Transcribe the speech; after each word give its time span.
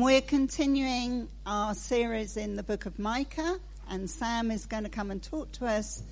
We're 0.00 0.22
continuing 0.22 1.28
our 1.44 1.74
series 1.74 2.38
in 2.38 2.56
the 2.56 2.62
book 2.62 2.86
of 2.86 2.98
Micah, 2.98 3.60
and 3.86 4.08
Sam 4.08 4.50
is 4.50 4.64
going 4.64 4.84
to 4.84 4.88
come 4.88 5.10
and 5.10 5.22
talk 5.22 5.52
to 5.52 5.66
us. 5.66 6.02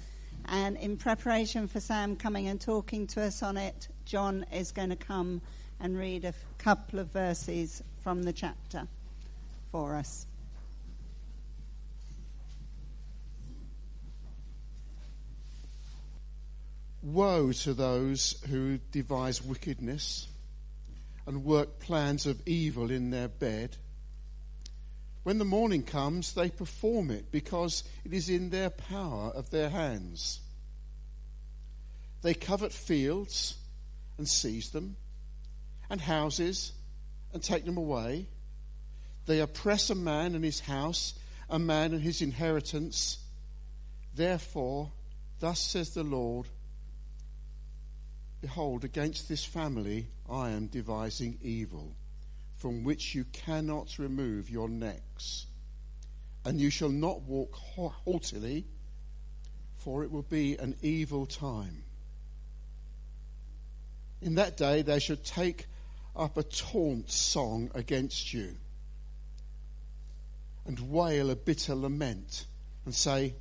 And 0.45 0.77
in 0.77 0.99
preparation 0.99 1.69
for 1.69 1.81
Sam 1.81 2.15
coming 2.15 2.49
and 2.49 2.61
talking 2.61 3.07
to 3.07 3.23
us 3.23 3.43
on 3.43 3.57
it, 3.57 3.89
John 4.05 4.45
is 4.53 4.73
going 4.73 4.91
to 4.91 4.97
come 4.97 5.41
and 5.81 5.97
read 5.97 6.27
a 6.27 6.35
couple 6.59 6.99
of 6.99 7.11
verses 7.15 7.83
from 8.03 8.25
the 8.25 8.33
chapter 8.35 8.87
for 9.73 9.97
us. 9.97 10.27
Woe 17.03 17.53
to 17.53 17.73
those 17.73 18.39
who 18.51 18.81
devise 18.93 19.43
wickedness 19.43 20.29
and 21.29 21.45
work 21.45 21.79
plans 21.79 22.25
of 22.25 22.41
evil 22.47 22.91
in 22.91 23.11
their 23.11 23.29
bed. 23.29 23.77
When 25.25 25.37
the 25.37 25.45
morning 25.45 25.83
comes, 25.83 26.33
they 26.33 26.49
perform 26.49 27.11
it 27.11 27.31
because 27.31 27.85
it 28.03 28.15
is 28.15 28.31
in 28.31 28.49
their 28.49 28.71
power 28.71 29.31
of 29.35 29.51
their 29.51 29.69
hands. 29.69 30.41
They 32.23 32.33
covet 32.33 32.73
fields 32.73 33.57
and 34.17 34.27
seize 34.27 34.71
them, 34.71 34.97
and 35.91 36.01
houses 36.01 36.73
and 37.35 37.43
take 37.43 37.67
them 37.67 37.77
away. 37.77 38.27
They 39.27 39.41
oppress 39.41 39.91
a 39.91 39.95
man 39.95 40.35
and 40.35 40.43
his 40.43 40.61
house, 40.61 41.13
a 41.51 41.59
man 41.59 41.93
and 41.93 42.03
his 42.03 42.23
inheritance. 42.23 43.19
Therefore, 44.15 44.93
thus 45.41 45.61
says 45.61 45.91
the 45.91 46.05
Lord 46.05 46.47
Behold, 48.41 48.85
against 48.85 49.29
this 49.29 49.45
family 49.45 50.07
I 50.31 50.51
am 50.51 50.69
devising 50.69 51.39
evil, 51.43 51.97
from 52.55 52.85
which 52.85 53.15
you 53.15 53.25
cannot 53.33 53.99
remove 53.99 54.49
your 54.49 54.69
necks. 54.69 55.47
And 56.45 56.61
you 56.61 56.71
shall 56.71 56.89
not 56.89 57.23
walk 57.23 57.55
haughtily, 57.55 58.65
for 59.77 60.05
it 60.05 60.11
will 60.11 60.23
be 60.23 60.57
an 60.57 60.77
evil 60.83 61.27
time. 61.27 61.83
In 64.21 64.37
that 64.37 64.57
day 64.57 64.83
they 64.83 64.99
shall 65.01 65.17
take 65.17 65.67
up 66.15 66.37
a 66.37 66.43
taunt 66.43 67.11
song 67.11 67.71
against 67.75 68.33
you, 68.33 68.57
and 70.65 70.79
wail 70.91 71.31
a 71.31 71.37
bitter 71.37 71.75
lament, 71.75 72.47
and 72.85 72.95
say, 72.95 73.35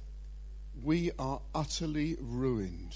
We 0.84 1.12
are 1.20 1.42
utterly 1.54 2.18
ruined. 2.20 2.96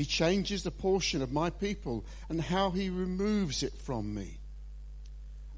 He 0.00 0.06
changes 0.06 0.62
the 0.62 0.70
portion 0.70 1.20
of 1.20 1.30
my 1.30 1.50
people 1.50 2.06
and 2.30 2.40
how 2.40 2.70
he 2.70 2.88
removes 2.88 3.62
it 3.62 3.74
from 3.74 4.14
me. 4.14 4.38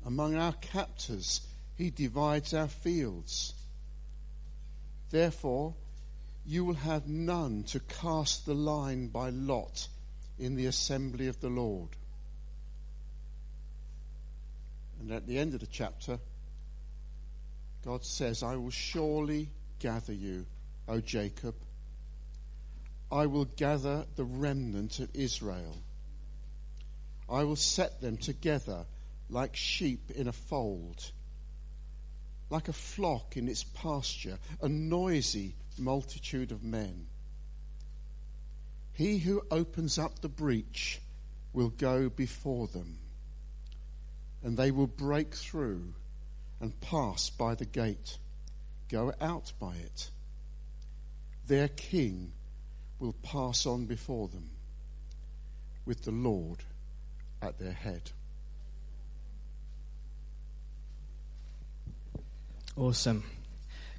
Among 0.04 0.34
our 0.34 0.54
captors, 0.54 1.42
he 1.76 1.90
divides 1.90 2.52
our 2.52 2.66
fields. 2.66 3.54
Therefore, 5.10 5.76
you 6.44 6.64
will 6.64 6.74
have 6.74 7.06
none 7.06 7.62
to 7.68 7.78
cast 7.78 8.44
the 8.44 8.54
line 8.54 9.06
by 9.06 9.30
lot 9.30 9.86
in 10.40 10.56
the 10.56 10.66
assembly 10.66 11.28
of 11.28 11.40
the 11.40 11.48
Lord. 11.48 11.90
And 14.98 15.12
at 15.12 15.28
the 15.28 15.38
end 15.38 15.54
of 15.54 15.60
the 15.60 15.68
chapter, 15.68 16.18
God 17.84 18.04
says, 18.04 18.42
I 18.42 18.56
will 18.56 18.70
surely 18.70 19.50
gather 19.78 20.12
you, 20.12 20.46
O 20.88 20.98
Jacob 20.98 21.54
I 23.12 23.26
will 23.26 23.44
gather 23.44 24.06
the 24.16 24.24
remnant 24.24 24.98
of 24.98 25.10
Israel. 25.12 25.76
I 27.28 27.44
will 27.44 27.56
set 27.56 28.00
them 28.00 28.16
together 28.16 28.86
like 29.28 29.54
sheep 29.54 30.10
in 30.10 30.28
a 30.28 30.32
fold, 30.32 31.12
like 32.48 32.68
a 32.68 32.72
flock 32.72 33.36
in 33.36 33.48
its 33.48 33.64
pasture, 33.64 34.38
a 34.62 34.68
noisy 34.68 35.54
multitude 35.78 36.52
of 36.52 36.64
men. 36.64 37.06
He 38.94 39.18
who 39.18 39.42
opens 39.50 39.98
up 39.98 40.20
the 40.20 40.28
breach 40.30 40.98
will 41.52 41.70
go 41.70 42.08
before 42.08 42.66
them, 42.68 42.98
and 44.42 44.56
they 44.56 44.70
will 44.70 44.86
break 44.86 45.34
through 45.34 45.92
and 46.60 46.80
pass 46.80 47.28
by 47.28 47.56
the 47.56 47.66
gate, 47.66 48.16
go 48.88 49.12
out 49.20 49.52
by 49.60 49.74
it. 49.74 50.10
Their 51.46 51.68
king 51.68 52.32
will 53.02 53.14
pass 53.24 53.66
on 53.66 53.84
before 53.84 54.28
them 54.28 54.48
with 55.84 56.04
the 56.04 56.12
Lord 56.12 56.58
at 57.42 57.58
their 57.58 57.72
head. 57.72 58.12
Awesome. 62.76 63.24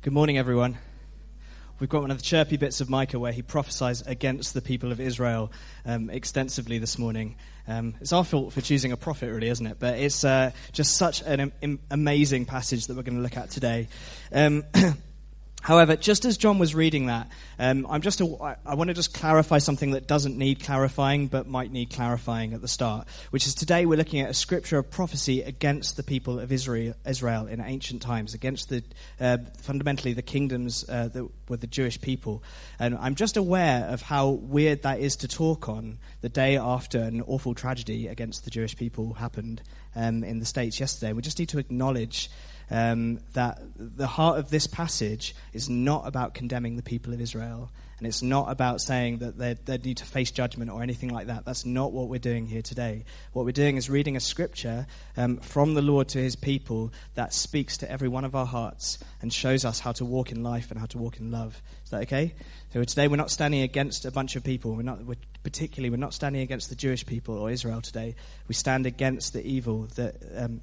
Good 0.01 0.13
morning, 0.13 0.37
everyone. 0.37 0.77
We've 1.79 1.89
got 1.89 1.99
one 1.99 2.11
of 2.11 2.17
the 2.17 2.23
chirpy 2.23 2.55
bits 2.55 2.79
of 2.79 2.89
Micah 2.89 3.19
where 3.19 3.33
he 3.33 3.41
prophesies 3.41 4.01
against 4.03 4.53
the 4.53 4.61
people 4.61 4.93
of 4.93 5.01
Israel 5.01 5.51
um, 5.85 6.09
extensively 6.09 6.77
this 6.77 6.97
morning. 6.97 7.35
Um, 7.67 7.95
it's 7.99 8.13
our 8.13 8.23
fault 8.23 8.53
for 8.53 8.61
choosing 8.61 8.93
a 8.93 8.97
prophet, 8.97 9.29
really, 9.33 9.49
isn't 9.49 9.67
it? 9.67 9.79
But 9.79 9.99
it's 9.99 10.23
uh, 10.23 10.51
just 10.71 10.95
such 10.95 11.21
an 11.23 11.51
am- 11.61 11.79
amazing 11.91 12.45
passage 12.45 12.87
that 12.87 12.95
we're 12.95 13.03
going 13.03 13.17
to 13.17 13.21
look 13.23 13.35
at 13.35 13.49
today. 13.49 13.89
Um, 14.31 14.63
However, 15.63 15.96
just 15.96 16.25
as 16.25 16.35
John 16.35 16.59
was 16.59 16.75
reading 16.75 17.06
that, 17.06 17.31
um, 17.57 17.88
I'm 17.90 18.01
just 18.01 18.19
a, 18.19 18.57
I 18.66 18.75
want 18.75 18.90
to 18.90 18.94
just 18.94 19.13
clarify 19.13 19.59
something 19.59 19.91
that 19.91 20.07
doesn't 20.07 20.38
need 20.38 20.62
clarifying, 20.62 21.28
but 21.28 21.47
might 21.47 21.72
need 21.72 21.90
clarifying 21.90 22.53
at 22.53 22.62
the 22.62 22.68
start. 22.68 23.07
Which 23.29 23.47
is 23.47 23.56
today 23.56 23.85
we're 23.85 23.97
looking 23.97 24.19
at 24.19 24.29
a 24.29 24.34
scripture 24.34 24.78
of 24.78 24.91
prophecy 24.91 25.41
against 25.41 25.96
the 25.96 26.03
people 26.03 26.38
of 26.38 26.51
Israel, 26.51 26.96
Israel 27.07 27.47
in 27.47 27.62
ancient 27.62 28.01
times, 28.01 28.34
against 28.34 28.68
the 28.68 28.84
uh, 29.22 29.38
fundamentally 29.62 30.12
the 30.12 30.22
kingdoms 30.22 30.84
uh, 30.90 31.07
that 31.07 31.29
were 31.47 31.56
the 31.56 31.68
Jewish 31.68 32.01
people. 32.01 32.44
And 32.78 32.97
I'm 32.97 33.16
just 33.16 33.38
aware 33.38 33.85
of 33.85 34.01
how 34.01 34.31
weird 34.31 34.81
that 34.81 35.00
is 35.00 35.16
to 35.18 35.30
talk 35.30 35.69
on 35.69 35.97
the 36.19 36.30
day 36.30 36.57
after 36.57 37.00
an 37.00 37.22
awful 37.22 37.56
tragedy 37.56 38.07
against 38.09 38.44
the 38.44 38.51
Jewish 38.51 38.75
people 38.75 39.13
happened 39.13 39.62
um, 39.95 40.25
in 40.25 40.40
the 40.40 40.45
states 40.45 40.81
yesterday. 40.81 41.13
We 41.13 41.22
just 41.22 41.40
need 41.40 41.50
to 41.50 41.59
acknowledge 41.59 42.30
um, 42.73 43.19
that 43.34 43.61
the 43.78 44.07
heart 44.07 44.39
of 44.39 44.50
this 44.50 44.66
passage 44.66 45.35
is 45.53 45.69
not 45.69 46.07
about 46.07 46.34
condemning 46.34 46.75
the 46.75 46.84
people 46.84 47.13
of 47.13 47.22
Israel. 47.22 47.72
And 48.00 48.07
it's 48.07 48.23
not 48.23 48.51
about 48.51 48.81
saying 48.81 49.19
that 49.19 49.38
they, 49.38 49.53
they 49.53 49.78
need 49.78 49.97
to 49.97 50.06
face 50.06 50.31
judgment 50.31 50.72
or 50.72 50.83
anything 50.83 51.09
like 51.09 51.28
that. 51.28 51.45
That's 51.45 51.66
not 51.66 51.94
what 51.94 52.09
we're 52.09 52.19
doing 52.19 52.47
here 52.47 52.63
today. 52.63 53.06
What 53.31 53.45
we're 53.45 53.51
doing 53.51 53.78
is 53.78 53.89
reading 53.89 54.17
a 54.17 54.19
scripture 54.19 54.88
um, 55.16 55.38
from 55.38 55.75
the 55.75 55.81
Lord 55.81 56.09
to 56.09 56.17
his 56.17 56.35
people 56.35 56.91
that 57.13 57.33
speaks 57.33 57.78
to 57.78 57.89
every 57.89 58.09
one 58.09 58.25
of 58.25 58.35
our 58.35 58.47
hearts 58.47 58.97
and 59.22 59.31
shows 59.31 59.63
us 59.63 59.79
how 59.79 59.94
to 59.94 60.03
walk 60.03 60.31
in 60.31 60.44
life 60.44 60.72
and 60.72 60.79
how 60.79 60.88
to 60.88 60.97
walk 60.97 61.19
in 61.19 61.31
love. 61.31 61.62
Is 61.85 61.91
that 61.91 62.01
okay? 62.01 62.33
So 62.73 62.83
today 62.83 63.07
we're 63.07 63.16
not 63.17 63.31
standing 63.31 63.62
against 63.62 64.03
a 64.03 64.12
bunch 64.12 64.35
of 64.35 64.44
people. 64.44 64.75
We're 64.75 64.81
not, 64.81 65.06
we're, 65.06 65.16
particularly, 65.44 65.91
we're 65.91 65.97
not 65.97 66.13
standing 66.13 66.41
against 66.41 66.69
the 66.69 66.75
Jewish 66.75 67.06
people 67.06 67.38
or 67.38 67.51
Israel 67.51 67.81
today. 67.81 68.16
We 68.47 68.56
stand 68.56 68.85
against 68.85 69.31
the 69.31 69.45
evil 69.45 69.83
that 69.95 70.16
um, 70.35 70.62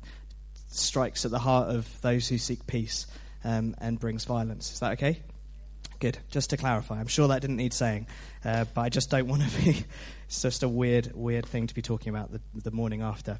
strikes 0.70 1.24
at 1.24 1.30
the 1.30 1.38
heart 1.38 1.68
of 1.68 1.88
those 2.00 2.28
who 2.28 2.38
seek 2.38 2.66
peace 2.66 3.06
um, 3.44 3.74
and 3.78 3.98
brings 3.98 4.24
violence. 4.24 4.72
Is 4.72 4.80
that 4.80 4.92
okay? 4.92 5.20
Good. 5.98 6.18
Just 6.30 6.50
to 6.50 6.56
clarify, 6.56 6.98
I'm 6.98 7.08
sure 7.08 7.28
that 7.28 7.40
didn't 7.42 7.56
need 7.56 7.74
saying, 7.74 8.06
uh, 8.44 8.64
but 8.72 8.80
I 8.80 8.88
just 8.88 9.10
don't 9.10 9.26
want 9.26 9.42
to 9.42 9.60
be. 9.62 9.84
it's 10.26 10.42
just 10.42 10.62
a 10.62 10.68
weird, 10.68 11.12
weird 11.14 11.46
thing 11.46 11.66
to 11.66 11.74
be 11.74 11.82
talking 11.82 12.14
about 12.14 12.32
the, 12.32 12.40
the 12.54 12.70
morning 12.70 13.02
after. 13.02 13.38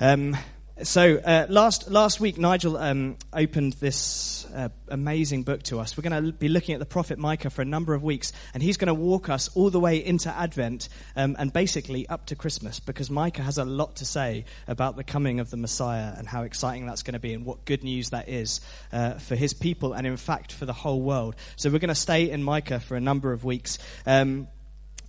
Um, 0.00 0.36
so 0.82 1.16
uh, 1.16 1.46
last 1.48 1.90
last 1.90 2.20
week, 2.20 2.36
Nigel 2.36 2.76
um, 2.76 3.16
opened 3.32 3.74
this 3.74 4.46
uh, 4.54 4.68
amazing 4.88 5.42
book 5.42 5.62
to 5.64 5.80
us. 5.80 5.96
We're 5.96 6.08
going 6.08 6.24
to 6.24 6.32
be 6.32 6.48
looking 6.48 6.74
at 6.74 6.80
the 6.80 6.86
prophet 6.86 7.18
Micah 7.18 7.48
for 7.48 7.62
a 7.62 7.64
number 7.64 7.94
of 7.94 8.02
weeks, 8.02 8.32
and 8.52 8.62
he's 8.62 8.76
going 8.76 8.88
to 8.88 8.94
walk 8.94 9.30
us 9.30 9.48
all 9.54 9.70
the 9.70 9.80
way 9.80 10.04
into 10.04 10.28
Advent 10.28 10.88
um, 11.16 11.34
and 11.38 11.52
basically 11.52 12.06
up 12.08 12.26
to 12.26 12.36
Christmas, 12.36 12.78
because 12.78 13.08
Micah 13.08 13.42
has 13.42 13.56
a 13.56 13.64
lot 13.64 13.96
to 13.96 14.04
say 14.04 14.44
about 14.68 14.96
the 14.96 15.04
coming 15.04 15.40
of 15.40 15.50
the 15.50 15.56
Messiah 15.56 16.12
and 16.16 16.28
how 16.28 16.42
exciting 16.42 16.86
that's 16.86 17.02
going 17.02 17.14
to 17.14 17.20
be, 17.20 17.32
and 17.32 17.46
what 17.46 17.64
good 17.64 17.82
news 17.82 18.10
that 18.10 18.28
is 18.28 18.60
uh, 18.92 19.14
for 19.14 19.34
his 19.34 19.54
people, 19.54 19.94
and 19.94 20.06
in 20.06 20.16
fact 20.18 20.52
for 20.52 20.66
the 20.66 20.74
whole 20.74 21.00
world. 21.00 21.36
So 21.56 21.70
we're 21.70 21.78
going 21.78 21.88
to 21.88 21.94
stay 21.94 22.30
in 22.30 22.42
Micah 22.42 22.80
for 22.80 22.96
a 22.96 23.00
number 23.00 23.32
of 23.32 23.44
weeks. 23.44 23.78
Um, 24.04 24.48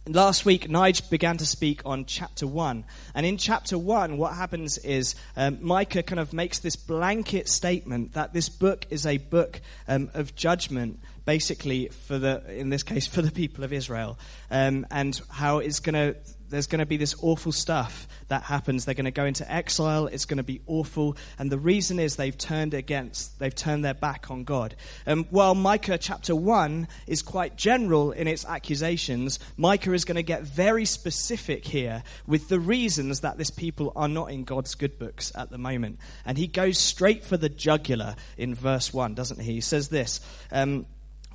Last 0.10 0.46
week, 0.46 0.70
Nige 0.70 1.10
began 1.10 1.36
to 1.38 1.46
speak 1.46 1.82
on 1.86 2.06
chapter 2.06 2.48
1. 2.48 2.86
And 3.14 3.26
in 3.26 3.38
chapter 3.38 3.78
1, 3.78 4.18
what 4.18 4.36
happens 4.36 4.78
is 4.78 5.16
um, 5.36 5.58
Micah 5.62 6.02
kind 6.02 6.20
of 6.20 6.32
makes 6.32 6.60
this 6.60 6.78
blanket 6.78 7.50
statement 7.50 8.14
that 8.14 8.32
this 8.32 8.48
book 8.48 8.86
is 8.90 9.06
a 9.06 9.18
book 9.18 9.60
um, 9.86 10.10
of 10.14 10.34
judgment, 10.34 11.00
basically, 11.26 11.90
for 11.90 12.18
the, 12.18 12.42
in 12.58 12.70
this 12.70 12.84
case, 12.84 13.06
for 13.14 13.22
the 13.22 13.32
people 13.32 13.66
of 13.66 13.74
Israel. 13.74 14.18
Um, 14.50 14.88
and 14.92 15.20
how 15.30 15.58
it's 15.58 15.82
going 15.82 15.96
to 15.96 16.16
there's 16.50 16.68
going 16.68 16.80
to 16.80 16.86
be 16.86 16.98
this 16.98 17.16
awful 17.22 17.52
stuff 17.52 18.08
that 18.28 18.44
happens. 18.44 18.86
They're 18.86 18.96
going 18.96 19.06
to 19.06 19.12
go 19.12 19.26
into 19.26 19.50
exile. 19.52 20.08
It's 20.08 20.26
going 20.26 20.38
to 20.38 20.44
be 20.44 20.62
awful. 20.66 21.18
And 21.40 21.52
the 21.52 21.58
reason 21.58 22.00
is 22.00 22.16
they've 22.16 22.38
turned 22.38 22.74
against, 22.74 23.40
they've 23.40 23.54
turned 23.54 23.84
their 23.84 23.94
back 23.94 24.30
on 24.32 24.44
God. 24.44 24.76
Um, 25.06 25.26
while 25.30 25.56
Micah 25.56 25.98
chapter 25.98 26.36
1 26.36 26.88
is 27.08 27.22
quite 27.22 27.58
general 27.58 28.12
in 28.12 28.28
its 28.28 28.46
accusations, 28.46 29.40
Micah 29.58 29.94
is 29.94 30.06
going 30.06 30.16
to 30.16 30.24
get 30.24 30.44
very 30.44 30.86
specific 30.86 31.66
here 31.66 32.04
with 32.26 32.50
the 32.50 32.60
reasons 32.60 33.22
that 33.22 33.38
this 33.38 33.50
people 33.50 33.92
are 33.96 34.10
not 34.10 34.32
in 34.32 34.44
God's 34.44 34.76
good 34.76 35.00
books 35.00 35.32
at 35.36 35.50
the 35.50 35.58
moment. 35.58 36.00
And 36.26 36.38
he 36.38 36.48
goes 36.48 36.78
straight 36.78 37.24
for 37.24 37.38
the 37.38 37.50
jugular 37.50 38.16
in 38.38 38.56
verse 38.56 38.94
1, 38.94 39.16
doesn't 39.16 39.42
he? 39.42 39.54
He 39.54 39.62
says 39.62 39.90
this. 39.90 40.20
Um, 40.52 40.86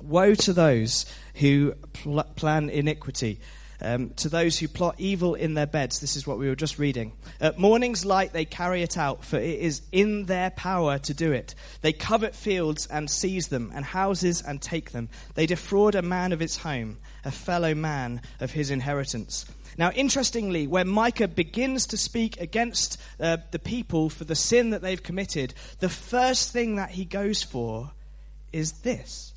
Woe 0.01 0.33
to 0.35 0.53
those 0.53 1.05
who 1.35 1.73
pl- 1.93 2.23
plan 2.35 2.69
iniquity, 2.69 3.39
um, 3.83 4.09
to 4.11 4.29
those 4.29 4.57
who 4.57 4.67
plot 4.67 4.95
evil 4.97 5.35
in 5.35 5.53
their 5.53 5.67
beds. 5.67 5.99
This 5.99 6.15
is 6.15 6.25
what 6.25 6.39
we 6.39 6.47
were 6.47 6.55
just 6.55 6.79
reading. 6.79 7.13
At 7.39 7.59
morning's 7.59 8.05
light, 8.05 8.33
they 8.33 8.45
carry 8.45 8.81
it 8.81 8.97
out, 8.97 9.23
for 9.25 9.37
it 9.37 9.59
is 9.59 9.81
in 9.91 10.25
their 10.25 10.49
power 10.51 10.97
to 10.99 11.13
do 11.13 11.31
it. 11.31 11.53
They 11.81 11.93
covet 11.93 12.35
fields 12.35 12.87
and 12.87 13.09
seize 13.09 13.49
them, 13.49 13.71
and 13.75 13.85
houses 13.85 14.41
and 14.41 14.61
take 14.61 14.91
them. 14.91 15.09
They 15.35 15.45
defraud 15.45 15.95
a 15.95 16.01
man 16.01 16.31
of 16.31 16.39
his 16.39 16.57
home, 16.57 16.97
a 17.25 17.31
fellow 17.31 17.75
man 17.75 18.21
of 18.39 18.51
his 18.51 18.71
inheritance. 18.71 19.45
Now, 19.77 19.91
interestingly, 19.91 20.67
when 20.67 20.87
Micah 20.87 21.27
begins 21.27 21.87
to 21.87 21.97
speak 21.97 22.39
against 22.39 23.01
uh, 23.19 23.37
the 23.51 23.59
people 23.59 24.09
for 24.09 24.23
the 24.23 24.35
sin 24.35 24.69
that 24.69 24.81
they've 24.81 25.01
committed, 25.01 25.53
the 25.79 25.89
first 25.89 26.51
thing 26.51 26.75
that 26.75 26.91
he 26.91 27.05
goes 27.05 27.43
for 27.43 27.91
is 28.51 28.71
this 28.83 29.33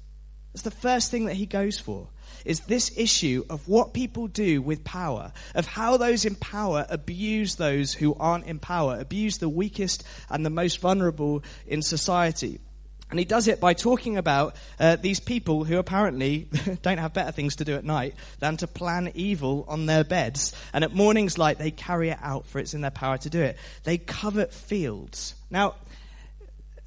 that's 0.57 0.63
the 0.63 0.71
first 0.71 1.11
thing 1.11 1.27
that 1.27 1.35
he 1.35 1.45
goes 1.45 1.79
for. 1.79 2.09
Is 2.47 2.61
this 2.61 2.97
issue 2.97 3.45
of 3.51 3.69
what 3.69 3.93
people 3.93 4.29
do 4.29 4.63
with 4.63 4.85
power, 4.85 5.33
of 5.55 5.67
how 5.67 5.97
those 5.97 6.25
in 6.25 6.37
power 6.37 6.87
abuse 6.89 7.57
those 7.57 7.93
who 7.93 8.15
aren't 8.15 8.47
in 8.47 8.59
power, 8.59 8.99
abuse 8.99 9.39
the 9.39 9.49
weakest 9.49 10.05
and 10.31 10.47
the 10.47 10.51
most 10.51 10.81
vulnerable 10.81 11.43
in 11.67 11.83
society. 11.83 12.61
And 13.11 13.19
he 13.19 13.25
does 13.25 13.47
it 13.47 13.61
by 13.61 13.75
talking 13.75 14.17
about 14.17 14.57
uh, 14.81 14.97
these 14.97 15.21
people 15.21 15.65
who 15.65 15.79
apparently 15.79 16.49
don't 16.83 16.99
have 16.99 17.13
better 17.13 17.31
things 17.31 17.57
to 17.57 17.65
do 17.65 17.75
at 17.75 17.85
night 17.85 18.15
than 18.41 18.57
to 18.59 18.67
plan 18.67 19.13
evil 19.15 19.65
on 19.69 19.87
their 19.87 20.03
beds. 20.03 20.53
And 20.73 20.83
at 20.83 20.93
morning's 20.93 21.39
light, 21.39 21.59
they 21.59 21.71
carry 21.71 22.11
it 22.11 22.19
out, 22.21 22.47
for 22.47 22.59
it's 22.59 22.75
in 22.75 22.81
their 22.81 22.91
power 22.91 23.19
to 23.19 23.31
do 23.31 23.43
it. 23.43 23.59
They 23.85 23.99
covet 23.99 24.53
fields. 24.53 25.35
Now, 25.51 25.77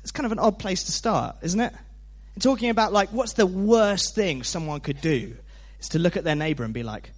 it's 0.01 0.11
kind 0.11 0.25
of 0.25 0.33
an 0.33 0.39
odd 0.39 0.59
place 0.59 0.83
to 0.85 0.91
start, 0.91 1.37
isn't 1.41 1.59
it? 1.59 1.73
talking 2.39 2.69
about 2.69 2.93
like 2.93 3.09
what's 3.09 3.33
the 3.33 3.45
worst 3.45 4.15
thing 4.15 4.43
someone 4.43 4.79
could 4.79 5.01
do 5.01 5.35
is 5.79 5.89
to 5.89 5.99
look 5.99 6.17
at 6.17 6.23
their 6.23 6.35
neighbor 6.35 6.63
and 6.63 6.73
be 6.73 6.83
like, 6.83 7.11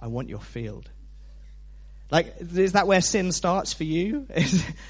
I 0.00 0.08
want 0.08 0.28
your 0.28 0.40
field. 0.40 0.90
Like, 2.12 2.34
is 2.54 2.72
that 2.72 2.86
where 2.86 3.00
sin 3.00 3.32
starts 3.32 3.72
for 3.72 3.84
you? 3.84 4.26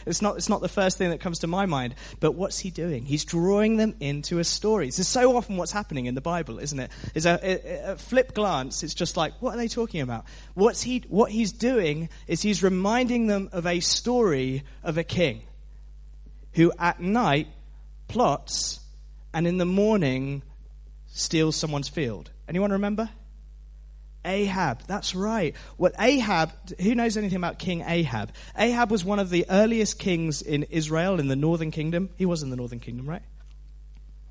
it's, 0.07 0.21
not, 0.21 0.39
it's 0.39 0.49
not 0.49 0.61
the 0.61 0.69
first 0.69 0.99
thing 0.99 1.11
that 1.11 1.21
comes 1.21 1.39
to 1.39 1.47
my 1.47 1.67
mind. 1.67 1.95
But 2.19 2.33
what's 2.33 2.59
he 2.59 2.71
doing? 2.71 3.05
He's 3.05 3.25
drawing 3.25 3.77
them 3.77 3.95
into 4.01 4.41
a 4.41 4.45
story. 4.45 4.87
This 4.87 4.99
is 4.99 5.07
so 5.07 5.37
often 5.37 5.57
what's 5.57 5.71
happening 5.71 6.07
in 6.07 6.17
the 6.17 6.21
Bible, 6.21 6.59
isn't 6.59 6.81
it? 6.81 6.91
Is 7.15 7.25
a, 7.25 7.39
a, 7.41 7.93
a, 7.93 7.97
flip 7.97 8.35
glance, 8.35 8.83
it's 8.83 8.93
just 8.93 9.17
like, 9.17 9.41
what 9.41 9.55
are 9.55 9.57
they 9.57 9.69
talking 9.69 10.01
about? 10.01 10.25
What's 10.55 10.83
he, 10.83 11.05
what 11.09 11.31
he's 11.31 11.53
doing 11.53 12.09
is 12.27 12.43
he's 12.43 12.61
reminding 12.61 13.29
them 13.29 13.51
of 13.53 13.69
a 13.69 13.79
story 13.79 14.65
of 14.83 14.99
a 14.99 15.05
king 15.05 15.43
who 16.55 16.73
at 16.77 16.99
night 16.99 17.47
plots 18.09 18.81
and 19.33 19.47
in 19.47 19.59
the 19.59 19.65
morning 19.65 20.43
steals 21.07 21.55
someone's 21.55 21.89
field. 21.89 22.32
Anyone 22.49 22.73
remember? 22.73 23.11
Ahab, 24.25 24.83
that's 24.87 25.15
right. 25.15 25.55
What 25.77 25.95
Ahab, 25.99 26.53
who 26.81 26.95
knows 26.95 27.17
anything 27.17 27.37
about 27.37 27.59
King 27.59 27.83
Ahab? 27.87 28.33
Ahab 28.57 28.91
was 28.91 29.05
one 29.05 29.19
of 29.19 29.31
the 29.31 29.47
earliest 29.51 29.99
kings 29.99 30.43
in 30.43 30.65
Israel 30.65 31.19
in 31.19 31.29
the 31.29 31.37
northern 31.37 31.71
kingdom. 31.71 32.11
He 32.17 32.27
was 32.27 32.43
in 32.43 32.51
the 32.51 32.57
northern 32.57 32.79
kingdom, 32.79 33.09
right? 33.09 33.23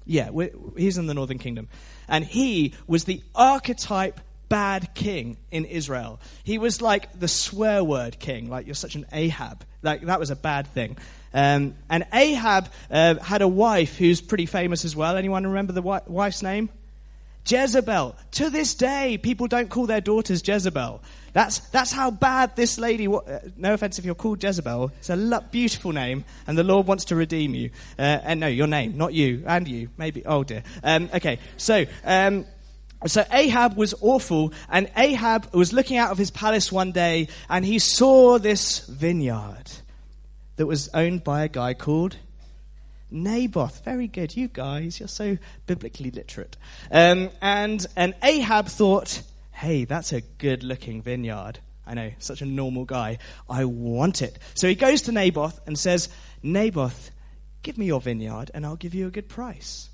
Yeah, 0.05 0.31
he's 0.77 0.97
in 0.97 1.07
the 1.07 1.13
northern 1.13 1.39
kingdom. 1.39 1.67
And 2.07 2.25
he 2.25 2.73
was 2.87 3.03
the 3.03 3.21
archetype 3.35 4.19
bad 4.49 4.93
king 4.93 5.37
in 5.51 5.65
Israel. 5.65 6.19
He 6.43 6.57
was 6.57 6.81
like 6.81 7.17
the 7.17 7.27
swear 7.27 7.83
word 7.83 8.19
king, 8.19 8.49
like 8.49 8.65
you're 8.65 8.75
such 8.75 8.95
an 8.95 9.05
Ahab. 9.11 9.63
Like 9.81 10.01
that 10.01 10.19
was 10.19 10.29
a 10.29 10.35
bad 10.35 10.67
thing. 10.67 10.97
Um, 11.33 11.75
and 11.89 12.05
Ahab 12.13 12.69
uh, 12.89 13.15
had 13.19 13.41
a 13.41 13.47
wife 13.47 13.97
who's 13.97 14.19
pretty 14.19 14.45
famous 14.45 14.83
as 14.83 14.95
well. 14.95 15.15
Anyone 15.15 15.47
remember 15.47 15.71
the 15.71 15.81
wi- 15.81 16.01
wife's 16.05 16.43
name? 16.43 16.69
Jezebel. 17.47 18.15
To 18.31 18.49
this 18.49 18.75
day, 18.75 19.17
people 19.17 19.47
don't 19.47 19.69
call 19.69 19.85
their 19.85 20.01
daughters 20.01 20.47
Jezebel. 20.47 21.01
That's, 21.33 21.59
that's 21.69 21.91
how 21.91 22.11
bad 22.11 22.55
this 22.55 22.77
lady. 22.77 23.07
Uh, 23.07 23.21
no 23.55 23.73
offense 23.73 23.97
if 23.97 24.05
you're 24.05 24.15
called 24.15 24.43
Jezebel. 24.43 24.91
It's 24.99 25.09
a 25.09 25.47
beautiful 25.51 25.93
name, 25.93 26.25
and 26.45 26.57
the 26.57 26.63
Lord 26.63 26.87
wants 26.87 27.05
to 27.05 27.15
redeem 27.15 27.55
you. 27.55 27.71
Uh, 27.97 28.19
and 28.23 28.39
no, 28.39 28.47
your 28.47 28.67
name, 28.67 28.97
not 28.97 29.13
you, 29.13 29.43
and 29.47 29.67
you, 29.67 29.89
maybe. 29.97 30.25
Oh 30.25 30.43
dear. 30.43 30.63
Um, 30.83 31.09
okay, 31.13 31.39
so. 31.57 31.85
Um, 32.03 32.45
so 33.07 33.25
Ahab 33.31 33.77
was 33.77 33.95
awful, 33.99 34.53
and 34.69 34.87
Ahab 34.95 35.55
was 35.55 35.73
looking 35.73 35.97
out 35.97 36.11
of 36.11 36.19
his 36.19 36.29
palace 36.29 36.71
one 36.71 36.91
day, 36.91 37.29
and 37.49 37.65
he 37.65 37.79
saw 37.79 38.37
this 38.37 38.85
vineyard 38.85 39.71
that 40.57 40.67
was 40.67 40.87
owned 40.93 41.23
by 41.23 41.43
a 41.43 41.47
guy 41.47 41.73
called 41.73 42.17
Naboth. 43.11 43.83
Very 43.83 44.07
good. 44.07 44.35
You 44.35 44.47
guys, 44.47 44.99
you're 44.99 45.09
so 45.09 45.37
biblically 45.67 46.11
literate. 46.11 46.57
Um, 46.91 47.29
and, 47.41 47.85
and 47.95 48.15
Ahab 48.23 48.67
thought, 48.67 49.21
hey, 49.51 49.85
that's 49.85 50.13
a 50.13 50.21
good 50.21 50.63
looking 50.63 51.01
vineyard. 51.01 51.59
I 51.85 51.93
know, 51.93 52.11
such 52.19 52.41
a 52.41 52.45
normal 52.45 52.85
guy. 52.85 53.17
I 53.49 53.65
want 53.65 54.21
it. 54.21 54.39
So 54.53 54.67
he 54.67 54.75
goes 54.75 55.01
to 55.03 55.11
Naboth 55.11 55.59
and 55.67 55.77
says, 55.77 56.09
Naboth, 56.41 57.11
give 57.63 57.77
me 57.77 57.85
your 57.85 58.01
vineyard 58.01 58.51
and 58.53 58.65
I'll 58.65 58.75
give 58.75 58.93
you 58.93 59.07
a 59.07 59.11
good 59.11 59.29
price. 59.29 59.89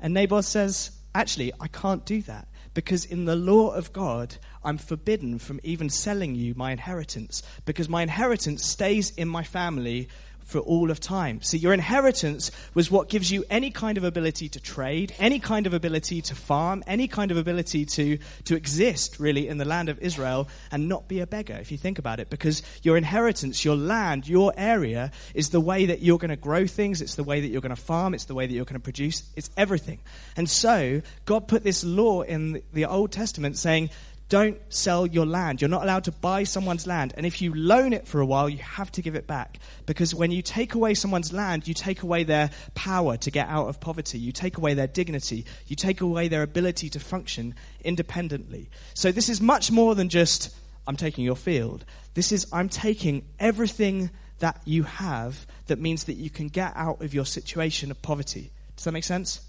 And 0.00 0.14
Naboth 0.14 0.44
says, 0.44 0.92
actually, 1.14 1.52
I 1.60 1.68
can't 1.68 2.04
do 2.04 2.22
that 2.22 2.48
because 2.74 3.04
in 3.04 3.24
the 3.24 3.36
law 3.36 3.70
of 3.70 3.92
God, 3.92 4.36
I'm 4.62 4.78
forbidden 4.78 5.38
from 5.38 5.60
even 5.62 5.88
selling 5.88 6.34
you 6.34 6.54
my 6.56 6.72
inheritance 6.72 7.42
because 7.64 7.88
my 7.88 8.02
inheritance 8.02 8.66
stays 8.66 9.10
in 9.10 9.28
my 9.28 9.42
family 9.44 10.08
for 10.44 10.58
all 10.58 10.90
of 10.90 11.00
time. 11.00 11.40
So 11.42 11.56
your 11.56 11.72
inheritance 11.72 12.50
was 12.74 12.90
what 12.90 13.08
gives 13.08 13.30
you 13.30 13.44
any 13.50 13.70
kind 13.70 13.98
of 13.98 14.04
ability 14.04 14.48
to 14.50 14.60
trade, 14.60 15.14
any 15.18 15.38
kind 15.38 15.66
of 15.66 15.74
ability 15.74 16.22
to 16.22 16.34
farm, 16.34 16.84
any 16.86 17.08
kind 17.08 17.30
of 17.30 17.36
ability 17.36 17.84
to, 17.86 18.18
to 18.44 18.54
exist 18.54 19.18
really 19.18 19.48
in 19.48 19.58
the 19.58 19.64
land 19.64 19.88
of 19.88 19.98
Israel 20.00 20.48
and 20.70 20.88
not 20.88 21.08
be 21.08 21.20
a 21.20 21.26
beggar, 21.26 21.54
if 21.54 21.72
you 21.72 21.78
think 21.78 21.98
about 21.98 22.20
it, 22.20 22.30
because 22.30 22.62
your 22.82 22.96
inheritance, 22.96 23.64
your 23.64 23.76
land, 23.76 24.28
your 24.28 24.52
area 24.56 25.10
is 25.34 25.50
the 25.50 25.60
way 25.60 25.86
that 25.86 26.02
you're 26.02 26.18
going 26.18 26.30
to 26.30 26.36
grow 26.36 26.66
things, 26.66 27.00
it's 27.00 27.14
the 27.14 27.24
way 27.24 27.40
that 27.40 27.48
you're 27.48 27.62
going 27.62 27.74
to 27.74 27.80
farm, 27.80 28.14
it's 28.14 28.26
the 28.26 28.34
way 28.34 28.46
that 28.46 28.52
you're 28.52 28.64
going 28.64 28.74
to 28.74 28.80
produce, 28.80 29.22
it's 29.36 29.50
everything. 29.56 29.98
And 30.36 30.48
so 30.48 31.02
God 31.24 31.48
put 31.48 31.64
this 31.64 31.84
law 31.84 32.22
in 32.22 32.62
the 32.72 32.84
Old 32.84 33.12
Testament 33.12 33.56
saying, 33.58 33.90
don't 34.28 34.58
sell 34.68 35.06
your 35.06 35.26
land. 35.26 35.60
You're 35.60 35.68
not 35.68 35.82
allowed 35.82 36.04
to 36.04 36.12
buy 36.12 36.44
someone's 36.44 36.86
land. 36.86 37.12
And 37.16 37.26
if 37.26 37.42
you 37.42 37.54
loan 37.54 37.92
it 37.92 38.08
for 38.08 38.20
a 38.20 38.26
while, 38.26 38.48
you 38.48 38.58
have 38.58 38.90
to 38.92 39.02
give 39.02 39.14
it 39.14 39.26
back. 39.26 39.58
Because 39.86 40.14
when 40.14 40.30
you 40.30 40.40
take 40.40 40.74
away 40.74 40.94
someone's 40.94 41.32
land, 41.32 41.68
you 41.68 41.74
take 41.74 42.02
away 42.02 42.24
their 42.24 42.50
power 42.74 43.16
to 43.18 43.30
get 43.30 43.48
out 43.48 43.68
of 43.68 43.80
poverty. 43.80 44.18
You 44.18 44.32
take 44.32 44.56
away 44.56 44.74
their 44.74 44.86
dignity. 44.86 45.44
You 45.66 45.76
take 45.76 46.00
away 46.00 46.28
their 46.28 46.42
ability 46.42 46.88
to 46.90 47.00
function 47.00 47.54
independently. 47.82 48.70
So 48.94 49.12
this 49.12 49.28
is 49.28 49.40
much 49.40 49.70
more 49.70 49.94
than 49.94 50.08
just, 50.08 50.54
I'm 50.86 50.96
taking 50.96 51.24
your 51.24 51.36
field. 51.36 51.84
This 52.14 52.32
is, 52.32 52.46
I'm 52.52 52.68
taking 52.68 53.26
everything 53.38 54.10
that 54.38 54.60
you 54.64 54.84
have 54.84 55.46
that 55.66 55.78
means 55.78 56.04
that 56.04 56.14
you 56.14 56.30
can 56.30 56.48
get 56.48 56.72
out 56.74 57.02
of 57.02 57.14
your 57.14 57.26
situation 57.26 57.90
of 57.90 58.00
poverty. 58.00 58.52
Does 58.76 58.84
that 58.84 58.92
make 58.92 59.04
sense? 59.04 59.40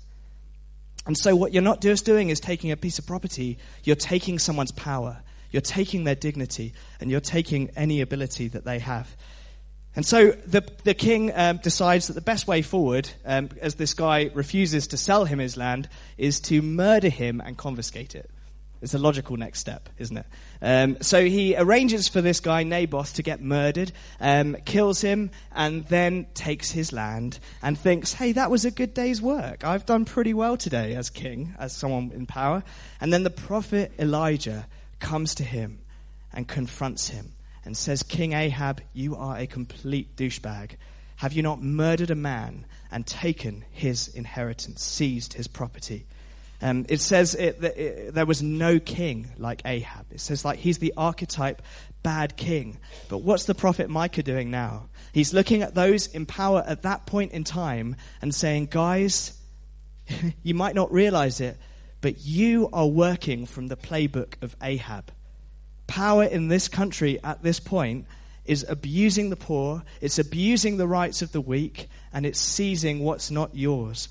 And 1.06 1.18
so, 1.18 1.36
what 1.36 1.54
you're 1.54 1.62
not 1.62 1.82
just 1.82 2.06
doing 2.06 2.30
is 2.30 2.40
taking 2.40 2.72
a 2.72 2.78
piece 2.78 2.98
of 2.98 3.06
property, 3.06 3.58
you're 3.84 3.96
taking 3.96 4.40
someone's 4.40 4.72
power, 4.72 5.22
you're 5.52 5.62
taking 5.62 6.04
their 6.04 6.16
dignity, 6.16 6.74
and 7.00 7.12
you're 7.12 7.20
taking 7.20 7.70
any 7.76 8.02
ability 8.02 8.48
that 8.50 8.66
they 8.66 8.80
have. 8.80 9.16
And 9.96 10.06
so 10.06 10.32
the, 10.32 10.62
the 10.84 10.94
king 10.94 11.32
um, 11.34 11.58
decides 11.58 12.08
that 12.08 12.14
the 12.14 12.22
best 12.22 12.48
way 12.48 12.62
forward, 12.62 13.10
um, 13.24 13.50
as 13.62 13.76
this 13.76 13.94
guy 13.94 14.30
refuses 14.34 14.88
to 14.88 14.98
sell 14.98 15.24
him 15.24 15.40
his 15.40 15.56
land, 15.56 15.88
is 16.18 16.42
to 16.42 16.62
murder 16.62 17.08
him 17.08 17.42
and 17.44 17.58
confiscate 17.58 18.14
it. 18.14 18.30
It's 18.86 18.94
a 18.94 19.00
logical 19.00 19.36
next 19.36 19.62
step, 19.62 19.90
isn't 19.98 20.16
it? 20.16 20.26
Um, 20.62 20.98
so 21.02 21.26
he 21.26 21.56
arranges 21.56 22.08
for 22.08 22.22
this 22.22 22.40
guy, 22.40 22.62
Naboth, 22.62 23.16
to 23.16 23.24
get 23.24 23.42
murdered, 23.42 23.92
um, 24.20 24.58
kills 24.64 25.02
him, 25.02 25.32
and 25.56 25.88
then 25.88 26.28
takes 26.36 26.70
his 26.70 26.94
land 26.94 27.40
and 27.64 27.80
thinks, 27.80 28.14
hey, 28.14 28.34
that 28.34 28.52
was 28.52 28.64
a 28.64 28.70
good 28.70 28.94
day's 28.94 29.24
work. 29.24 29.64
I've 29.64 29.88
done 29.88 30.06
pretty 30.06 30.36
well 30.36 30.56
today 30.56 30.94
as 30.94 31.10
king, 31.10 31.56
as 31.58 31.76
someone 31.76 32.12
in 32.14 32.28
power. 32.28 32.64
And 33.02 33.12
then 33.12 33.24
the 33.24 33.32
prophet 33.32 33.92
Elijah 33.98 34.68
comes 35.00 35.34
to 35.36 35.44
him 35.44 35.80
and 36.32 36.48
confronts 36.48 37.08
him 37.08 37.34
and 37.66 37.76
says, 37.76 38.04
King 38.04 38.34
Ahab, 38.34 38.82
you 38.94 39.16
are 39.16 39.36
a 39.36 39.48
complete 39.48 40.16
douchebag. 40.16 40.74
Have 41.16 41.34
you 41.34 41.42
not 41.42 41.60
murdered 41.60 42.12
a 42.12 42.16
man 42.16 42.68
and 42.92 43.08
taken 43.08 43.66
his 43.72 44.10
inheritance, 44.10 44.84
seized 44.84 45.34
his 45.34 45.48
property? 45.48 46.06
Um, 46.66 46.84
it 46.90 47.00
says 47.00 47.36
it, 47.36 47.62
that 47.62 47.78
it, 47.78 48.16
there 48.16 48.26
was 48.26 48.42
no 48.42 48.80
king 48.80 49.28
like 49.38 49.62
Ahab. 49.66 50.08
It 50.10 50.20
says 50.20 50.44
like 50.44 50.58
he's 50.58 50.80
the 50.80 50.96
archetype 50.98 51.62
bad 52.02 52.36
king. 52.38 52.80
But 53.08 53.20
what's 53.20 53.44
the 53.44 53.54
prophet 53.54 53.88
Micah 53.88 54.24
doing 54.24 54.50
now? 54.50 54.90
He's 55.14 55.32
looking 55.32 55.62
at 55.62 55.76
those 55.76 56.08
in 56.08 56.26
power 56.26 56.64
at 56.66 56.82
that 56.82 57.06
point 57.06 57.34
in 57.34 57.44
time 57.44 57.98
and 58.20 58.34
saying, 58.34 58.70
guys, 58.72 59.40
you 60.44 60.56
might 60.56 60.74
not 60.74 60.92
realize 60.92 61.40
it, 61.40 61.56
but 62.02 62.26
you 62.26 62.68
are 62.74 62.88
working 62.88 63.46
from 63.46 63.68
the 63.68 63.78
playbook 63.78 64.42
of 64.42 64.56
Ahab. 64.60 65.12
Power 65.86 66.24
in 66.24 66.48
this 66.48 66.68
country 66.68 67.20
at 67.24 67.44
this 67.44 67.60
point 67.60 68.08
is 68.44 68.66
abusing 68.68 69.30
the 69.30 69.36
poor, 69.36 69.84
it's 70.02 70.18
abusing 70.18 70.78
the 70.78 70.88
rights 70.88 71.22
of 71.22 71.32
the 71.32 71.42
weak, 71.42 71.90
and 72.12 72.26
it's 72.26 72.40
seizing 72.40 73.02
what's 73.02 73.30
not 73.30 73.56
yours. 73.56 74.10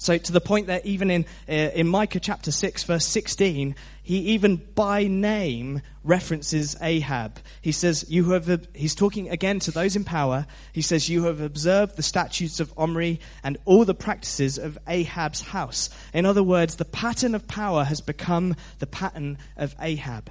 So, 0.00 0.16
to 0.16 0.32
the 0.32 0.40
point 0.40 0.68
that 0.68 0.86
even 0.86 1.10
in, 1.10 1.26
uh, 1.46 1.52
in 1.52 1.86
Micah 1.86 2.20
chapter 2.20 2.50
6, 2.50 2.84
verse 2.84 3.06
16, 3.06 3.74
he 4.02 4.16
even 4.30 4.56
by 4.56 5.06
name 5.06 5.82
references 6.02 6.74
Ahab. 6.80 7.38
He 7.60 7.70
says, 7.70 8.06
you 8.08 8.30
have, 8.30 8.66
he's 8.74 8.94
talking 8.94 9.28
again 9.28 9.58
to 9.60 9.70
those 9.70 9.96
in 9.96 10.04
power. 10.04 10.46
He 10.72 10.80
says, 10.80 11.10
You 11.10 11.24
have 11.24 11.42
observed 11.42 11.96
the 11.96 12.02
statutes 12.02 12.60
of 12.60 12.72
Omri 12.78 13.20
and 13.44 13.58
all 13.66 13.84
the 13.84 13.92
practices 13.92 14.56
of 14.56 14.78
Ahab's 14.88 15.42
house. 15.42 15.90
In 16.14 16.24
other 16.24 16.42
words, 16.42 16.76
the 16.76 16.86
pattern 16.86 17.34
of 17.34 17.46
power 17.46 17.84
has 17.84 18.00
become 18.00 18.56
the 18.78 18.86
pattern 18.86 19.36
of 19.58 19.76
Ahab. 19.78 20.30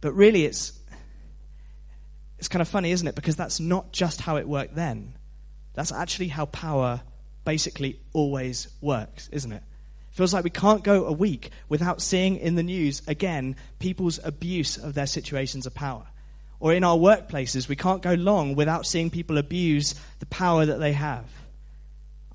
But 0.00 0.12
really, 0.12 0.44
it's, 0.44 0.78
it's 2.38 2.46
kind 2.46 2.62
of 2.62 2.68
funny, 2.68 2.92
isn't 2.92 3.08
it? 3.08 3.16
Because 3.16 3.34
that's 3.34 3.58
not 3.58 3.92
just 3.92 4.20
how 4.20 4.36
it 4.36 4.46
worked 4.48 4.76
then, 4.76 5.18
that's 5.72 5.90
actually 5.90 6.28
how 6.28 6.46
power 6.46 7.00
basically 7.44 7.98
always 8.12 8.68
works, 8.80 9.28
isn't 9.32 9.52
it? 9.52 9.62
Feels 10.12 10.32
like 10.32 10.44
we 10.44 10.50
can't 10.50 10.84
go 10.84 11.06
a 11.06 11.12
week 11.12 11.50
without 11.68 12.00
seeing 12.00 12.36
in 12.36 12.54
the 12.54 12.62
news 12.62 13.02
again 13.08 13.56
people's 13.80 14.20
abuse 14.22 14.76
of 14.76 14.94
their 14.94 15.06
situations 15.06 15.66
of 15.66 15.74
power. 15.74 16.06
Or 16.60 16.72
in 16.72 16.84
our 16.84 16.96
workplaces, 16.96 17.68
we 17.68 17.76
can't 17.76 18.00
go 18.00 18.14
long 18.14 18.54
without 18.54 18.86
seeing 18.86 19.10
people 19.10 19.38
abuse 19.38 19.94
the 20.20 20.26
power 20.26 20.64
that 20.64 20.78
they 20.78 20.92
have. 20.92 21.26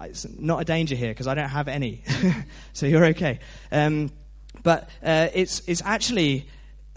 It's 0.01 0.27
not 0.37 0.61
a 0.61 0.65
danger 0.65 0.95
here 0.95 1.09
because 1.09 1.27
I 1.27 1.35
don't 1.35 1.49
have 1.49 1.67
any, 1.67 2.03
so 2.73 2.85
you're 2.85 3.05
okay. 3.05 3.39
Um, 3.71 4.11
but 4.61 4.89
uh, 5.03 5.29
it's, 5.33 5.61
it's 5.67 5.81
actually 5.83 6.47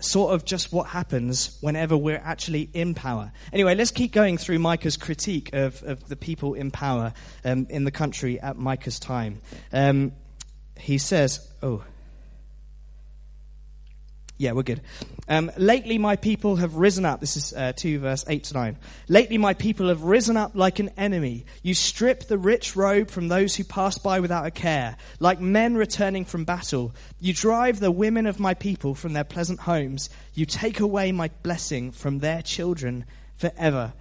sort 0.02 0.34
of 0.34 0.44
just 0.44 0.72
what 0.72 0.88
happens 0.88 1.56
whenever 1.60 1.96
we're 1.96 2.22
actually 2.22 2.68
in 2.72 2.94
power. 2.94 3.32
Anyway, 3.52 3.74
let's 3.74 3.90
keep 3.90 4.12
going 4.12 4.38
through 4.38 4.58
Micah's 4.58 4.96
critique 4.96 5.50
of, 5.52 5.82
of 5.84 6.08
the 6.08 6.16
people 6.16 6.54
in 6.54 6.70
power 6.70 7.12
um, 7.44 7.66
in 7.70 7.84
the 7.84 7.90
country 7.90 8.40
at 8.40 8.56
Micah's 8.56 8.98
time. 8.98 9.40
Um, 9.72 10.12
he 10.76 10.98
says, 10.98 11.46
Oh, 11.62 11.84
yeah, 14.42 14.52
we're 14.52 14.64
good. 14.64 14.80
Um, 15.28 15.52
lately, 15.56 15.98
my 15.98 16.16
people 16.16 16.56
have 16.56 16.74
risen 16.74 17.04
up. 17.04 17.20
This 17.20 17.36
is 17.36 17.54
uh, 17.54 17.72
2 17.76 18.00
verse 18.00 18.24
8 18.26 18.42
to 18.44 18.54
9. 18.54 18.76
Lately, 19.08 19.38
my 19.38 19.54
people 19.54 19.88
have 19.88 20.02
risen 20.02 20.36
up 20.36 20.50
like 20.54 20.80
an 20.80 20.90
enemy. 20.96 21.46
You 21.62 21.74
strip 21.74 22.24
the 22.24 22.36
rich 22.36 22.74
robe 22.74 23.08
from 23.08 23.28
those 23.28 23.54
who 23.54 23.62
pass 23.62 23.98
by 23.98 24.18
without 24.18 24.44
a 24.44 24.50
care, 24.50 24.96
like 25.20 25.40
men 25.40 25.76
returning 25.76 26.24
from 26.24 26.44
battle. 26.44 26.92
You 27.20 27.32
drive 27.32 27.78
the 27.78 27.92
women 27.92 28.26
of 28.26 28.40
my 28.40 28.54
people 28.54 28.96
from 28.96 29.12
their 29.12 29.22
pleasant 29.22 29.60
homes. 29.60 30.10
You 30.34 30.44
take 30.44 30.80
away 30.80 31.12
my 31.12 31.30
blessing 31.44 31.92
from 31.92 32.18
their 32.18 32.42
children 32.42 33.04
forever. 33.36 33.92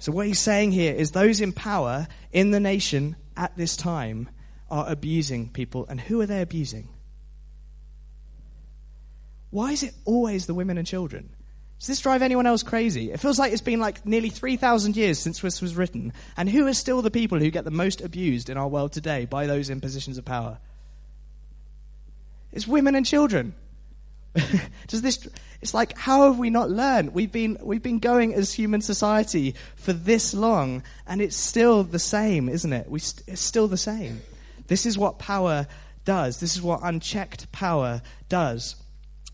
So, 0.00 0.12
what 0.12 0.26
he's 0.26 0.38
saying 0.38 0.72
here 0.72 0.94
is 0.94 1.12
those 1.12 1.40
in 1.40 1.52
power 1.52 2.08
in 2.30 2.50
the 2.50 2.60
nation 2.60 3.16
at 3.38 3.56
this 3.56 3.74
time 3.74 4.28
are 4.70 4.88
abusing 4.88 5.48
people. 5.48 5.86
And 5.88 6.00
who 6.00 6.20
are 6.20 6.26
they 6.26 6.42
abusing? 6.42 6.88
Why 9.50 9.72
is 9.72 9.82
it 9.82 9.94
always 10.04 10.46
the 10.46 10.54
women 10.54 10.78
and 10.78 10.86
children? 10.86 11.30
Does 11.78 11.86
this 11.86 12.00
drive 12.00 12.22
anyone 12.22 12.46
else 12.46 12.62
crazy? 12.62 13.12
It 13.12 13.20
feels 13.20 13.38
like 13.38 13.52
it's 13.52 13.62
been 13.62 13.78
like 13.78 14.04
nearly 14.04 14.30
3,000 14.30 14.96
years 14.96 15.18
since 15.18 15.40
this 15.40 15.62
was 15.62 15.76
written. 15.76 16.12
And 16.36 16.48
who 16.48 16.66
are 16.66 16.74
still 16.74 17.02
the 17.02 17.10
people 17.10 17.38
who 17.38 17.50
get 17.50 17.64
the 17.64 17.70
most 17.70 18.00
abused 18.00 18.50
in 18.50 18.56
our 18.56 18.68
world 18.68 18.92
today 18.92 19.26
by 19.26 19.46
those 19.46 19.70
in 19.70 19.80
positions 19.80 20.18
of 20.18 20.24
power? 20.24 20.58
It's 22.52 22.66
women 22.66 22.94
and 22.96 23.06
children. 23.06 23.54
Does 24.88 25.02
this? 25.02 25.26
It's 25.60 25.74
like 25.74 25.96
how 25.96 26.24
have 26.24 26.38
we 26.38 26.50
not 26.50 26.70
learned? 26.70 27.14
We've 27.14 27.32
been 27.32 27.58
we've 27.62 27.82
been 27.82 27.98
going 27.98 28.34
as 28.34 28.52
human 28.52 28.80
society 28.80 29.54
for 29.76 29.92
this 29.92 30.34
long, 30.34 30.82
and 31.06 31.20
it's 31.20 31.36
still 31.36 31.82
the 31.82 31.98
same, 31.98 32.48
isn't 32.48 32.72
it? 32.72 32.90
We 32.90 33.00
st- 33.00 33.26
it's 33.26 33.40
still 33.40 33.68
the 33.68 33.76
same. 33.76 34.22
This 34.68 34.86
is 34.86 34.96
what 34.96 35.18
power 35.18 35.66
does. 36.04 36.40
This 36.40 36.56
is 36.56 36.62
what 36.62 36.80
unchecked 36.82 37.50
power 37.52 38.00
does. 38.28 38.76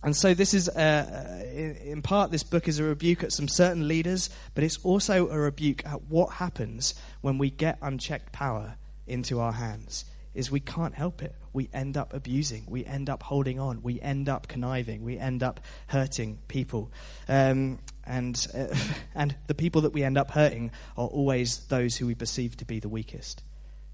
And 0.03 0.17
so, 0.17 0.35
this 0.35 0.53
is, 0.53 0.69
uh, 0.69 1.45
in 1.85 2.03
part, 2.03 2.31
this 2.31 2.43
book 2.43 2.69
is 2.69 2.79
a 2.79 2.85
rebuke 2.85 3.23
at 3.25 3.33
some 3.33 3.49
certain 3.49 3.89
leaders, 3.89 4.29
but 4.55 4.63
it's 4.63 4.79
also 4.85 5.29
a 5.29 5.39
rebuke 5.39 5.87
at 5.87 6.03
what 6.05 6.35
happens 6.35 6.95
when 7.21 7.39
we 7.39 7.51
get 7.51 7.79
unchecked 7.81 8.33
power 8.33 8.77
into 9.07 9.41
our 9.41 9.53
hands. 9.53 10.05
Is 10.35 10.51
we 10.51 10.61
can't 10.61 10.95
help 10.95 11.23
it. 11.23 11.35
We 11.53 11.71
end 11.73 11.97
up 11.97 12.13
abusing. 12.13 12.65
We 12.67 12.85
end 12.85 13.09
up 13.09 13.23
holding 13.23 13.61
on. 13.61 13.83
We 13.83 14.01
end 14.01 14.29
up 14.29 14.49
conniving. 14.49 15.05
We 15.05 15.17
end 15.17 15.43
up 15.43 15.61
hurting 15.87 16.39
people. 16.49 16.93
Um, 17.29 17.79
and, 18.05 18.47
uh, 18.53 18.75
and 19.15 19.37
the 19.47 19.55
people 19.55 19.83
that 19.83 19.93
we 19.93 20.03
end 20.03 20.19
up 20.19 20.33
hurting 20.33 20.73
are 20.99 21.07
always 21.07 21.59
those 21.69 21.97
who 21.97 22.07
we 22.07 22.15
perceive 22.17 22.57
to 22.59 22.65
be 22.65 22.81
the 22.81 22.89
weakest 22.89 23.43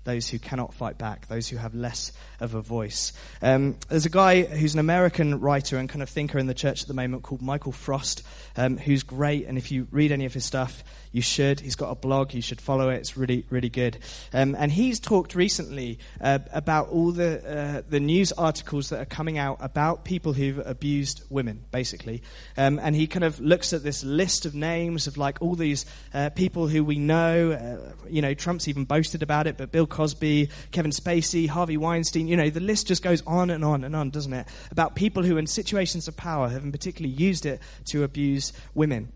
those 0.05 0.29
who 0.29 0.39
cannot 0.39 0.75
fight 0.75 0.99
back, 0.99 1.29
those 1.29 1.49
who 1.49 1.57
have 1.57 1.75
less 1.75 2.13
of 2.41 2.55
a 2.55 2.61
voice. 2.61 3.13
Um, 3.43 3.77
there's 3.89 4.07
a 4.07 4.11
guy 4.11 4.43
who's 4.43 4.75
an 4.75 4.81
American 4.81 5.41
writer 5.41 5.77
and 5.79 5.89
kind 5.89 6.03
of 6.03 6.09
thinker 6.09 6.39
in 6.39 6.47
the 6.47 6.55
church 6.55 6.83
at 6.83 6.89
the 6.89 6.95
moment 6.95 7.23
called 7.23 7.43
Michael 7.43 7.73
Frost, 7.73 8.23
um, 8.57 8.79
who's 8.79 9.03
great. 9.03 9.47
And 9.47 9.59
if 9.59 9.71
you 9.71 9.89
read 9.91 10.13
any 10.13 10.25
of 10.25 10.35
his 10.35 10.45
stuff, 10.45 10.83
you 11.13 11.23
should. 11.23 11.61
He's 11.61 11.77
got 11.77 11.91
a 11.91 11.95
blog. 11.95 12.35
You 12.35 12.43
should 12.43 12.61
follow 12.61 12.89
it. 12.91 12.97
It's 12.97 13.17
really, 13.17 13.45
really 13.51 13.69
good. 13.69 13.99
Um, 14.33 14.55
and 14.59 14.71
he's 14.71 15.01
talked 15.01 15.35
recently 15.35 15.99
uh, 16.21 16.39
about 16.53 16.89
all 16.89 17.13
the 17.13 17.41
uh, 17.47 17.83
the 17.89 18.01
news 18.01 18.33
articles 18.33 18.91
that 18.91 19.01
are 19.01 19.07
coming 19.07 19.39
out 19.39 19.59
about 19.61 20.05
people 20.05 20.33
who've 20.33 20.65
abused 20.65 21.23
women, 21.29 21.65
basically. 21.73 22.23
Um, 22.57 22.79
and 22.79 22.95
he 22.95 23.07
kind 23.07 23.25
of 23.25 23.41
looks 23.41 23.73
at 23.73 23.83
this 23.83 24.05
list 24.05 24.47
of 24.47 24.55
names 24.55 25.07
of 25.07 25.17
like 25.17 25.39
all 25.41 25.57
these 25.57 25.85
uh, 26.15 26.31
people 26.31 26.69
who 26.69 26.85
we 26.85 26.99
know. 26.99 27.53
Uh, 27.53 27.93
you 28.09 28.23
know, 28.23 28.35
Trump's 28.35 28.69
even 28.69 28.85
boasted 28.85 29.23
about 29.23 29.47
it, 29.47 29.57
but 29.57 29.73
Bill 29.73 29.87
Cosby, 29.87 30.49
Kevin 30.71 30.93
Spacey, 30.93 31.49
Harvey 31.49 31.77
Weinstein. 31.77 32.29
You 32.29 32.37
know, 32.37 32.51
the 32.51 32.61
list 32.61 32.87
just 32.87 33.03
goes 33.03 33.23
on 33.27 33.51
and 33.51 33.65
on 33.65 33.85
and 33.85 33.97
on, 33.97 34.11
doesn't 34.11 34.33
it? 34.33 34.47
About 34.71 34.95
people 34.95 35.23
who, 35.23 35.37
in 35.39 35.47
situations 35.47 36.07
of 36.07 36.17
power, 36.17 36.49
have 36.49 36.71
particularly 36.71 37.15
used 37.15 37.47
it 37.47 37.61
to 37.87 38.05
abuse 38.05 38.53
women. 38.75 39.13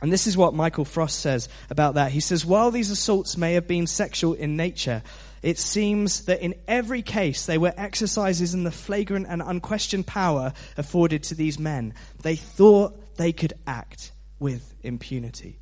And 0.00 0.12
this 0.12 0.26
is 0.26 0.36
what 0.36 0.54
Michael 0.54 0.84
Frost 0.84 1.20
says 1.20 1.48
about 1.70 1.94
that. 1.94 2.12
He 2.12 2.20
says, 2.20 2.44
while 2.44 2.70
these 2.70 2.90
assaults 2.90 3.36
may 3.36 3.54
have 3.54 3.66
been 3.66 3.86
sexual 3.86 4.34
in 4.34 4.56
nature, 4.56 5.02
it 5.42 5.58
seems 5.58 6.26
that 6.26 6.40
in 6.40 6.54
every 6.68 7.02
case 7.02 7.46
they 7.46 7.56
were 7.56 7.72
exercises 7.76 8.52
in 8.52 8.64
the 8.64 8.70
flagrant 8.70 9.26
and 9.28 9.40
unquestioned 9.40 10.06
power 10.06 10.52
afforded 10.76 11.22
to 11.24 11.34
these 11.34 11.58
men. 11.58 11.94
They 12.22 12.36
thought 12.36 13.16
they 13.16 13.32
could 13.32 13.54
act 13.66 14.12
with 14.38 14.74
impunity. 14.82 15.60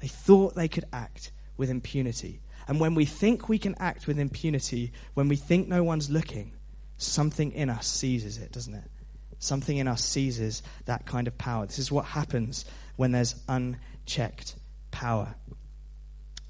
They 0.00 0.08
thought 0.08 0.54
they 0.54 0.68
could 0.68 0.84
act 0.92 1.32
with 1.56 1.70
impunity. 1.70 2.40
And 2.68 2.78
when 2.78 2.94
we 2.94 3.06
think 3.06 3.48
we 3.48 3.58
can 3.58 3.74
act 3.80 4.06
with 4.06 4.18
impunity, 4.18 4.92
when 5.14 5.28
we 5.28 5.36
think 5.36 5.68
no 5.68 5.82
one's 5.82 6.10
looking, 6.10 6.52
something 6.98 7.52
in 7.52 7.70
us 7.70 7.88
seizes 7.88 8.38
it, 8.38 8.52
doesn't 8.52 8.74
it? 8.74 8.90
Something 9.38 9.78
in 9.78 9.88
us 9.88 10.04
seizes 10.04 10.62
that 10.86 11.06
kind 11.06 11.26
of 11.26 11.38
power. 11.38 11.66
This 11.66 11.78
is 11.78 11.92
what 11.92 12.04
happens 12.04 12.64
when 12.96 13.12
there's 13.12 13.34
unchecked 13.48 14.56
power. 14.90 15.34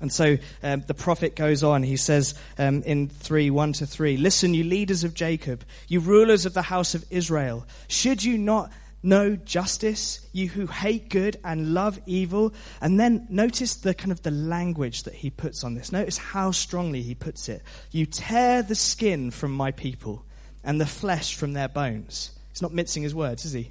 And 0.00 0.12
so 0.12 0.38
um, 0.62 0.84
the 0.86 0.94
prophet 0.94 1.34
goes 1.34 1.62
on. 1.62 1.82
He 1.82 1.96
says 1.96 2.34
um, 2.56 2.82
in 2.84 3.08
3 3.08 3.50
1 3.50 3.72
to 3.74 3.86
3 3.86 4.16
Listen, 4.16 4.54
you 4.54 4.64
leaders 4.64 5.04
of 5.04 5.14
Jacob, 5.14 5.64
you 5.88 6.00
rulers 6.00 6.46
of 6.46 6.54
the 6.54 6.62
house 6.62 6.94
of 6.94 7.04
Israel, 7.10 7.66
should 7.88 8.22
you 8.22 8.38
not 8.38 8.70
know 9.02 9.36
justice, 9.36 10.26
you 10.32 10.48
who 10.48 10.66
hate 10.66 11.08
good 11.08 11.38
and 11.44 11.74
love 11.74 12.00
evil? 12.06 12.54
And 12.80 12.98
then 12.98 13.26
notice 13.28 13.76
the 13.76 13.94
kind 13.94 14.12
of 14.12 14.22
the 14.22 14.30
language 14.30 15.02
that 15.04 15.14
he 15.14 15.30
puts 15.30 15.64
on 15.64 15.74
this. 15.74 15.90
Notice 15.90 16.18
how 16.18 16.52
strongly 16.52 17.02
he 17.02 17.14
puts 17.14 17.48
it. 17.48 17.62
You 17.90 18.06
tear 18.06 18.62
the 18.62 18.74
skin 18.74 19.30
from 19.30 19.52
my 19.52 19.72
people 19.72 20.24
and 20.62 20.80
the 20.80 20.86
flesh 20.86 21.34
from 21.34 21.54
their 21.54 21.68
bones. 21.68 22.37
He's 22.58 22.62
not 22.62 22.74
mincing 22.74 23.04
his 23.04 23.14
words, 23.14 23.44
is 23.44 23.52
he? 23.52 23.70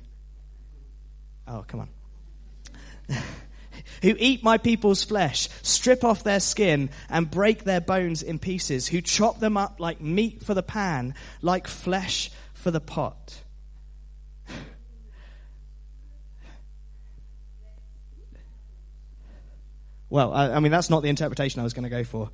Oh, 1.46 1.66
come 1.68 1.82
on. 1.82 1.90
who 4.02 4.16
eat 4.18 4.46
my 4.46 4.58
people's 4.58 5.04
flesh, 5.04 5.50
strip 5.62 6.06
off 6.06 6.24
their 6.24 6.40
skin, 6.40 6.90
and 7.10 7.30
break 7.30 7.66
their 7.66 7.82
bones 7.82 8.24
in 8.24 8.40
pieces, 8.40 8.88
who 8.88 9.02
chop 9.02 9.42
them 9.42 9.58
up 9.58 9.82
like 9.82 10.00
meat 10.00 10.42
for 10.42 10.54
the 10.54 10.64
pan, 10.64 11.16
like 11.42 11.68
flesh 11.68 12.32
for 12.54 12.72
the 12.72 12.80
pot. 12.80 13.44
Well, 20.10 20.32
I, 20.32 20.52
I 20.52 20.60
mean, 20.62 20.72
that's 20.72 20.90
not 20.90 21.04
the 21.04 21.10
interpretation 21.10 21.60
I 21.60 21.66
was 21.66 21.74
going 21.74 21.84
to 21.84 21.90
go 21.90 22.06
for. 22.06 22.30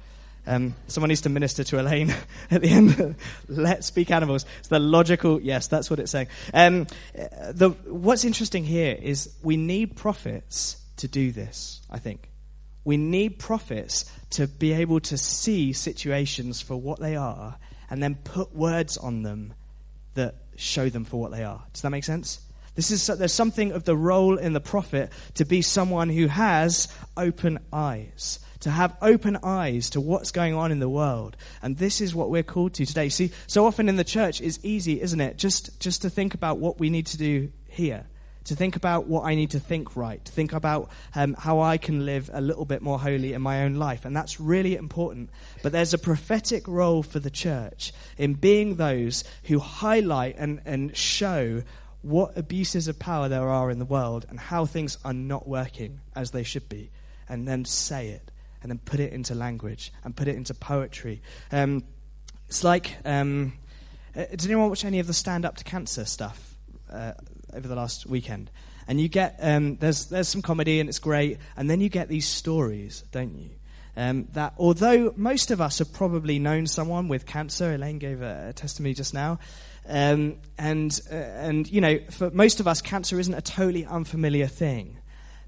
Um, 0.46 0.76
someone 0.88 1.10
needs 1.10 1.22
to 1.22 1.30
minister 1.30 1.64
to 1.64 1.80
Elaine 1.80 2.14
at 2.52 2.62
the 2.62 2.70
end. 2.70 3.16
Let's 3.48 3.88
speak 3.88 4.12
animals. 4.12 4.46
It's 4.60 4.68
the 4.68 4.80
logical, 4.80 5.42
yes, 5.42 5.68
that's 5.68 5.90
what 5.90 6.00
it's 6.00 6.12
saying. 6.12 6.28
Um, 6.54 6.88
the, 7.14 7.76
what's 7.86 8.26
interesting 8.26 8.66
here 8.66 8.98
is 9.02 9.34
we 9.42 9.58
need 9.58 9.96
prophets 9.96 10.78
to 10.98 11.08
do 11.08 11.32
this, 11.32 11.82
I 11.90 12.00
think. 12.00 12.30
We 12.84 12.98
need 12.98 13.40
prophets 13.40 14.06
to 14.32 14.48
be 14.48 14.74
able 14.74 15.00
to 15.02 15.18
see 15.18 15.72
situations 15.72 16.62
for 16.62 16.76
what 16.76 17.00
they 17.00 17.16
are 17.16 17.58
and 17.90 18.04
then 18.04 18.16
put 18.16 18.54
words 18.54 18.98
on 18.98 19.24
them 19.24 19.54
that 20.16 20.36
show 20.56 20.90
them 20.90 21.06
for 21.06 21.20
what 21.20 21.32
they 21.32 21.44
are. 21.44 21.64
Does 21.72 21.82
that 21.82 21.90
make 21.90 22.04
sense? 22.04 22.40
This 22.76 22.90
is, 22.92 23.06
there's 23.06 23.34
something 23.34 23.72
of 23.72 23.84
the 23.84 23.96
role 23.96 24.38
in 24.38 24.54
the 24.54 24.60
prophet 24.60 25.12
to 25.36 25.46
be 25.46 25.62
someone 25.62 26.10
who 26.10 26.28
has 26.28 26.88
open 27.16 27.60
eyes, 27.72 28.40
to 28.64 28.72
have 28.72 28.96
open 29.02 29.38
eyes 29.44 29.90
to 29.92 30.02
what's 30.02 30.32
going 30.32 30.54
on 30.54 30.72
in 30.72 30.80
the 30.80 30.90
world. 30.90 31.38
And 31.62 31.78
this 31.78 32.02
is 32.02 32.14
what 32.14 32.30
we're 32.30 32.44
called 32.44 32.74
to 32.76 32.86
today. 32.86 33.10
See, 33.10 33.32
so 33.48 33.66
often 33.66 33.88
in 33.88 33.96
the 33.96 34.04
church 34.04 34.42
it's 34.42 34.60
easy, 34.64 35.02
isn't 35.02 35.22
it? 35.22 35.38
Just, 35.38 35.80
just 35.80 36.02
to 36.02 36.10
think 36.10 36.34
about 36.34 36.58
what 36.58 36.80
we 36.80 36.90
need 36.90 37.08
to 37.08 37.18
do 37.18 37.52
here 37.68 38.06
to 38.46 38.56
think 38.56 38.76
about 38.76 39.08
what 39.08 39.24
I 39.24 39.36
need 39.36 39.52
to 39.52 39.60
think 39.60 39.96
right, 39.96 40.24
to 40.26 40.32
think 40.32 40.54
about 40.54 40.90
um, 41.16 41.34
how 41.34 41.62
I 41.62 41.78
can 41.78 42.06
live 42.06 42.30
a 42.34 42.42
little 42.42 42.66
bit 42.66 42.82
more 42.82 43.00
holy 43.00 43.32
in 43.32 43.42
my 43.42 43.64
own 43.64 43.76
life. 43.76 44.06
And 44.06 44.16
that's 44.16 44.40
really 44.40 44.76
important. 44.76 45.30
But 45.62 45.72
there's 45.72 45.94
a 45.94 45.98
prophetic 45.98 46.68
role 46.68 47.04
for 47.04 47.20
the 47.20 47.30
church 47.30 47.94
in 48.18 48.34
being 48.34 48.76
those 48.76 49.24
who 49.44 49.60
highlight 49.60 50.36
and, 50.38 50.62
and 50.66 50.96
show 50.96 51.64
what 52.02 52.38
abuses 52.38 52.90
of 52.90 53.00
power 53.00 53.30
there 53.30 53.48
are 53.48 53.72
in 53.72 53.80
the 53.80 53.86
world 53.86 54.26
and 54.30 54.38
how 54.38 54.66
things 54.66 54.98
are 55.06 55.14
not 55.14 55.48
working 55.48 56.02
as 56.16 56.32
they 56.32 56.44
should 56.44 56.68
be, 56.68 56.92
and 57.30 57.48
then 57.48 57.64
say 57.64 58.10
it, 58.10 58.30
and 58.64 58.72
then 58.72 58.80
put 58.80 59.00
it 59.00 59.14
into 59.14 59.36
language 59.36 59.94
and 60.04 60.16
put 60.16 60.28
it 60.28 60.36
into 60.36 60.54
poetry. 60.56 61.22
Um, 61.52 61.84
it's 62.48 62.64
like, 62.64 62.98
um, 63.06 63.54
uh, 64.16 64.26
did 64.32 64.46
anyone 64.46 64.70
watch 64.70 64.86
any 64.86 65.00
of 65.00 65.08
the 65.08 65.14
Stand 65.14 65.46
Up 65.46 65.58
to 65.58 65.64
Cancer 65.64 66.06
stuff 66.06 66.56
uh, 66.92 67.14
over 67.54 67.68
the 67.68 67.76
last 67.76 68.06
weekend? 68.06 68.50
And 68.88 69.00
you 69.00 69.08
get, 69.08 69.38
um, 69.40 69.78
there's, 69.78 70.06
there's 70.08 70.28
some 70.28 70.42
comedy 70.42 70.80
and 70.80 70.90
it's 70.90 71.00
great, 71.00 71.38
and 71.56 71.70
then 71.70 71.82
you 71.82 71.90
get 71.90 72.10
these 72.10 72.28
stories, 72.28 73.04
don't 73.12 73.36
you? 73.38 73.50
Um, 73.96 74.28
that 74.34 74.54
although 74.58 75.14
most 75.16 75.52
of 75.52 75.62
us 75.62 75.80
have 75.80 75.94
probably 75.94 76.40
known 76.40 76.66
someone 76.66 77.08
with 77.08 77.26
cancer, 77.26 77.74
Elaine 77.74 78.00
gave 78.00 78.22
a, 78.22 78.50
a 78.50 78.54
testimony 78.54 78.94
just 78.94 79.14
now, 79.14 79.40
um, 79.88 80.38
and, 80.58 81.00
uh, 81.12 81.16
and, 81.16 81.70
you 81.70 81.82
know, 81.82 82.00
for 82.10 82.32
most 82.32 82.60
of 82.60 82.68
us, 82.68 82.82
cancer 82.82 83.20
isn't 83.20 83.34
a 83.34 83.42
totally 83.42 83.86
unfamiliar 83.86 84.48
thing. 84.48 84.98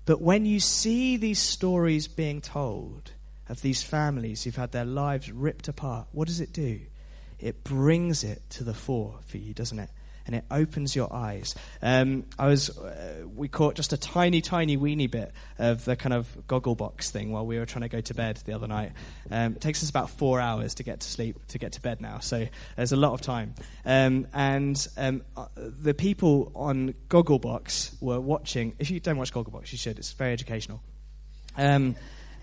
But 0.06 0.22
when 0.22 0.46
you 0.46 0.60
see 0.60 1.18
these 1.18 1.40
stories 1.40 2.08
being 2.08 2.42
told 2.42 3.12
of 3.50 3.62
these 3.62 3.82
families 3.82 4.44
who've 4.44 4.56
had 4.56 4.72
their 4.72 4.86
lives 4.86 5.32
ripped 5.32 5.68
apart, 5.68 6.08
what 6.12 6.28
does 6.28 6.40
it 6.40 6.54
do? 6.54 6.82
It 7.40 7.64
brings 7.64 8.24
it 8.24 8.42
to 8.52 8.64
the 8.64 8.74
fore 8.74 9.20
for 9.26 9.38
you, 9.38 9.54
doesn't 9.54 9.80
it? 9.80 9.90
And 10.26 10.36
it 10.36 10.46
opens 10.50 10.96
your 10.96 11.14
eyes. 11.14 11.56
Um, 11.82 12.26
I 12.38 12.48
was, 12.48 12.76
uh, 12.78 13.24
we 13.36 13.48
caught 13.48 13.76
just 13.76 13.94
a 13.94 13.98
tiny, 13.98 14.42
tiny 14.42 14.78
weeny 14.78 15.08
bit 15.08 15.32
of 15.60 15.86
the 15.86 15.96
kind 15.96 16.14
of 16.14 16.28
Gogglebox 16.48 17.10
thing 17.10 17.32
while 17.32 17.46
we 17.46 17.60
were 17.60 17.66
trying 17.66 17.84
to 17.84 17.90
go 17.90 18.02
to 18.02 18.14
bed 18.14 18.38
the 18.46 18.54
other 18.54 18.68
night. 18.68 18.94
Um, 19.30 19.54
it 19.54 19.62
takes 19.62 19.84
us 19.84 19.90
about 19.90 20.10
four 20.10 20.40
hours 20.40 20.76
to 20.76 20.84
get 20.84 21.02
to 21.02 21.08
sleep, 21.08 21.46
to 21.48 21.58
get 21.58 21.74
to 21.74 21.82
bed 21.82 22.02
now, 22.02 22.20
so 22.20 22.48
there's 22.76 22.92
a 22.92 22.98
lot 22.98 23.14
of 23.14 23.22
time. 23.22 23.56
Um, 23.86 24.28
and 24.34 24.88
um, 24.98 25.24
uh, 25.38 25.48
the 25.56 25.94
people 25.94 26.52
on 26.56 26.94
Gogglebox 27.10 28.02
were 28.02 28.20
watching. 28.20 28.76
If 28.80 28.90
you 28.92 29.00
don't 29.00 29.18
watch 29.18 29.34
Gogglebox, 29.34 29.72
you 29.72 29.78
should. 29.78 29.98
It's 30.00 30.12
very 30.14 30.34
educational. 30.34 30.82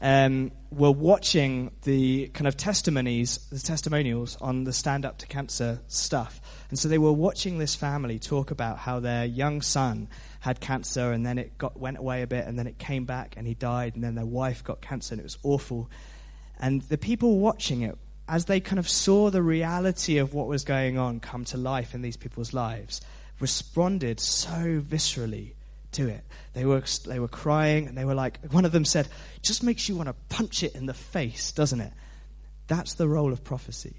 Um, 0.03 0.51
were 0.73 0.91
watching 0.91 1.71
the 1.83 2.29
kind 2.29 2.49
of 2.49 2.57
testimonies, 2.57 3.39
the 3.51 3.61
testimonials 3.61 4.37
on 4.41 4.65
the 4.65 4.73
stand 4.73 5.05
up 5.05 5.19
to 5.19 5.27
cancer 5.27 5.81
stuff. 5.87 6.41
And 6.71 6.79
so 6.79 6.89
they 6.89 6.99
were 6.99 7.13
watching 7.13 7.59
this 7.59 7.75
family 7.75 8.19
talk 8.19 8.51
about 8.51 8.79
how 8.79 8.99
their 8.99 9.25
young 9.25 9.63
son 9.63 10.09
had 10.41 10.61
cancer 10.61 11.13
and 11.13 11.25
then 11.25 11.39
it 11.39 11.57
got, 11.57 11.79
went 11.79 11.99
away 11.99 12.23
a 12.23 12.27
bit 12.27 12.47
and 12.47 12.59
then 12.59 12.67
it 12.67 12.79
came 12.79 13.05
back 13.05 13.35
and 13.37 13.47
he 13.47 13.55
died 13.55 13.95
and 13.95 14.03
then 14.03 14.17
their 14.17 14.27
wife 14.27 14.65
got 14.65 14.81
cancer 14.81 15.15
and 15.15 15.21
it 15.21 15.25
was 15.25 15.39
awful. 15.45 15.89
And 16.59 16.83
the 16.83 16.99
people 16.99 17.39
watching 17.39 17.83
it, 17.83 17.97
as 18.29 18.47
they 18.47 18.61
kind 18.61 18.79
of 18.79 18.89
saw 18.89 19.31
the 19.31 19.43
reality 19.43 20.19
of 20.19 20.35
what 20.35 20.49
was 20.49 20.65
going 20.65 20.99
on 20.99 21.21
come 21.21 21.45
to 21.47 21.57
life 21.57 21.95
in 21.95 22.03
these 22.03 22.17
people's 22.17 22.53
lives, 22.53 23.01
responded 23.39 24.19
so 24.19 24.81
viscerally 24.81 25.53
to 25.93 26.09
it. 26.09 26.25
They 26.53 26.65
were, 26.65 26.83
they 27.07 27.19
were 27.19 27.29
crying 27.29 27.87
and 27.87 27.97
they 27.97 28.05
were 28.05 28.15
like, 28.15 28.39
one 28.51 28.65
of 28.65 28.73
them 28.73 28.85
said, 28.85 29.09
just 29.43 29.63
makes 29.63 29.89
you 29.89 29.97
want 29.97 30.09
to 30.09 30.15
punch 30.35 30.63
it 30.63 30.75
in 30.75 30.87
the 30.87 30.95
face, 30.95 31.53
doesn't 31.53 31.81
it? 31.81 31.93
That's 32.67 32.95
the 32.95 33.09
role 33.09 33.33
of 33.33 33.45
prophecy. 33.45 33.97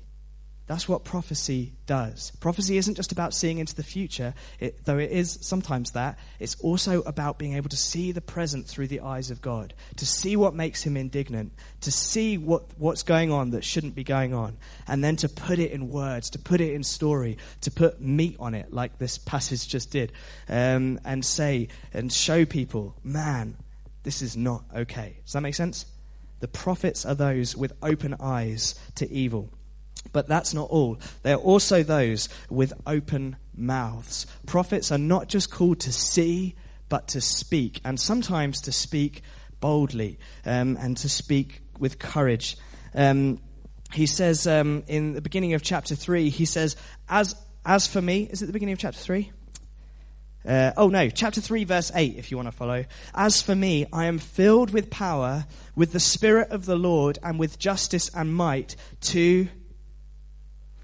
That's 0.66 0.88
what 0.88 1.04
prophecy 1.04 1.74
does. 1.88 2.32
Prophecy 2.40 2.78
isn't 2.78 2.96
just 2.96 3.12
about 3.12 3.34
seeing 3.34 3.58
into 3.58 3.76
the 3.76 3.84
future, 3.84 4.34
it, 4.62 4.86
though 4.86 4.98
it 4.98 5.12
is 5.12 5.38
sometimes 5.42 5.92
that. 5.92 6.18
It's 6.40 6.56
also 6.62 7.02
about 7.02 7.38
being 7.38 7.56
able 7.56 7.68
to 7.70 7.78
see 7.78 8.14
the 8.14 8.22
present 8.22 8.66
through 8.66 8.88
the 8.88 9.02
eyes 9.02 9.30
of 9.30 9.42
God, 9.42 9.74
to 9.98 10.06
see 10.06 10.38
what 10.38 10.56
makes 10.56 10.82
him 10.82 10.96
indignant, 10.96 11.52
to 11.82 11.92
see 11.92 12.38
what, 12.38 12.64
what's 12.78 13.04
going 13.04 13.30
on 13.30 13.52
that 13.52 13.66
shouldn't 13.66 13.94
be 13.94 14.06
going 14.06 14.34
on, 14.34 14.58
and 14.88 15.04
then 15.04 15.18
to 15.18 15.28
put 15.28 15.60
it 15.60 15.72
in 15.72 15.90
words, 15.90 16.30
to 16.30 16.40
put 16.40 16.62
it 16.62 16.74
in 16.74 16.84
story, 16.84 17.38
to 17.62 17.70
put 17.70 18.00
meat 18.00 18.38
on 18.40 18.54
it, 18.54 18.72
like 18.72 18.98
this 19.00 19.18
passage 19.18 19.68
just 19.68 19.92
did, 19.92 20.14
um, 20.48 20.98
and 21.04 21.26
say 21.26 21.68
and 21.94 22.12
show 22.12 22.46
people, 22.46 22.96
man, 23.04 23.58
this 24.04 24.22
is 24.22 24.38
not 24.38 24.64
okay. 24.74 25.18
Does 25.26 25.34
that 25.34 25.42
make 25.42 25.56
sense? 25.56 25.86
The 26.40 26.48
prophets 26.48 27.06
are 27.06 27.16
those 27.16 27.56
with 27.56 27.74
open 27.82 28.16
eyes 28.22 28.76
to 28.96 29.12
evil. 29.12 29.50
But 30.12 30.28
that's 30.28 30.54
not 30.54 30.70
all. 30.70 31.00
They 31.24 31.34
are 31.34 31.38
also 31.38 31.82
those 31.84 32.30
with 32.50 32.74
open 32.86 33.38
mouths. 33.56 34.28
Prophets 34.46 34.92
are 34.92 34.98
not 34.98 35.28
just 35.28 35.50
called 35.50 35.80
to 35.82 35.92
see, 35.92 36.56
but 36.90 37.08
to 37.10 37.22
speak, 37.22 37.82
and 37.84 38.00
sometimes 38.00 38.62
to 38.62 38.72
speak 38.72 39.24
boldly 39.60 40.20
um, 40.46 40.78
and 40.80 40.98
to 40.98 41.10
speak 41.10 41.62
with 41.80 41.98
courage. 41.98 42.58
Um, 42.94 43.40
he 43.94 44.06
says 44.06 44.46
um, 44.46 44.84
in 44.88 45.14
the 45.14 45.22
beginning 45.22 45.54
of 45.54 45.62
chapter 45.62 45.96
3, 45.96 46.30
he 46.30 46.46
says, 46.46 46.76
as, 47.08 47.36
as 47.66 47.88
for 47.88 48.02
me, 48.02 48.24
is 48.30 48.42
it 48.42 48.48
the 48.48 48.54
beginning 48.54 48.74
of 48.74 48.80
chapter 48.80 49.00
3? 49.00 49.32
Uh, 50.46 50.72
oh 50.76 50.90
no, 50.90 51.10
chapter 51.10 51.40
3, 51.40 51.64
verse 51.64 51.92
8, 51.96 52.16
if 52.18 52.30
you 52.30 52.38
want 52.38 52.48
to 52.48 52.52
follow. 52.52 52.84
As 53.16 53.42
for 53.42 53.56
me, 53.56 53.86
I 53.94 54.06
am 54.06 54.20
filled 54.20 54.72
with 54.72 54.90
power, 54.90 55.46
with 55.76 55.94
the 55.94 56.00
Spirit 56.00 56.50
of 56.52 56.66
the 56.66 56.76
Lord, 56.76 57.18
and 57.24 57.40
with 57.40 57.58
justice 57.58 58.10
and 58.14 58.36
might 58.36 58.76
to 59.02 59.48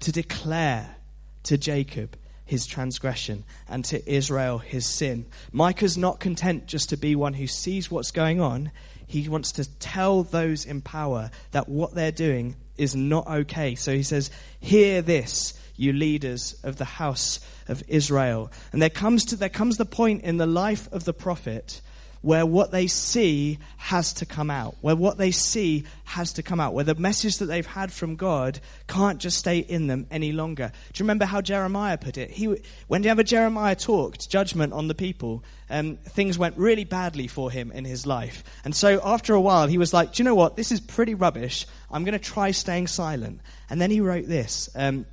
to 0.00 0.12
declare 0.12 0.96
to 1.44 1.56
Jacob 1.56 2.16
his 2.44 2.66
transgression 2.66 3.44
and 3.68 3.84
to 3.84 4.12
Israel 4.12 4.58
his 4.58 4.84
sin. 4.84 5.26
Micah's 5.52 5.96
not 5.96 6.18
content 6.18 6.66
just 6.66 6.88
to 6.88 6.96
be 6.96 7.14
one 7.14 7.34
who 7.34 7.46
sees 7.46 7.90
what's 7.90 8.10
going 8.10 8.40
on. 8.40 8.72
He 9.06 9.28
wants 9.28 9.52
to 9.52 9.78
tell 9.78 10.24
those 10.24 10.64
in 10.64 10.80
power 10.80 11.30
that 11.52 11.68
what 11.68 11.94
they're 11.94 12.10
doing 12.10 12.56
is 12.76 12.96
not 12.96 13.26
okay. 13.28 13.76
So 13.76 13.94
he 13.94 14.02
says, 14.02 14.30
Hear 14.58 15.00
this, 15.00 15.54
you 15.76 15.92
leaders 15.92 16.58
of 16.64 16.76
the 16.76 16.84
house 16.84 17.38
of 17.68 17.82
Israel. 17.86 18.50
And 18.72 18.82
there 18.82 18.90
comes, 18.90 19.24
to, 19.26 19.36
there 19.36 19.48
comes 19.48 19.76
the 19.76 19.84
point 19.84 20.22
in 20.22 20.36
the 20.36 20.46
life 20.46 20.88
of 20.92 21.04
the 21.04 21.12
prophet 21.14 21.80
where 22.22 22.44
what 22.44 22.70
they 22.70 22.86
see 22.86 23.58
has 23.78 24.12
to 24.14 24.26
come 24.26 24.50
out, 24.50 24.76
where 24.80 24.96
what 24.96 25.16
they 25.16 25.30
see 25.30 25.84
has 26.04 26.34
to 26.34 26.42
come 26.42 26.60
out, 26.60 26.74
where 26.74 26.84
the 26.84 26.94
message 26.94 27.38
that 27.38 27.46
they've 27.46 27.66
had 27.66 27.90
from 27.92 28.16
God 28.16 28.60
can't 28.86 29.18
just 29.18 29.38
stay 29.38 29.58
in 29.58 29.86
them 29.86 30.06
any 30.10 30.32
longer. 30.32 30.70
Do 30.92 31.00
you 31.00 31.04
remember 31.04 31.24
how 31.24 31.40
Jeremiah 31.40 31.96
put 31.96 32.18
it? 32.18 32.30
He, 32.30 32.62
whenever 32.88 33.22
Jeremiah 33.22 33.74
talked 33.74 34.28
judgment 34.28 34.72
on 34.72 34.88
the 34.88 34.94
people, 34.94 35.42
um, 35.70 35.96
things 35.96 36.36
went 36.36 36.58
really 36.58 36.84
badly 36.84 37.26
for 37.26 37.50
him 37.50 37.72
in 37.72 37.84
his 37.84 38.06
life. 38.06 38.44
And 38.64 38.74
so 38.74 39.00
after 39.02 39.34
a 39.34 39.40
while, 39.40 39.66
he 39.66 39.78
was 39.78 39.94
like, 39.94 40.12
Do 40.12 40.22
you 40.22 40.24
know 40.24 40.34
what? 40.34 40.56
This 40.56 40.72
is 40.72 40.80
pretty 40.80 41.14
rubbish. 41.14 41.66
I'm 41.90 42.04
going 42.04 42.12
to 42.12 42.18
try 42.18 42.50
staying 42.50 42.88
silent. 42.88 43.40
And 43.70 43.80
then 43.80 43.90
he 43.90 44.00
wrote 44.00 44.26
this. 44.26 44.68
Um, 44.74 45.06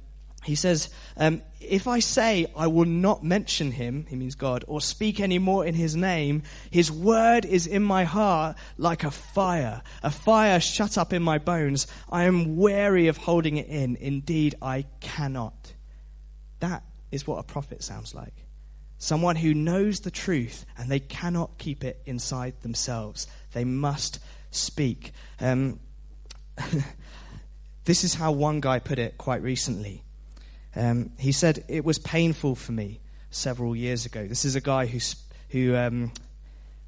he 0.47 0.55
says, 0.55 0.89
um, 1.17 1.41
If 1.59 1.87
I 1.87 1.99
say 1.99 2.47
I 2.55 2.67
will 2.67 2.85
not 2.85 3.21
mention 3.21 3.71
him, 3.73 4.05
he 4.09 4.15
means 4.15 4.35
God, 4.35 4.63
or 4.65 4.79
speak 4.79 5.19
any 5.19 5.39
more 5.39 5.65
in 5.65 5.75
his 5.75 5.93
name, 5.93 6.43
his 6.71 6.89
word 6.89 7.43
is 7.43 7.67
in 7.67 7.83
my 7.83 8.05
heart 8.05 8.55
like 8.77 9.03
a 9.03 9.11
fire, 9.11 9.81
a 10.01 10.09
fire 10.09 10.61
shut 10.61 10.97
up 10.97 11.11
in 11.11 11.21
my 11.21 11.37
bones. 11.37 11.85
I 12.09 12.23
am 12.23 12.55
weary 12.55 13.07
of 13.07 13.17
holding 13.17 13.57
it 13.57 13.67
in. 13.67 13.97
Indeed, 13.97 14.55
I 14.61 14.85
cannot. 15.01 15.73
That 16.61 16.83
is 17.11 17.27
what 17.27 17.39
a 17.39 17.43
prophet 17.43 17.83
sounds 17.83 18.15
like. 18.15 18.45
Someone 18.97 19.35
who 19.35 19.53
knows 19.53 19.99
the 19.99 20.11
truth 20.11 20.65
and 20.77 20.89
they 20.89 21.01
cannot 21.01 21.57
keep 21.57 21.83
it 21.83 22.01
inside 22.05 22.61
themselves. 22.61 23.27
They 23.51 23.65
must 23.65 24.19
speak. 24.51 25.11
Um, 25.41 25.81
this 27.83 28.05
is 28.05 28.13
how 28.13 28.31
one 28.31 28.61
guy 28.61 28.79
put 28.79 28.97
it 28.97 29.17
quite 29.17 29.43
recently. 29.43 30.05
Um, 30.77 31.11
he 31.17 31.31
said, 31.31 31.65
It 31.67 31.83
was 31.83 31.97
painful 31.97 32.55
for 32.55 32.71
me 32.71 32.99
several 33.31 33.75
years 33.75 34.05
ago. 34.05 34.27
This 34.27 34.45
is 34.45 34.55
a 34.55 34.61
guy 34.61 34.85
who's, 34.85 35.15
who, 35.49 35.75
um, 35.75 36.11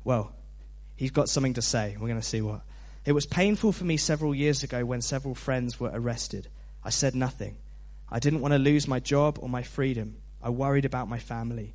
well, 0.04 0.32
he's 0.96 1.12
got 1.12 1.28
something 1.28 1.56
to 1.56 1.62
say. 1.62 1.98
We're 2.00 2.08
going 2.08 2.22
to 2.22 2.26
see 2.26 2.42
what. 2.42 2.62
It 3.06 3.14
was 3.14 3.26
painful 3.26 3.72
for 3.72 3.86
me 3.86 3.98
several 3.98 4.36
years 4.36 4.62
ago 4.62 4.86
when 4.86 5.02
several 5.02 5.34
friends 5.34 5.80
were 5.80 5.90
arrested. 5.92 6.48
I 6.84 6.92
said 6.92 7.16
nothing. 7.16 7.58
I 8.12 8.20
didn't 8.20 8.42
want 8.42 8.54
to 8.54 8.60
lose 8.60 8.88
my 8.88 9.00
job 9.00 9.40
or 9.42 9.50
my 9.50 9.64
freedom. 9.64 10.18
I 10.42 10.50
worried 10.50 10.86
about 10.86 11.10
my 11.10 11.20
family. 11.20 11.74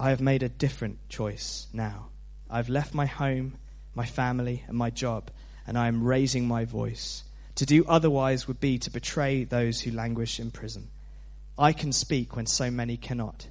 I 0.00 0.10
have 0.10 0.20
made 0.20 0.42
a 0.42 0.48
different 0.48 1.08
choice 1.08 1.66
now. 1.72 2.06
I've 2.50 2.68
left 2.68 2.94
my 2.94 3.06
home, 3.06 3.54
my 3.94 4.06
family, 4.06 4.64
and 4.66 4.76
my 4.76 4.90
job, 4.90 5.30
and 5.66 5.78
I 5.78 5.88
am 5.88 6.02
raising 6.02 6.48
my 6.48 6.64
voice. 6.64 7.24
To 7.56 7.66
do 7.66 7.84
otherwise 7.86 8.48
would 8.48 8.58
be 8.58 8.78
to 8.78 8.90
betray 8.90 9.44
those 9.44 9.80
who 9.80 9.92
languish 9.92 10.40
in 10.40 10.50
prison. 10.50 10.90
I 11.56 11.72
can 11.72 11.92
speak 11.92 12.34
when 12.34 12.46
so 12.46 12.70
many 12.70 12.96
cannot. 12.96 13.48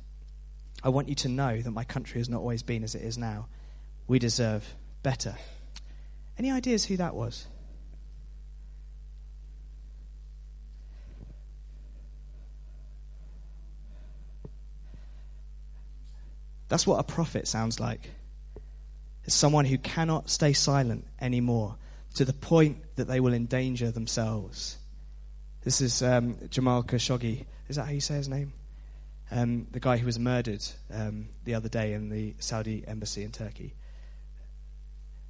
I 0.84 0.89
want 0.89 1.08
you 1.08 1.16
to 1.16 1.30
know 1.30 1.62
that 1.62 1.72
my 1.72 1.86
country 1.86 2.20
has 2.20 2.28
not 2.28 2.42
always 2.42 2.63
been 2.63 2.84
as 2.84 2.96
it 2.96 3.02
is 3.02 3.18
now. 3.18 3.48
We 4.08 4.20
deserve 4.20 4.76
better. 5.02 5.36
Any 6.38 6.52
ideas 6.52 6.84
who 6.86 6.98
that 6.98 7.16
was? 7.16 7.48
That's 16.68 16.86
what 16.86 17.00
a 17.00 17.04
prophet 17.04 17.48
sounds 17.48 17.80
like. 17.80 18.10
It's 19.24 19.36
someone 19.36 19.63
who 19.63 19.78
cannot 19.78 20.30
stay 20.30 20.52
silent 20.52 21.08
anymore 21.22 21.78
to 22.15 22.26
the 22.26 22.34
point 22.34 22.78
that 22.95 23.08
they 23.08 23.19
will 23.19 23.34
endanger 23.34 23.91
themselves. 23.91 24.78
This 25.63 25.82
is 25.82 26.04
um, 26.04 26.38
Jamal 26.49 26.84
Khashoggi. 26.84 27.45
Is 27.67 27.78
that 27.78 27.86
how 27.86 27.91
you 27.91 28.02
say 28.02 28.15
his 28.15 28.30
name? 28.30 28.54
Um, 29.32 29.67
the 29.71 29.80
guy 29.80 29.97
who 29.97 30.06
was 30.06 30.19
murdered 30.19 30.63
um, 30.93 31.30
the 31.43 31.56
other 31.56 31.69
day 31.69 31.93
in 31.93 32.10
the 32.10 32.36
Saudi 32.39 32.84
embassy 32.88 33.23
in 33.23 33.32
Turkey. 33.32 33.73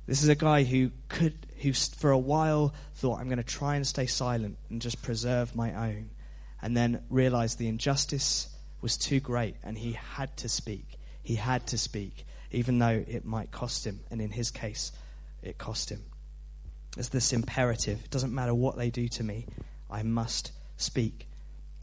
This 0.05 0.21
is 0.21 0.27
a 0.27 0.35
guy 0.35 0.63
who 0.63 0.91
could, 1.07 1.47
who 1.61 1.71
for 1.71 2.11
a 2.11 2.17
while 2.17 2.73
thought, 2.95 3.19
I'm 3.19 3.27
going 3.27 3.37
to 3.37 3.43
try 3.43 3.75
and 3.75 3.87
stay 3.87 4.05
silent 4.05 4.57
and 4.69 4.81
just 4.81 5.01
preserve 5.01 5.55
my 5.55 5.73
own, 5.73 6.09
and 6.61 6.75
then 6.75 7.03
realized 7.09 7.57
the 7.57 7.69
injustice 7.69 8.49
was 8.81 8.97
too 8.97 9.21
great 9.21 9.55
and 9.63 9.77
he 9.77 9.93
had 9.93 10.35
to 10.37 10.49
speak. 10.49 10.97
He 11.21 11.35
had 11.35 11.65
to 11.67 11.77
speak, 11.77 12.25
even 12.51 12.79
though 12.79 13.05
it 13.07 13.23
might 13.23 13.51
cost 13.51 13.87
him, 13.87 14.01
and 14.11 14.19
in 14.19 14.31
his 14.31 14.51
case, 14.51 14.91
it 15.41 15.57
cost 15.57 15.89
him. 15.89 16.03
It's 16.97 17.09
this 17.09 17.33
imperative. 17.33 18.01
It 18.03 18.11
doesn't 18.11 18.33
matter 18.33 18.53
what 18.53 18.77
they 18.77 18.89
do 18.89 19.07
to 19.09 19.23
me, 19.23 19.45
I 19.89 20.03
must 20.03 20.51
speak. 20.77 21.27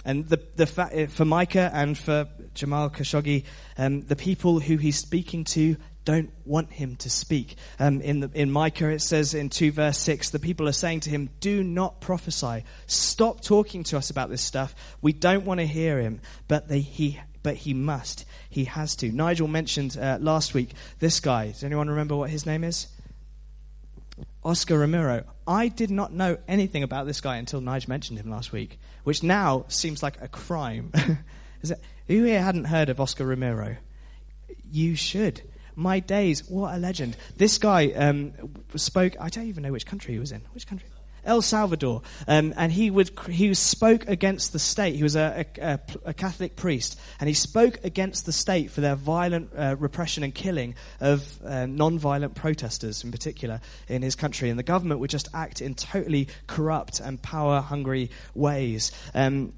And 0.05 0.27
the, 0.29 0.41
the 0.57 0.67
fa- 0.67 1.09
for 1.09 1.25
Micah 1.25 1.71
and 1.73 1.97
for 1.97 2.27
Jamal 2.55 2.91
Khashoggi, 2.91 3.45
um, 3.77 4.01
the 4.03 4.17
people 4.17 4.61
who 4.61 4.77
he's 4.77 4.97
speaking 4.97 5.45
to 5.45 5.77
don't 6.05 6.31
want 6.47 6.73
him 6.73 6.97
to 6.97 7.11
speak. 7.11 7.57
Um, 7.79 8.01
in, 8.01 8.21
the, 8.21 8.31
in 8.33 8.51
Micah, 8.51 8.89
it 8.89 9.03
says 9.03 9.35
in 9.35 9.51
2 9.51 9.73
verse 9.73 9.99
6, 9.99 10.31
the 10.31 10.39
people 10.39 10.67
are 10.69 10.73
saying 10.73 11.01
to 11.01 11.11
him, 11.11 11.29
Do 11.41 11.63
not 11.63 12.01
prophesy. 12.01 12.65
Stop 12.87 13.43
talking 13.43 13.85
to 13.85 13.99
us 13.99 14.11
about 14.11 14.31
this 14.31 14.43
stuff. 14.43 14.75
We 15.03 15.13
don't 15.13 15.45
want 15.45 15.61
to 15.61 15.67
hear 15.67 15.99
him. 16.01 16.21
But, 16.49 16.69
they, 16.69 16.81
he, 16.81 17.21
but 17.43 17.57
he 17.57 17.75
must. 17.75 18.25
He 18.49 18.65
has 18.65 18.97
to. 18.97 19.13
Nigel 19.13 19.49
mentioned 19.49 19.99
uh, 19.99 20.19
last 20.21 20.55
week 20.55 20.71
this 20.99 21.21
guy. 21.21 21.49
Does 21.49 21.63
anyone 21.63 21.91
remember 21.91 22.17
what 22.17 22.31
his 22.31 22.47
name 22.47 22.65
is? 22.65 22.87
Oscar 24.45 24.79
Romero. 24.79 25.25
I 25.47 25.69
did 25.69 25.91
not 25.91 26.13
know 26.13 26.39
anything 26.49 26.83
about 26.83 27.07
this 27.07 27.21
guy 27.21 27.37
until 27.37 27.61
Nigel 27.61 27.91
mentioned 27.91 28.19
him 28.19 28.31
last 28.31 28.53
week, 28.53 28.79
which 29.05 29.23
now 29.23 29.65
seems 29.69 30.03
like 30.03 30.21
a 30.21 30.29
crime. 30.29 30.93
Is 31.63 31.73
it, 31.73 31.81
who 32.07 32.25
here 32.25 32.43
hadn't 32.43 32.65
heard 32.65 32.89
of 32.89 33.01
Oscar 33.01 33.27
Romero? 33.27 33.77
You 34.71 34.95
should. 34.95 35.43
My 35.77 36.01
days, 36.01 36.49
what 36.49 36.75
a 36.75 36.79
legend. 36.79 37.17
This 37.37 37.59
guy 37.59 37.89
um, 37.93 38.33
spoke, 38.77 39.15
I 39.21 39.29
don't 39.29 39.47
even 39.47 39.63
know 39.63 39.73
which 39.73 39.87
country 39.87 40.15
he 40.15 40.21
was 40.21 40.33
in. 40.33 40.43
Which 40.53 40.67
country? 40.67 40.89
El 41.25 41.43
Salvador, 41.43 42.03
um, 42.27 42.55
and 42.57 42.73
he 42.73 42.91
would 42.91 43.11
he 43.29 43.53
spoke 43.55 44.09
against 44.09 44.53
the 44.53 44.59
state. 44.59 44.97
He 44.97 45.03
was 45.03 45.17
a, 45.17 45.47
a, 45.61 45.79
a, 46.05 46.15
Catholic 46.15 46.57
priest, 46.57 46.99
and 47.19 47.29
he 47.29 47.35
spoke 47.35 47.79
against 47.85 48.27
the 48.27 48.33
state 48.33 48.71
for 48.71 48.81
their 48.81 48.97
violent 48.97 49.51
uh, 49.57 49.77
repression 49.79 50.23
and 50.23 50.35
killing 50.35 50.75
of 51.01 51.39
uh, 51.45 51.67
non-violent 51.67 52.35
protesters, 52.35 53.05
in 53.05 53.11
particular 53.11 53.61
in 53.89 54.03
his 54.03 54.15
country. 54.17 54.51
And 54.51 54.59
the 54.59 54.65
government 54.65 55.01
would 55.01 55.11
just 55.11 55.29
act 55.35 55.61
in 55.61 55.75
totally 55.75 56.29
corrupt 56.47 57.01
and 57.01 57.21
power-hungry 57.21 58.11
ways. 58.35 58.93
Um, 59.15 59.53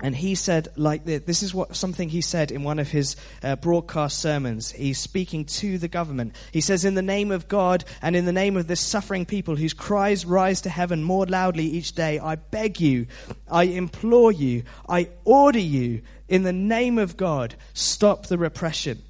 and 0.00 0.14
he 0.14 0.36
said, 0.36 0.68
like 0.76 1.04
this, 1.04 1.22
this 1.22 1.42
is 1.42 1.52
what 1.52 1.74
something 1.74 2.08
he 2.08 2.20
said 2.20 2.52
in 2.52 2.62
one 2.62 2.78
of 2.78 2.88
his 2.88 3.16
uh, 3.42 3.56
broadcast 3.56 4.18
sermons. 4.18 4.70
He's 4.70 4.98
speaking 4.98 5.44
to 5.46 5.76
the 5.76 5.88
government. 5.88 6.36
He 6.52 6.60
says, 6.60 6.84
In 6.84 6.94
the 6.94 7.02
name 7.02 7.32
of 7.32 7.48
God 7.48 7.84
and 8.00 8.14
in 8.14 8.24
the 8.24 8.32
name 8.32 8.56
of 8.56 8.68
this 8.68 8.80
suffering 8.80 9.26
people 9.26 9.56
whose 9.56 9.74
cries 9.74 10.24
rise 10.24 10.60
to 10.62 10.70
heaven 10.70 11.02
more 11.02 11.26
loudly 11.26 11.64
each 11.64 11.92
day, 11.92 12.20
I 12.20 12.36
beg 12.36 12.80
you, 12.80 13.06
I 13.50 13.64
implore 13.64 14.30
you, 14.30 14.62
I 14.88 15.08
order 15.24 15.58
you, 15.58 16.02
in 16.28 16.44
the 16.44 16.52
name 16.52 16.98
of 16.98 17.16
God, 17.16 17.56
stop 17.72 18.26
the 18.26 18.38
repression. 18.38 19.02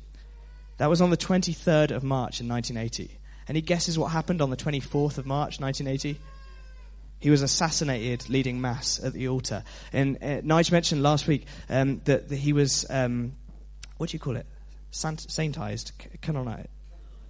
That 0.78 0.88
was 0.88 1.02
on 1.02 1.10
the 1.10 1.16
23rd 1.16 1.90
of 1.90 2.02
March 2.02 2.40
in 2.40 2.48
1980. 2.48 3.18
And 3.46 3.56
he 3.56 3.62
guesses 3.62 3.98
what 3.98 4.08
happened 4.08 4.40
on 4.40 4.50
the 4.50 4.56
24th 4.56 5.18
of 5.18 5.26
March 5.26 5.60
1980? 5.60 6.18
He 7.20 7.30
was 7.30 7.42
assassinated 7.42 8.28
leading 8.28 8.60
mass 8.60 9.02
at 9.02 9.12
the 9.12 9.28
altar. 9.28 9.64
And 9.92 10.22
uh, 10.22 10.40
Nigel 10.44 10.74
mentioned 10.74 11.02
last 11.02 11.26
week 11.26 11.46
um, 11.68 12.00
that, 12.04 12.28
that, 12.28 12.36
he 12.36 12.52
was, 12.52 12.86
um, 12.90 13.34
what 13.96 14.10
do 14.10 14.14
you 14.14 14.20
call 14.20 14.36
it? 14.36 14.46
Sant- 14.90 15.26
saintized, 15.28 15.92
canonized, 16.20 16.68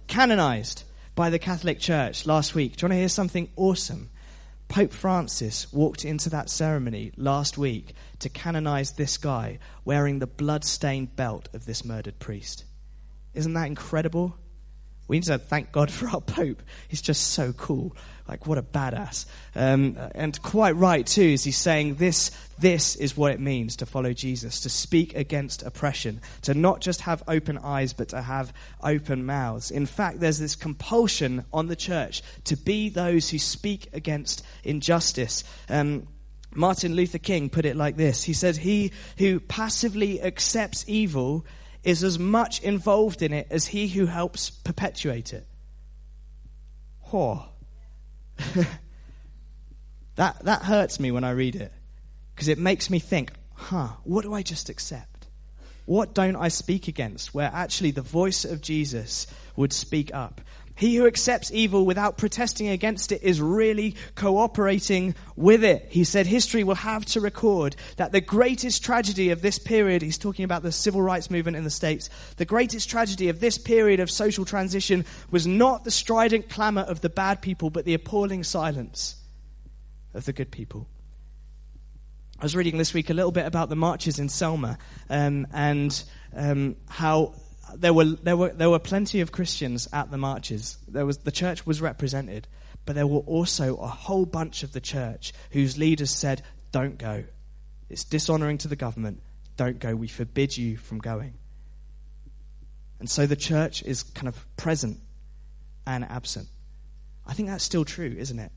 canonized 0.07 0.83
by 1.15 1.29
the 1.29 1.39
Catholic 1.39 1.79
Church 1.79 2.25
last 2.25 2.55
week. 2.55 2.77
Do 2.77 2.83
you 2.83 2.85
want 2.87 2.93
to 2.93 2.99
hear 2.99 3.09
something 3.09 3.49
awesome? 3.55 4.09
Pope 4.69 4.93
Francis 4.93 5.73
walked 5.73 6.05
into 6.05 6.29
that 6.29 6.49
ceremony 6.49 7.11
last 7.17 7.57
week 7.57 7.93
to 8.19 8.29
canonize 8.29 8.91
this 8.91 9.17
guy 9.17 9.57
wearing 9.83 10.19
the 10.19 10.27
blood-stained 10.27 11.15
belt 11.15 11.49
of 11.53 11.65
this 11.65 11.83
murdered 11.83 12.19
priest. 12.19 12.65
Isn't 13.33 13.53
that 13.53 13.65
incredible? 13.65 14.37
We 15.09 15.17
need 15.17 15.23
to 15.23 15.37
thank 15.37 15.73
God 15.73 15.91
for 15.91 16.07
our 16.07 16.21
Pope. 16.21 16.63
He's 16.87 17.01
just 17.01 17.31
so 17.31 17.51
cool. 17.51 17.95
Like, 18.29 18.45
what 18.45 18.59
a 18.59 18.61
badass. 18.61 19.25
Um, 19.55 19.97
and 20.13 20.39
quite 20.43 20.75
right, 20.75 21.05
too, 21.05 21.23
is 21.23 21.43
he's 21.43 21.57
saying 21.57 21.95
this, 21.95 22.29
this 22.59 22.95
is 22.95 23.17
what 23.17 23.31
it 23.31 23.39
means 23.39 23.75
to 23.77 23.87
follow 23.87 24.13
Jesus, 24.13 24.59
to 24.61 24.69
speak 24.69 25.15
against 25.15 25.63
oppression, 25.63 26.21
to 26.43 26.53
not 26.53 26.79
just 26.79 27.01
have 27.01 27.23
open 27.27 27.57
eyes, 27.57 27.91
but 27.91 28.09
to 28.09 28.21
have 28.21 28.53
open 28.83 29.25
mouths. 29.25 29.71
In 29.71 29.87
fact, 29.87 30.19
there's 30.19 30.37
this 30.37 30.55
compulsion 30.55 31.43
on 31.51 31.67
the 31.67 31.75
church 31.75 32.21
to 32.43 32.55
be 32.55 32.89
those 32.89 33.31
who 33.31 33.39
speak 33.39 33.89
against 33.93 34.45
injustice. 34.63 35.43
Um, 35.67 36.07
Martin 36.53 36.93
Luther 36.93 37.17
King 37.17 37.49
put 37.49 37.65
it 37.65 37.75
like 37.75 37.95
this 37.95 38.23
He 38.23 38.33
said, 38.33 38.57
He 38.57 38.91
who 39.17 39.39
passively 39.39 40.21
accepts 40.21 40.83
evil 40.87 41.45
is 41.83 42.03
as 42.03 42.19
much 42.19 42.61
involved 42.61 43.21
in 43.21 43.33
it 43.33 43.47
as 43.49 43.67
he 43.67 43.87
who 43.87 44.05
helps 44.05 44.49
perpetuate 44.49 45.33
it. 45.33 45.47
Whoa. 47.03 47.45
that, 50.15 50.43
that 50.43 50.63
hurts 50.63 50.99
me 50.99 51.11
when 51.11 51.23
I 51.23 51.31
read 51.31 51.55
it 51.55 51.71
because 52.35 52.47
it 52.47 52.57
makes 52.57 52.89
me 52.89 52.99
think, 52.99 53.31
huh, 53.53 53.89
what 54.03 54.23
do 54.23 54.33
I 54.33 54.41
just 54.41 54.69
accept? 54.69 55.27
What 55.85 56.13
don't 56.13 56.35
I 56.35 56.49
speak 56.49 56.87
against? 56.87 57.33
Where 57.33 57.49
actually 57.51 57.91
the 57.91 58.01
voice 58.01 58.45
of 58.45 58.61
Jesus 58.61 59.25
would 59.55 59.73
speak 59.73 60.13
up. 60.13 60.39
He 60.79 60.95
who 60.95 61.07
accepts 61.07 61.51
evil 61.51 61.85
without 61.85 62.17
protesting 62.17 62.69
against 62.69 63.11
it 63.11 63.21
is 63.21 63.41
really 63.41 63.97
cooperating 64.15 65.13
with 65.35 65.61
it. 65.61 65.87
He 65.89 66.05
said 66.05 66.25
history 66.25 66.63
will 66.63 66.75
have 66.75 67.05
to 67.07 67.19
record 67.19 67.75
that 67.97 68.13
the 68.13 68.21
greatest 68.21 68.81
tragedy 68.81 69.31
of 69.31 69.41
this 69.41 69.59
period, 69.59 70.01
he's 70.01 70.17
talking 70.17 70.45
about 70.45 70.63
the 70.63 70.71
civil 70.71 71.01
rights 71.01 71.29
movement 71.29 71.57
in 71.57 71.65
the 71.65 71.69
States, 71.69 72.09
the 72.37 72.45
greatest 72.45 72.89
tragedy 72.89 73.27
of 73.27 73.41
this 73.41 73.57
period 73.57 73.99
of 73.99 74.09
social 74.09 74.45
transition 74.45 75.03
was 75.31 75.45
not 75.45 75.83
the 75.83 75.91
strident 75.91 76.47
clamor 76.47 76.83
of 76.83 77.01
the 77.01 77.09
bad 77.09 77.41
people, 77.41 77.69
but 77.69 77.83
the 77.83 77.93
appalling 77.93 78.45
silence 78.45 79.17
of 80.13 80.23
the 80.23 80.31
good 80.31 80.49
people. 80.49 80.87
I 82.39 82.45
was 82.45 82.55
reading 82.55 82.77
this 82.77 82.93
week 82.93 83.09
a 83.09 83.13
little 83.13 83.33
bit 83.33 83.45
about 83.45 83.67
the 83.67 83.75
marches 83.75 84.17
in 84.17 84.29
Selma 84.29 84.77
um, 85.09 85.45
and 85.51 86.01
um, 86.33 86.77
how 86.87 87.33
there 87.75 87.93
were, 87.93 88.05
there, 88.05 88.37
were, 88.37 88.49
there 88.49 88.69
were 88.69 88.79
plenty 88.79 89.21
of 89.21 89.31
Christians 89.31 89.87
at 89.93 90.11
the 90.11 90.17
marches. 90.17 90.77
There 90.87 91.05
was, 91.05 91.19
the 91.19 91.31
church 91.31 91.65
was 91.65 91.81
represented, 91.81 92.47
but 92.85 92.95
there 92.95 93.07
were 93.07 93.19
also 93.19 93.75
a 93.77 93.87
whole 93.87 94.25
bunch 94.25 94.63
of 94.63 94.73
the 94.73 94.81
church 94.81 95.33
whose 95.51 95.77
leaders 95.77 96.11
said, 96.11 96.41
Don't 96.71 96.97
go. 96.97 97.23
It's 97.89 98.03
dishonoring 98.03 98.59
to 98.59 98.67
the 98.67 98.75
government. 98.75 99.21
Don't 99.57 99.79
go. 99.79 99.95
We 99.95 100.07
forbid 100.07 100.55
you 100.55 100.77
from 100.77 100.99
going. 100.99 101.33
And 102.99 103.09
so 103.09 103.25
the 103.25 103.35
church 103.35 103.83
is 103.83 104.03
kind 104.03 104.27
of 104.27 104.45
present 104.57 104.99
and 105.87 106.03
absent. 106.03 106.47
I 107.25 107.33
think 107.33 107.49
that's 107.49 107.63
still 107.63 107.85
true, 107.85 108.15
isn't 108.17 108.39
it? 108.39 108.51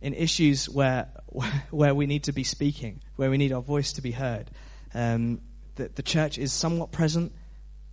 In 0.00 0.14
issues 0.14 0.68
where, 0.68 1.08
where 1.70 1.94
we 1.94 2.06
need 2.06 2.24
to 2.24 2.32
be 2.32 2.44
speaking, 2.44 3.02
where 3.16 3.30
we 3.30 3.38
need 3.38 3.52
our 3.52 3.62
voice 3.62 3.94
to 3.94 4.02
be 4.02 4.10
heard, 4.10 4.50
um, 4.94 5.40
the, 5.76 5.88
the 5.88 6.02
church 6.02 6.38
is 6.38 6.52
somewhat 6.52 6.92
present 6.92 7.32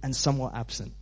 and 0.04 0.16
somewhat 0.16 0.56
absent. 0.56 0.94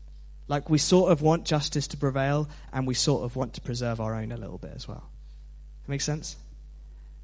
Like 0.48 0.70
we 0.70 0.80
sort 0.80 1.12
of 1.12 1.22
want 1.22 1.46
justice 1.46 1.88
to 1.90 1.98
prevail 1.98 2.50
and 2.74 2.88
we 2.88 2.96
sort 2.96 3.24
of 3.24 3.36
want 3.36 3.54
to 3.54 3.62
preserve 3.62 4.02
our 4.02 4.16
own 4.16 4.32
a 4.32 4.38
little 4.38 4.58
bit 4.58 4.74
as 4.76 4.88
well. 4.88 5.10
That 5.84 5.90
makes 5.90 6.04
sense? 6.04 6.36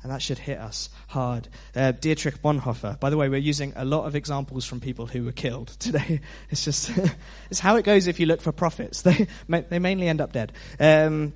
And 0.03 0.11
that 0.11 0.21
should 0.21 0.37
hit 0.37 0.59
us 0.59 0.89
hard. 1.07 1.47
Uh, 1.75 1.91
Dietrich 1.91 2.39
Bonhoeffer, 2.43 2.99
by 2.99 3.09
the 3.09 3.17
way, 3.17 3.27
we're 3.27 3.37
using 3.37 3.73
a 3.75 3.83
lot 3.83 4.05
of 4.05 4.15
examples 4.15 4.63
from 4.63 4.79
people 4.79 5.07
who 5.07 5.23
were 5.23 5.31
killed 5.31 5.67
today. 5.79 6.21
It's 6.51 6.63
just, 6.63 6.91
it's 7.49 7.59
how 7.59 7.75
it 7.77 7.83
goes 7.83 8.05
if 8.05 8.19
you 8.19 8.27
look 8.27 8.41
for 8.41 8.51
prophets. 8.51 9.01
They, 9.47 9.61
they 9.69 9.79
mainly 9.79 10.07
end 10.07 10.21
up 10.21 10.31
dead. 10.31 10.53
Um, 10.79 11.33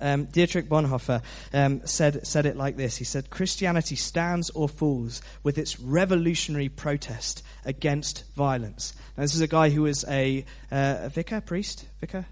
um, 0.00 0.24
Dietrich 0.26 0.68
Bonhoeffer 0.68 1.22
um, 1.52 1.86
said, 1.86 2.26
said 2.26 2.46
it 2.46 2.56
like 2.56 2.76
this 2.76 2.96
He 2.96 3.04
said, 3.04 3.30
Christianity 3.30 3.96
stands 3.96 4.50
or 4.50 4.68
falls 4.68 5.22
with 5.42 5.58
its 5.58 5.80
revolutionary 5.80 6.68
protest 6.68 7.42
against 7.64 8.24
violence. 8.34 8.94
Now, 9.16 9.22
this 9.22 9.34
is 9.34 9.40
a 9.40 9.46
guy 9.46 9.70
who 9.70 9.82
was 9.82 10.04
a, 10.08 10.44
uh, 10.70 10.96
a 11.02 11.08
vicar, 11.08 11.40
priest, 11.40 11.86
vicar? 12.00 12.26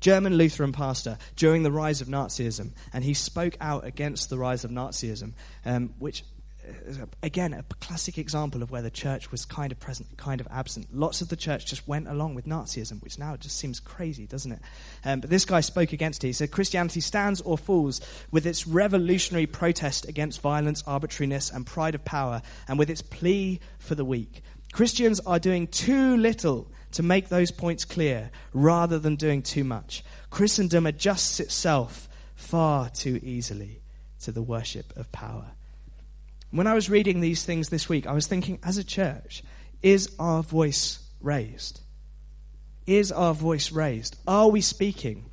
German 0.00 0.34
Lutheran 0.34 0.72
pastor 0.72 1.18
during 1.36 1.62
the 1.62 1.70
rise 1.70 2.00
of 2.00 2.08
Nazism, 2.08 2.72
and 2.92 3.04
he 3.04 3.14
spoke 3.14 3.56
out 3.60 3.84
against 3.84 4.30
the 4.30 4.38
rise 4.38 4.64
of 4.64 4.70
Nazism, 4.70 5.34
um, 5.64 5.94
which 5.98 6.24
again, 7.22 7.52
a 7.52 7.62
classic 7.80 8.18
example 8.18 8.62
of 8.62 8.70
where 8.70 8.82
the 8.82 8.90
church 8.90 9.30
was 9.30 9.44
kind 9.44 9.72
of 9.72 9.80
present, 9.80 10.16
kind 10.16 10.40
of 10.40 10.48
absent. 10.50 10.88
Lots 10.92 11.20
of 11.20 11.28
the 11.28 11.36
church 11.36 11.66
just 11.66 11.86
went 11.88 12.08
along 12.08 12.34
with 12.34 12.46
Nazism, 12.46 13.02
which 13.02 13.18
now 13.18 13.36
just 13.36 13.56
seems 13.56 13.80
crazy, 13.80 14.26
doesn't 14.26 14.52
it? 14.52 14.60
Um, 15.04 15.20
but 15.20 15.30
this 15.30 15.44
guy 15.44 15.60
spoke 15.60 15.92
against 15.92 16.24
it. 16.24 16.28
He 16.28 16.32
said, 16.32 16.50
Christianity 16.50 17.00
stands 17.00 17.40
or 17.40 17.58
falls 17.58 18.00
with 18.30 18.46
its 18.46 18.66
revolutionary 18.66 19.46
protest 19.46 20.08
against 20.08 20.40
violence, 20.40 20.82
arbitrariness, 20.86 21.50
and 21.50 21.66
pride 21.66 21.94
of 21.94 22.04
power, 22.04 22.42
and 22.68 22.78
with 22.78 22.90
its 22.90 23.02
plea 23.02 23.60
for 23.78 23.94
the 23.94 24.04
weak. 24.04 24.42
Christians 24.72 25.20
are 25.20 25.38
doing 25.38 25.66
too 25.66 26.16
little 26.16 26.70
to 26.92 27.02
make 27.02 27.28
those 27.28 27.50
points 27.50 27.84
clear 27.84 28.30
rather 28.52 28.98
than 28.98 29.16
doing 29.16 29.42
too 29.42 29.64
much. 29.64 30.04
Christendom 30.30 30.86
adjusts 30.86 31.40
itself 31.40 32.08
far 32.34 32.88
too 32.88 33.20
easily 33.22 33.82
to 34.20 34.32
the 34.32 34.42
worship 34.42 34.92
of 34.96 35.10
power. 35.12 35.52
When 36.50 36.66
I 36.66 36.74
was 36.74 36.90
reading 36.90 37.20
these 37.20 37.44
things 37.44 37.68
this 37.68 37.88
week, 37.88 38.06
I 38.06 38.12
was 38.12 38.26
thinking, 38.26 38.58
as 38.64 38.76
a 38.76 38.84
church, 38.84 39.42
is 39.82 40.12
our 40.18 40.42
voice 40.42 40.98
raised? 41.20 41.80
Is 42.86 43.12
our 43.12 43.34
voice 43.34 43.70
raised? 43.70 44.16
Are 44.26 44.48
we 44.48 44.60
speaking 44.60 45.30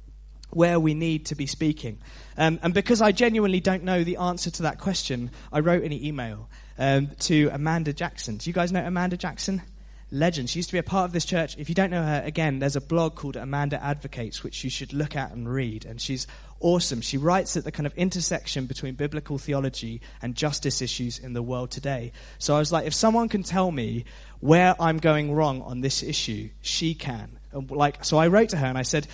where 0.52 0.80
we 0.80 0.94
need 0.94 1.26
to 1.28 1.36
be 1.36 1.48
speaking? 1.48 1.98
Um, 2.38 2.60
and 2.62 2.74
because 2.74 3.02
I 3.02 3.12
genuinely 3.12 3.60
don't 3.60 3.84
know 3.84 4.04
the 4.04 4.18
answer 4.18 4.52
to 4.52 4.64
that 4.64 4.80
question, 4.80 5.32
I 5.52 5.62
wrote 5.62 5.84
an 5.84 5.92
email 5.92 6.50
um, 6.78 7.10
to 7.22 7.50
Amanda 7.52 7.94
Jackson. 7.94 8.38
Do 8.38 8.48
you 8.50 8.54
guys 8.54 8.72
know 8.72 8.86
Amanda 8.86 9.18
Jackson? 9.18 9.64
Legend. 10.12 10.50
She 10.50 10.60
used 10.60 10.70
to 10.70 10.74
be 10.74 10.80
a 10.80 10.84
part 10.84 11.06
of 11.06 11.12
this 11.12 11.26
church. 11.26 11.58
If 11.58 11.70
you 11.70 11.76
don't 11.76 11.90
know 11.90 12.04
her, 12.04 12.22
again, 12.26 12.60
there's 12.60 12.76
a 12.76 12.82
blog 12.82 13.16
called 13.16 13.36
Amanda 13.36 13.84
Advocates, 13.84 14.44
which 14.44 14.64
you 14.64 14.70
should 14.70 14.94
look 14.94 15.16
at 15.16 15.32
and 15.32 15.52
read. 15.52 15.86
And 15.86 16.00
she's 16.00 16.28
awesome. 16.60 17.02
She 17.02 17.18
writes 17.18 17.58
at 17.58 17.64
the 17.64 17.72
kind 17.72 17.86
of 17.86 17.94
intersection 17.96 18.66
between 18.66 18.96
biblical 18.96 19.38
theology 19.38 20.02
and 20.22 20.36
justice 20.36 20.82
issues 20.82 21.20
in 21.20 21.34
the 21.34 21.44
world 21.44 21.72
today. 21.72 22.12
So 22.40 22.56
I 22.56 22.60
was 22.60 22.72
like, 22.72 22.88
if 22.88 22.94
someone 22.94 23.30
can 23.30 23.44
tell 23.44 23.72
me 23.72 24.06
where 24.40 24.76
I'm 24.80 24.98
going 24.98 25.34
wrong 25.34 25.62
on 25.62 25.82
this 25.82 26.04
issue, 26.04 26.50
she 26.62 26.94
can. 26.94 27.38
And 27.52 27.70
Like, 27.70 28.06
so 28.06 28.18
I 28.18 28.28
wrote 28.28 28.50
to 28.50 28.58
her 28.58 28.66
and 28.66 28.78
I 28.78 28.84
said, 28.84 29.08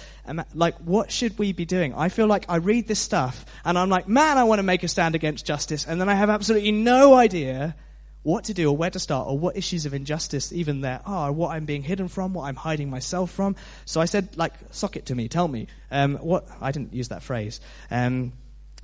like, 0.53 0.77
what 0.79 1.11
should 1.11 1.37
we 1.39 1.53
be 1.53 1.65
doing? 1.65 1.93
I 1.93 2.09
feel 2.09 2.27
like 2.27 2.45
I 2.49 2.57
read 2.57 2.87
this 2.87 2.99
stuff 2.99 3.45
and 3.65 3.77
I'm 3.77 3.89
like, 3.89 4.07
man, 4.07 4.37
I 4.37 4.43
want 4.43 4.59
to 4.59 4.63
make 4.63 4.83
a 4.83 4.87
stand 4.87 5.15
against 5.15 5.45
justice. 5.45 5.85
And 5.87 5.99
then 5.99 6.09
I 6.09 6.15
have 6.15 6.29
absolutely 6.29 6.71
no 6.71 7.13
idea 7.13 7.75
what 8.23 8.45
to 8.45 8.53
do 8.53 8.69
or 8.69 8.75
where 8.75 8.89
to 8.89 8.99
start 8.99 9.27
or 9.27 9.37
what 9.37 9.55
issues 9.55 9.85
of 9.85 9.93
injustice 9.93 10.51
even 10.51 10.81
there 10.81 11.01
are, 11.05 11.31
what 11.31 11.51
I'm 11.51 11.65
being 11.65 11.83
hidden 11.83 12.07
from, 12.07 12.33
what 12.33 12.45
I'm 12.45 12.55
hiding 12.55 12.89
myself 12.89 13.31
from. 13.31 13.55
So 13.85 14.01
I 14.01 14.05
said, 14.05 14.35
like, 14.37 14.53
sock 14.71 14.95
it 14.95 15.05
to 15.07 15.15
me, 15.15 15.27
tell 15.27 15.47
me. 15.47 15.67
Um, 15.91 16.15
what 16.15 16.47
I 16.61 16.71
didn't 16.71 16.93
use 16.93 17.09
that 17.09 17.21
phrase. 17.21 17.59
Um, 17.91 18.33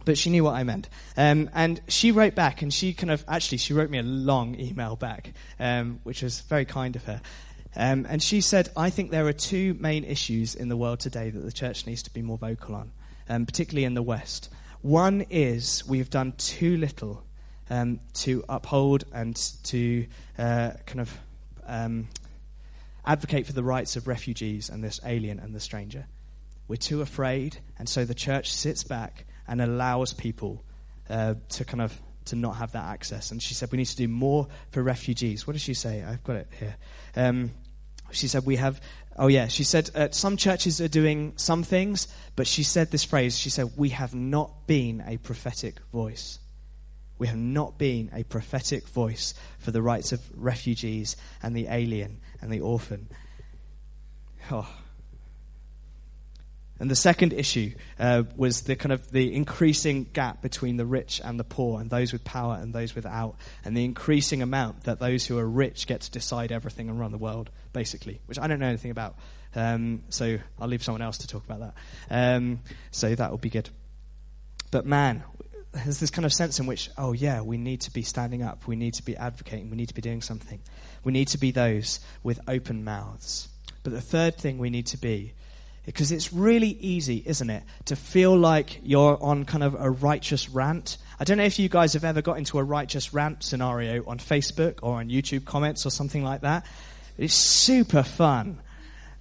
but 0.06 0.18
she 0.18 0.30
knew 0.30 0.44
what 0.44 0.54
I 0.54 0.64
meant. 0.64 0.90
Um, 1.18 1.50
and 1.54 1.82
she 1.88 2.12
wrote 2.12 2.36
back, 2.36 2.62
and 2.62 2.74
she 2.74 2.94
kind 2.94 3.12
of, 3.12 3.24
actually, 3.28 3.58
she 3.58 3.74
wrote 3.74 3.90
me 3.90 3.98
a 3.98 4.04
long 4.04 4.60
email 4.60 4.96
back, 4.96 5.34
um, 5.60 6.00
which 6.04 6.22
was 6.22 6.42
very 6.42 6.66
kind 6.66 6.96
of 6.96 7.04
her. 7.06 7.22
Um, 7.76 8.06
and 8.10 8.22
she 8.22 8.42
said, 8.42 8.70
I 8.76 8.90
think 8.90 9.12
there 9.12 9.28
are 9.28 9.34
two 9.34 9.76
main 9.76 10.04
issues 10.04 10.56
in 10.56 10.70
the 10.70 10.78
world 10.78 11.00
today 11.00 11.30
that 11.30 11.40
the 11.40 11.52
church 11.52 11.86
needs 11.86 12.04
to 12.04 12.12
be 12.12 12.22
more 12.22 12.38
vocal 12.38 12.76
on, 12.76 12.92
um, 13.28 13.46
particularly 13.46 13.86
in 13.86 13.94
the 13.94 14.02
West. 14.02 14.50
One 14.82 15.26
is 15.30 15.86
we've 15.88 16.10
done 16.10 16.34
too 16.38 16.78
little 16.78 17.24
um, 17.70 18.00
to 18.14 18.44
uphold 18.50 19.06
and 19.14 19.36
to 19.64 20.06
uh, 20.38 20.72
kind 20.86 21.02
of 21.02 21.18
um, 21.66 22.08
advocate 23.06 23.46
for 23.46 23.54
the 23.54 23.64
rights 23.64 23.96
of 23.96 24.08
refugees 24.08 24.70
and 24.70 24.84
this 24.84 25.00
alien 25.06 25.40
and 25.40 25.54
the 25.54 25.60
stranger. 25.60 26.06
We're 26.68 26.76
too 26.76 27.02
afraid, 27.02 27.58
and 27.78 27.90
so 27.90 28.06
the 28.06 28.14
church 28.14 28.54
sits 28.54 28.84
back 28.84 29.26
and 29.48 29.62
allows 29.62 30.14
people 30.14 30.64
uh, 31.10 31.36
to 31.50 31.66
kind 31.66 31.82
of 31.82 32.00
to 32.26 32.36
not 32.36 32.58
have 32.58 32.74
that 32.74 32.86
access. 32.86 33.32
And 33.32 33.42
she 33.42 33.54
said 33.56 33.72
we 33.72 33.80
need 33.80 33.86
to 33.86 33.96
do 33.96 34.08
more 34.08 34.48
for 34.72 34.84
refugees. 34.84 35.48
What 35.48 35.54
did 35.54 35.62
she 35.62 35.74
say? 35.74 36.04
I've 36.04 36.24
got 36.24 36.36
it 36.36 36.48
here. 36.60 36.76
Um, 37.16 37.52
she 38.12 38.28
said 38.28 38.46
we 38.46 38.58
have. 38.58 38.80
Oh 39.18 39.28
yeah, 39.28 39.48
she 39.48 39.64
said 39.64 39.90
uh, 39.96 40.10
some 40.12 40.38
churches 40.38 40.80
are 40.80 40.88
doing 40.88 41.34
some 41.36 41.64
things, 41.64 42.08
but 42.36 42.48
she 42.48 42.64
said 42.64 42.92
this 42.92 43.04
phrase. 43.04 43.38
She 43.38 43.50
said 43.50 43.72
we 43.76 43.90
have 43.90 44.14
not 44.16 44.68
been 44.68 45.04
a 45.06 45.18
prophetic 45.18 45.80
voice. 45.92 46.40
We 47.20 47.28
have 47.28 47.38
not 47.38 47.78
been 47.78 48.10
a 48.14 48.24
prophetic 48.24 48.88
voice 48.88 49.34
for 49.60 49.72
the 49.72 49.82
rights 49.82 50.12
of 50.12 50.22
refugees 50.34 51.16
and 51.44 51.56
the 51.56 51.68
alien 51.68 52.22
and 52.42 52.52
the 52.52 52.62
orphan. 52.62 53.10
Oh. 54.50 54.68
And 56.80 56.90
the 56.90 56.96
second 56.96 57.34
issue 57.34 57.74
uh, 58.00 58.24
was 58.38 58.62
the 58.62 58.78
kind 58.78 58.94
of 58.94 59.12
the 59.12 59.36
increasing 59.36 60.06
gap 60.14 60.42
between 60.42 60.78
the 60.78 60.86
rich 60.86 61.20
and 61.22 61.38
the 61.38 61.44
poor, 61.44 61.82
and 61.82 61.90
those 61.90 62.14
with 62.14 62.24
power 62.24 62.58
and 62.60 62.74
those 62.74 62.96
without, 62.96 63.36
and 63.66 63.76
the 63.76 63.84
increasing 63.84 64.42
amount 64.42 64.86
that 64.86 65.00
those 65.00 65.26
who 65.26 65.38
are 65.38 65.48
rich 65.48 65.88
get 65.88 66.02
to 66.02 66.12
decide 66.12 66.54
everything 66.54 66.88
and 66.88 66.98
run 66.98 67.12
the 67.12 67.18
world, 67.18 67.50
basically, 67.74 68.22
which 68.28 68.40
I 68.40 68.48
don't 68.48 68.60
know 68.60 68.68
anything 68.68 68.92
about. 68.92 69.18
Um, 69.56 70.04
so 70.08 70.38
I'll 70.58 70.70
leave 70.70 70.84
someone 70.84 71.02
else 71.02 71.18
to 71.20 71.28
talk 71.28 71.44
about 71.44 71.60
that. 71.60 71.74
Um, 72.10 72.62
so 72.92 73.14
that 73.14 73.30
will 73.30 73.38
be 73.38 73.50
good. 73.50 73.70
But 74.72 74.86
man, 74.86 75.24
there's 75.72 76.00
this 76.00 76.10
kind 76.10 76.26
of 76.26 76.34
sense 76.34 76.60
in 76.60 76.66
which, 76.66 76.90
oh, 76.98 77.14
yeah, 77.14 77.42
we 77.42 77.58
need 77.58 77.82
to 77.82 77.92
be 77.92 78.02
standing 78.02 78.42
up, 78.42 78.68
we 78.68 78.76
need 78.76 78.96
to 78.96 79.04
be 79.04 79.16
advocating, 79.16 79.70
we 79.70 79.78
need 79.78 79.90
to 79.90 79.94
be 79.94 80.02
doing 80.02 80.22
something. 80.22 80.60
We 81.04 81.12
need 81.12 81.28
to 81.30 81.38
be 81.38 81.52
those 81.52 82.00
with 82.24 82.40
open 82.48 82.84
mouths. 82.84 83.50
But 83.84 83.94
the 83.94 84.02
third 84.02 84.36
thing 84.36 84.58
we 84.58 84.70
need 84.70 84.88
to 84.88 84.98
be, 84.98 85.34
because 85.86 86.12
it's 86.12 86.34
really 86.34 86.70
easy, 86.80 87.24
isn't 87.26 87.50
it, 87.50 87.64
to 87.86 87.96
feel 87.96 88.36
like 88.36 88.80
you're 88.84 89.18
on 89.22 89.46
kind 89.46 89.64
of 89.64 89.76
a 89.80 89.90
righteous 89.90 90.50
rant. 90.50 90.98
I 91.20 91.24
don't 91.24 91.38
know 91.38 91.46
if 91.46 91.60
you 91.60 91.70
guys 91.70 91.94
have 91.94 92.04
ever 92.04 92.22
got 92.22 92.38
into 92.38 92.60
a 92.60 92.64
righteous 92.64 93.14
rant 93.14 93.44
scenario 93.44 94.04
on 94.06 94.20
Facebook 94.20 94.80
or 94.82 94.96
on 94.96 95.10
YouTube 95.10 95.46
comments 95.46 95.86
or 95.86 95.90
something 95.90 96.24
like 96.24 96.42
that. 96.42 96.66
It's 97.18 97.34
super 97.34 98.04
fun. 98.04 98.60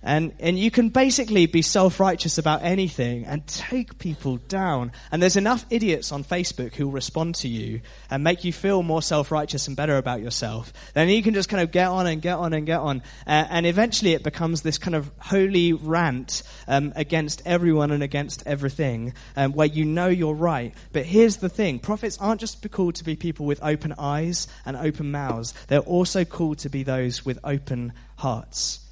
And, 0.01 0.33
and 0.39 0.57
you 0.57 0.71
can 0.71 0.91
basically 0.91 1.47
be 1.47 1.61
self 1.61 1.99
righteous 1.99 2.39
about 2.39 2.63
anything 2.63 3.25
and 3.25 3.45
take 3.47 3.99
people 3.99 4.37
down. 4.37 4.93
And 5.11 5.21
there's 5.21 5.37
enough 5.37 5.67
idiots 5.71 6.13
on 6.13 6.23
Facebook 6.23 6.75
who 6.75 6.89
respond 6.89 7.35
to 7.37 7.49
you 7.49 7.81
and 8.09 8.23
make 8.23 8.45
you 8.45 8.53
feel 8.53 8.85
more 8.85 9.03
self 9.03 9.33
righteous 9.33 9.67
and 9.67 9.77
better 9.77 9.97
about 9.97 10.21
yourself. 10.21 10.73
Then 10.95 11.09
you 11.09 11.23
can 11.23 11.35
just 11.35 11.49
kind 11.49 11.63
of 11.63 11.73
get 11.73 11.89
on 11.89 12.07
and 12.07 12.23
get 12.23 12.37
on 12.37 12.53
and 12.53 12.65
get 12.65 12.79
on. 12.79 13.03
Uh, 13.27 13.47
and 13.51 13.67
eventually 13.67 14.15
it 14.15 14.23
becomes 14.23 14.63
this 14.63 14.79
kind 14.79 14.95
of 14.95 15.11
holy 15.19 15.73
rant 15.73 16.45
um, 16.69 16.93
against 16.95 17.43
everyone 17.45 17.91
and 17.91 18.03
against 18.03 18.47
everything 18.47 19.15
um, 19.37 19.53
where 19.53 19.67
you 19.67 19.85
know 19.85 20.09
you're 20.09 20.33
right. 20.33 20.75
But 20.93 21.07
here's 21.07 21.39
the 21.39 21.49
thing 21.49 21.81
prophets 21.81 22.19
aren't 22.19 22.41
just 22.41 22.69
called 22.71 22.95
to 22.97 23.05
be 23.05 23.17
people 23.17 23.47
with 23.47 23.59
open 23.65 23.95
eyes 23.99 24.47
and 24.65 24.77
open 24.77 25.11
mouths, 25.11 25.55
they're 25.67 25.81
also 25.81 26.25
called 26.25 26.59
to 26.59 26.69
be 26.69 26.85
those 26.85 27.25
with 27.25 27.39
open 27.43 27.93
hearts. 28.17 28.88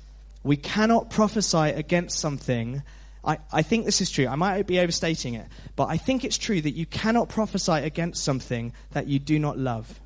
We 0.47 0.57
cannot 0.57 1.11
prophesy 1.11 1.59
against 1.59 2.21
something. 2.21 2.85
I, 3.25 3.39
I 3.53 3.63
think 3.63 3.85
this 3.85 4.01
is 4.01 4.13
true. 4.13 4.29
I 4.29 4.37
might 4.37 4.65
be 4.69 4.79
overstating 4.79 5.35
it, 5.35 5.47
but 5.75 5.89
I 5.89 5.97
think 5.97 6.25
it's 6.25 6.39
true 6.39 6.61
that 6.61 6.71
you 6.71 6.87
cannot 6.87 7.29
prophesy 7.29 7.73
against 7.73 8.23
something 8.23 8.73
that 8.93 9.09
you 9.09 9.19
do 9.19 9.41
not 9.41 9.59
love. 9.59 10.01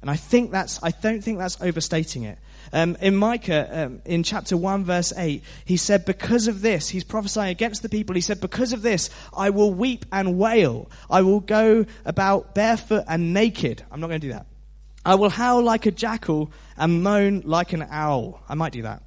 And 0.00 0.10
I 0.10 0.16
think 0.16 0.52
that's, 0.52 0.82
I 0.82 0.90
don't 0.90 1.22
think 1.22 1.38
that's 1.38 1.60
overstating 1.60 2.22
it. 2.24 2.38
Um, 2.72 2.96
in 3.00 3.14
Micah, 3.14 3.84
um, 3.84 4.02
in 4.06 4.22
chapter 4.22 4.56
1, 4.56 4.84
verse 4.84 5.12
8, 5.14 5.42
he 5.66 5.76
said, 5.76 6.06
Because 6.06 6.48
of 6.48 6.62
this, 6.62 6.88
he's 6.88 7.04
prophesying 7.04 7.50
against 7.50 7.82
the 7.82 7.90
people. 7.90 8.14
He 8.14 8.22
said, 8.22 8.40
Because 8.40 8.72
of 8.72 8.80
this, 8.80 9.10
I 9.36 9.50
will 9.50 9.72
weep 9.72 10.06
and 10.12 10.38
wail. 10.38 10.90
I 11.10 11.20
will 11.20 11.40
go 11.40 11.84
about 12.06 12.54
barefoot 12.54 13.04
and 13.06 13.34
naked. 13.34 13.82
I'm 13.90 14.00
not 14.00 14.08
going 14.08 14.20
to 14.20 14.26
do 14.26 14.32
that. 14.32 14.46
I 15.04 15.16
will 15.16 15.30
howl 15.30 15.62
like 15.62 15.86
a 15.86 15.90
jackal 15.90 16.50
and 16.76 17.02
moan 17.02 17.42
like 17.44 17.72
an 17.72 17.86
owl. 17.90 18.40
I 18.48 18.54
might 18.54 18.72
do 18.72 18.82
that. 18.82 19.02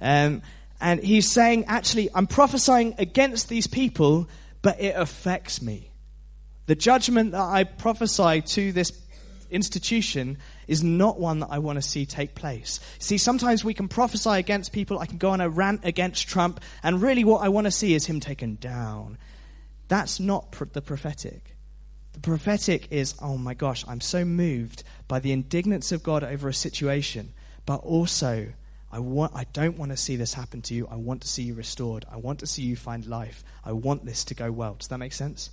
Um, 0.00 0.42
and 0.80 1.02
he's 1.02 1.30
saying, 1.30 1.66
actually, 1.66 2.08
I'm 2.14 2.26
prophesying 2.26 2.94
against 2.98 3.48
these 3.48 3.66
people, 3.66 4.28
but 4.62 4.80
it 4.80 4.94
affects 4.96 5.62
me. 5.62 5.92
The 6.66 6.74
judgment 6.74 7.32
that 7.32 7.40
I 7.40 7.64
prophesy 7.64 8.40
to 8.42 8.72
this 8.72 8.92
institution 9.50 10.38
is 10.66 10.82
not 10.82 11.20
one 11.20 11.40
that 11.40 11.48
I 11.50 11.58
want 11.58 11.76
to 11.76 11.82
see 11.82 12.06
take 12.06 12.34
place. 12.34 12.80
See, 12.98 13.18
sometimes 13.18 13.64
we 13.64 13.74
can 13.74 13.88
prophesy 13.88 14.30
against 14.30 14.72
people. 14.72 14.98
I 14.98 15.06
can 15.06 15.18
go 15.18 15.30
on 15.30 15.40
a 15.40 15.48
rant 15.48 15.82
against 15.84 16.28
Trump, 16.28 16.60
and 16.82 17.02
really 17.02 17.24
what 17.24 17.42
I 17.42 17.48
want 17.48 17.66
to 17.66 17.70
see 17.70 17.94
is 17.94 18.06
him 18.06 18.20
taken 18.20 18.56
down. 18.56 19.18
That's 19.88 20.18
not 20.18 20.52
pr- 20.52 20.64
the 20.64 20.80
prophetic. 20.80 21.51
The 22.12 22.20
prophetic 22.20 22.88
is, 22.90 23.14
oh 23.20 23.38
my 23.38 23.54
gosh, 23.54 23.84
I'm 23.88 24.00
so 24.00 24.24
moved 24.24 24.84
by 25.08 25.18
the 25.18 25.32
indignance 25.32 25.92
of 25.92 26.02
God 26.02 26.22
over 26.22 26.48
a 26.48 26.54
situation, 26.54 27.32
but 27.64 27.76
also 27.76 28.52
I, 28.90 28.98
want, 28.98 29.32
I 29.34 29.44
don't 29.52 29.78
want 29.78 29.90
to 29.92 29.96
see 29.96 30.16
this 30.16 30.34
happen 30.34 30.60
to 30.62 30.74
you. 30.74 30.86
I 30.90 30.96
want 30.96 31.22
to 31.22 31.28
see 31.28 31.44
you 31.44 31.54
restored. 31.54 32.04
I 32.10 32.16
want 32.18 32.40
to 32.40 32.46
see 32.46 32.62
you 32.62 32.76
find 32.76 33.06
life. 33.06 33.42
I 33.64 33.72
want 33.72 34.04
this 34.04 34.24
to 34.24 34.34
go 34.34 34.52
well. 34.52 34.74
Does 34.74 34.88
that 34.88 34.98
make 34.98 35.14
sense? 35.14 35.50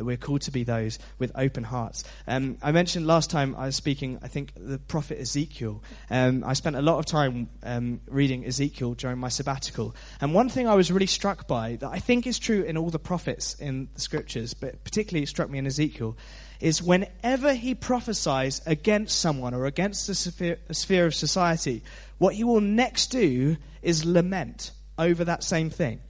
That 0.00 0.06
we're 0.06 0.16
called 0.16 0.40
to 0.42 0.50
be 0.50 0.64
those 0.64 0.98
with 1.18 1.30
open 1.34 1.62
hearts. 1.62 2.04
Um, 2.26 2.56
I 2.62 2.72
mentioned 2.72 3.06
last 3.06 3.28
time 3.28 3.54
I 3.54 3.66
was 3.66 3.76
speaking, 3.76 4.18
I 4.22 4.28
think, 4.28 4.54
the 4.56 4.78
prophet 4.78 5.20
Ezekiel. 5.20 5.82
Um, 6.08 6.42
I 6.42 6.54
spent 6.54 6.74
a 6.74 6.80
lot 6.80 6.98
of 6.98 7.04
time 7.04 7.50
um, 7.62 8.00
reading 8.08 8.46
Ezekiel 8.46 8.94
during 8.94 9.18
my 9.18 9.28
sabbatical. 9.28 9.94
And 10.22 10.32
one 10.32 10.48
thing 10.48 10.66
I 10.66 10.74
was 10.74 10.90
really 10.90 11.04
struck 11.04 11.46
by, 11.46 11.76
that 11.76 11.90
I 11.90 11.98
think 11.98 12.26
is 12.26 12.38
true 12.38 12.62
in 12.62 12.78
all 12.78 12.88
the 12.88 12.98
prophets 12.98 13.52
in 13.56 13.88
the 13.92 14.00
scriptures, 14.00 14.54
but 14.54 14.82
particularly 14.84 15.24
it 15.24 15.28
struck 15.28 15.50
me 15.50 15.58
in 15.58 15.66
Ezekiel, 15.66 16.16
is 16.60 16.82
whenever 16.82 17.52
he 17.52 17.74
prophesies 17.74 18.62
against 18.64 19.20
someone 19.20 19.52
or 19.52 19.66
against 19.66 20.08
a 20.08 20.14
sphere 20.14 21.04
of 21.04 21.14
society, 21.14 21.84
what 22.16 22.34
he 22.34 22.42
will 22.42 22.62
next 22.62 23.08
do 23.08 23.58
is 23.82 24.06
lament 24.06 24.70
over 24.96 25.26
that 25.26 25.44
same 25.44 25.68
thing. 25.68 26.00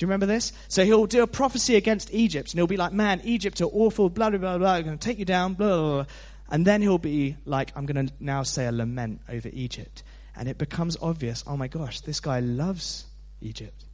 Do 0.00 0.04
you 0.04 0.08
remember 0.08 0.24
this? 0.24 0.54
So 0.68 0.82
he'll 0.82 1.04
do 1.04 1.22
a 1.22 1.26
prophecy 1.26 1.76
against 1.76 2.10
Egypt, 2.14 2.52
and 2.52 2.58
he'll 2.58 2.66
be 2.66 2.78
like, 2.78 2.94
Man, 2.94 3.20
Egypt 3.22 3.60
are 3.60 3.66
awful, 3.66 4.08
blah, 4.08 4.30
blah, 4.30 4.38
blah, 4.38 4.56
blah, 4.56 4.72
I'm 4.72 4.84
going 4.84 4.96
to 4.96 5.08
take 5.08 5.18
you 5.18 5.26
down, 5.26 5.52
blah, 5.52 5.68
blah, 5.68 5.92
blah. 5.92 6.04
And 6.50 6.66
then 6.66 6.80
he'll 6.80 6.96
be 6.96 7.36
like, 7.44 7.70
I'm 7.76 7.84
going 7.84 8.06
to 8.06 8.14
now 8.18 8.42
say 8.42 8.64
a 8.64 8.72
lament 8.72 9.20
over 9.28 9.50
Egypt. 9.52 10.02
And 10.34 10.48
it 10.48 10.56
becomes 10.56 10.96
obvious, 11.02 11.44
oh 11.46 11.54
my 11.54 11.68
gosh, 11.68 12.00
this 12.00 12.18
guy 12.18 12.40
loves 12.40 13.04
Egypt. 13.42 13.84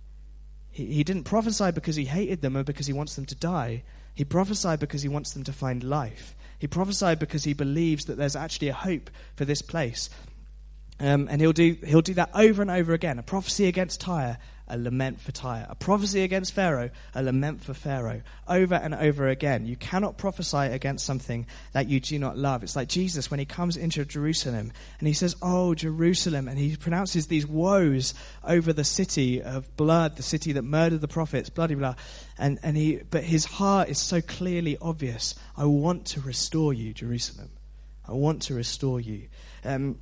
He, 0.70 0.86
he 0.86 1.02
didn't 1.02 1.24
prophesy 1.24 1.72
because 1.72 1.96
he 1.96 2.04
hated 2.04 2.40
them 2.40 2.56
or 2.56 2.62
because 2.62 2.86
he 2.86 2.92
wants 2.92 3.16
them 3.16 3.26
to 3.26 3.34
die. 3.34 3.82
He 4.14 4.24
prophesied 4.24 4.78
because 4.78 5.02
he 5.02 5.08
wants 5.08 5.32
them 5.32 5.42
to 5.42 5.52
find 5.52 5.82
life. 5.82 6.36
He 6.60 6.68
prophesied 6.68 7.18
because 7.18 7.42
he 7.42 7.52
believes 7.52 8.04
that 8.04 8.16
there's 8.16 8.36
actually 8.36 8.68
a 8.68 8.74
hope 8.74 9.10
for 9.34 9.44
this 9.44 9.60
place. 9.60 10.08
Um, 10.98 11.28
and 11.30 11.40
he'll 11.40 11.52
do, 11.52 11.76
he'll 11.84 12.02
do 12.02 12.14
that 12.14 12.30
over 12.34 12.62
and 12.62 12.70
over 12.70 12.94
again. 12.94 13.18
A 13.18 13.22
prophecy 13.22 13.66
against 13.66 14.00
Tyre, 14.00 14.38
a 14.66 14.78
lament 14.78 15.20
for 15.20 15.30
Tyre. 15.30 15.66
A 15.68 15.74
prophecy 15.74 16.22
against 16.22 16.54
Pharaoh, 16.54 16.90
a 17.14 17.22
lament 17.22 17.62
for 17.62 17.74
Pharaoh. 17.74 18.22
Over 18.48 18.76
and 18.76 18.94
over 18.94 19.28
again. 19.28 19.66
You 19.66 19.76
cannot 19.76 20.16
prophesy 20.16 20.56
against 20.56 21.04
something 21.04 21.46
that 21.72 21.88
you 21.88 22.00
do 22.00 22.18
not 22.18 22.38
love. 22.38 22.62
It's 22.62 22.76
like 22.76 22.88
Jesus 22.88 23.30
when 23.30 23.38
he 23.38 23.46
comes 23.46 23.76
into 23.76 24.04
Jerusalem 24.06 24.72
and 24.98 25.06
he 25.06 25.12
says, 25.12 25.36
Oh, 25.42 25.74
Jerusalem. 25.74 26.48
And 26.48 26.58
he 26.58 26.76
pronounces 26.76 27.26
these 27.26 27.46
woes 27.46 28.14
over 28.42 28.72
the 28.72 28.84
city 28.84 29.42
of 29.42 29.76
blood, 29.76 30.16
the 30.16 30.22
city 30.22 30.52
that 30.52 30.62
murdered 30.62 31.02
the 31.02 31.08
prophets, 31.08 31.50
bloody 31.50 31.74
blah. 31.74 31.92
blah. 31.92 32.02
And, 32.38 32.58
and 32.62 32.76
he, 32.76 32.96
but 33.10 33.22
his 33.22 33.44
heart 33.44 33.90
is 33.90 34.00
so 34.00 34.22
clearly 34.22 34.78
obvious. 34.80 35.34
I 35.56 35.66
want 35.66 36.06
to 36.06 36.20
restore 36.22 36.72
you, 36.72 36.94
Jerusalem. 36.94 37.50
I 38.08 38.12
want 38.12 38.42
to 38.42 38.54
restore 38.54 39.00
you. 39.00 39.28
Um, 39.64 39.98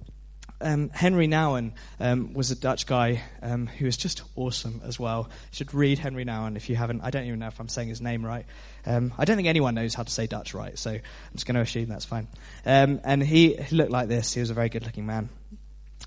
um, 0.64 0.90
Henry 0.90 1.29
Nouwen 1.29 1.72
um, 2.00 2.33
was 2.33 2.50
a 2.50 2.57
Dutch 2.57 2.87
guy 2.87 3.22
um, 3.42 3.66
who 3.66 3.85
was 3.85 3.96
just 3.96 4.22
awesome 4.35 4.81
as 4.85 4.98
well. 4.98 5.29
You 5.29 5.57
should 5.57 5.74
read 5.74 5.98
Henry 5.98 6.24
Nouwen 6.24 6.57
if 6.57 6.68
you 6.68 6.77
haven't. 6.77 7.03
I 7.03 7.11
don't 7.11 7.24
even 7.27 7.38
know 7.38 7.46
if 7.48 7.61
I'm 7.61 7.68
saying 7.68 7.88
his 7.88 8.00
name 8.00 8.24
right. 8.24 8.46
Um, 8.87 9.12
I 9.18 9.24
don't 9.24 9.37
think 9.37 9.48
anyone 9.48 9.74
knows 9.74 9.94
how 9.94 10.03
to 10.03 10.11
say 10.11 10.27
Dutch 10.27 10.55
right, 10.55 10.79
so 10.79 10.90
I'm 10.90 11.03
just 11.35 11.46
going 11.46 11.55
to 11.55 11.61
assume 11.61 11.88
that's 11.88 12.05
fine. 12.05 12.29
Um, 12.66 13.00
and 13.05 13.22
he, 13.22 13.59
looked 13.70 13.90
like 13.90 14.09
this. 14.09 14.35
He 14.35 14.40
was 14.40 14.50
a 14.50 14.55
very 14.55 14.68
good 14.68 14.85
looking 14.85 15.07
man. 15.07 15.29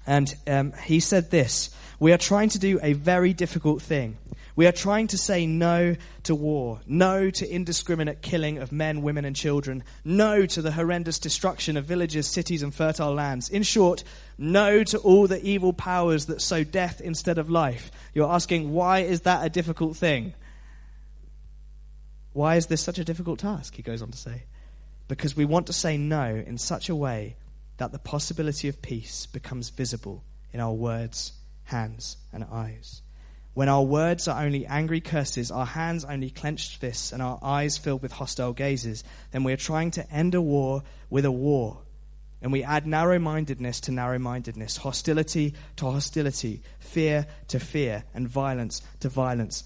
And 0.06 0.34
um, 0.48 0.74
he 0.84 1.00
said 1.00 1.32
this 1.32 1.70
We 2.00 2.12
are 2.14 2.18
trying 2.18 2.50
to 2.50 2.60
do 2.60 2.80
a 2.82 2.94
very 2.94 3.34
difficult 3.34 3.82
thing. 3.82 4.18
We 4.58 4.66
are 4.66 4.72
trying 4.72 5.06
to 5.10 5.20
say 5.20 5.46
no 5.46 5.96
to 6.24 6.34
war, 6.34 6.82
no 6.88 7.30
to 7.30 7.48
indiscriminate 7.48 8.24
killing 8.24 8.58
of 8.58 8.72
men, 8.72 9.04
women, 9.04 9.24
and 9.24 9.36
children, 9.36 9.84
no 10.04 10.48
to 10.48 10.64
the 10.64 10.72
horrendous 10.72 11.20
destruction 11.20 11.78
of 11.78 11.86
villages, 11.86 12.28
cities, 12.28 12.64
and 12.64 12.74
fertile 12.74 13.14
lands. 13.14 13.50
In 13.50 13.62
short, 13.62 14.04
no 14.36 14.84
to 14.86 14.98
all 14.98 15.28
the 15.28 15.40
evil 15.48 15.74
powers 15.74 16.26
that 16.26 16.42
sow 16.42 16.64
death 16.64 17.00
instead 17.02 17.38
of 17.38 17.52
life. 17.52 17.92
You're 18.16 18.34
asking, 18.34 18.74
why 18.74 19.02
is 19.02 19.22
that 19.22 19.46
a 19.46 19.50
difficult 19.50 19.96
thing? 19.96 20.34
Why 22.34 22.56
is 22.56 22.66
this 22.66 22.82
such 22.82 22.98
a 22.98 23.06
difficult 23.06 23.38
task? 23.38 23.76
He 23.76 23.84
goes 23.84 24.02
on 24.02 24.10
to 24.10 24.18
say. 24.18 24.46
Because 25.08 25.38
we 25.38 25.46
want 25.46 25.68
to 25.68 25.74
say 25.74 25.98
no 25.98 26.34
in 26.34 26.58
such 26.58 26.90
a 26.90 26.96
way 26.96 27.36
that 27.78 27.92
the 27.92 28.00
possibility 28.00 28.68
of 28.68 28.82
peace 28.82 29.28
becomes 29.28 29.70
visible 29.70 30.24
in 30.52 30.60
our 30.60 30.74
words, 30.74 31.34
hands, 31.66 32.18
and 32.34 32.44
eyes. 32.52 33.04
When 33.58 33.70
our 33.70 33.82
words 33.82 34.28
are 34.28 34.46
only 34.46 34.68
angry 34.68 35.02
curses, 35.02 35.50
our 35.50 35.66
hands 35.66 36.06
only 36.06 36.30
clenched 36.30 36.78
fists, 36.78 37.12
and 37.12 37.24
our 37.24 37.40
eyes 37.42 37.76
filled 37.76 38.04
with 38.04 38.12
hostile 38.12 38.54
gazes, 38.54 39.04
then 39.32 39.44
we 39.44 39.52
are 39.52 39.58
trying 39.58 39.90
to 39.90 40.08
end 40.14 40.36
a 40.36 40.42
war 40.44 40.84
with 41.10 41.26
a 41.26 41.32
war. 41.32 41.80
And 42.40 42.52
we 42.52 42.64
add 42.64 42.86
narrow 42.86 43.18
mindedness 43.18 43.80
to 43.80 43.92
narrow 43.92 44.20
mindedness, 44.20 44.78
hostility 44.78 45.56
to 45.78 45.86
hostility, 45.86 46.62
fear 46.78 47.26
to 47.48 47.60
fear, 47.60 48.04
and 48.14 48.30
violence 48.30 48.84
to 49.00 49.10
violence. 49.10 49.64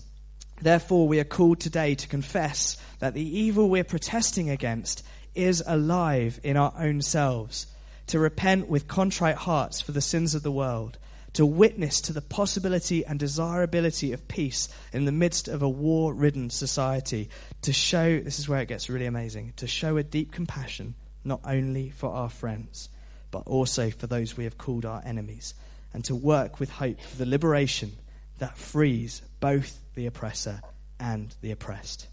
Therefore, 0.61 1.05
we 1.05 1.19
are 1.19 1.25
called 1.25 1.59
today 1.59 1.93
to 1.95 2.07
confess 2.07 2.77
that 2.99 3.13
the 3.13 3.39
evil 3.39 3.69
we're 3.69 3.83
protesting 3.83 4.49
against 4.49 5.03
is 5.35 5.61
alive 5.67 6.39
in 6.43 6.55
our 6.55 6.73
own 6.77 7.01
selves, 7.01 7.67
to 8.07 8.19
repent 8.19 8.69
with 8.69 8.87
contrite 8.87 9.35
hearts 9.35 9.81
for 9.81 9.91
the 9.91 9.99
sins 9.99 10.33
of 10.33 10.43
the 10.43 10.49
world 10.49 10.97
to 11.33 11.45
witness 11.45 12.01
to 12.01 12.13
the 12.13 12.21
possibility 12.21 13.05
and 13.05 13.19
desirability 13.19 14.11
of 14.13 14.27
peace 14.27 14.67
in 14.91 15.05
the 15.05 15.11
midst 15.11 15.47
of 15.47 15.61
a 15.61 15.69
war 15.69 16.13
ridden 16.13 16.49
society, 16.49 17.29
to 17.61 17.71
show, 17.71 18.19
this 18.19 18.39
is 18.39 18.49
where 18.49 18.61
it 18.61 18.67
gets 18.67 18.89
really 18.89 19.05
amazing, 19.05 19.53
to 19.57 19.67
show 19.67 19.97
a 19.97 20.03
deep 20.03 20.31
compassion 20.31 20.95
not 21.23 21.39
only 21.45 21.89
for 21.89 22.09
our 22.09 22.29
friends, 22.29 22.89
but 23.29 23.43
also 23.45 23.89
for 23.89 24.07
those 24.07 24.35
we 24.35 24.43
have 24.43 24.57
called 24.57 24.85
our 24.85 25.01
enemies, 25.05 25.53
and 25.93 26.03
to 26.05 26.15
work 26.15 26.59
with 26.59 26.69
hope 26.69 26.99
for 26.99 27.17
the 27.17 27.25
liberation 27.25 27.91
that 28.39 28.57
frees 28.57 29.21
both 29.39 29.79
the 29.93 30.07
oppressor 30.07 30.61
and 30.99 31.35
the 31.41 31.51
oppressed. 31.51 32.07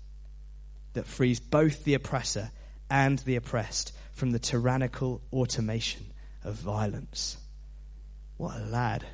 That 0.92 1.06
frees 1.06 1.40
both 1.40 1.84
the 1.84 1.94
oppressor 1.94 2.50
and 2.90 3.18
the 3.20 3.36
oppressed 3.36 3.92
from 4.12 4.30
the 4.30 4.38
tyrannical 4.38 5.22
automation 5.32 6.12
of 6.44 6.54
violence. 6.54 7.36
What 8.38 8.56
a 8.56 8.64
lad. 8.64 9.04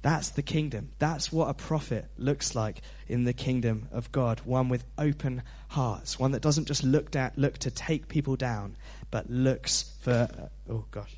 That's 0.00 0.30
the 0.30 0.42
kingdom. 0.42 0.90
That's 0.98 1.30
what 1.30 1.48
a 1.48 1.54
prophet 1.54 2.06
looks 2.16 2.54
like 2.54 2.80
in 3.06 3.24
the 3.24 3.32
kingdom 3.32 3.88
of 3.92 4.10
God. 4.10 4.40
One 4.44 4.68
with 4.68 4.84
open 4.98 5.42
hearts. 5.68 6.18
One 6.18 6.32
that 6.32 6.42
doesn't 6.42 6.64
just 6.64 6.82
look, 6.82 7.14
at, 7.14 7.38
look 7.38 7.58
to 7.58 7.70
take 7.70 8.08
people 8.08 8.34
down, 8.34 8.76
but 9.10 9.30
looks 9.30 9.94
for. 10.00 10.28
Uh, 10.32 10.72
oh, 10.72 10.86
gosh. 10.90 11.16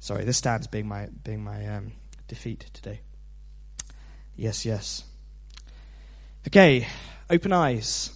Sorry, 0.00 0.24
this 0.24 0.36
stands 0.36 0.66
being 0.66 0.88
my, 0.88 1.06
being 1.24 1.44
my 1.44 1.66
um, 1.68 1.92
defeat 2.28 2.66
today. 2.74 3.00
Yes, 4.36 4.66
yes. 4.66 5.04
Okay, 6.46 6.88
open 7.30 7.52
eyes, 7.52 8.10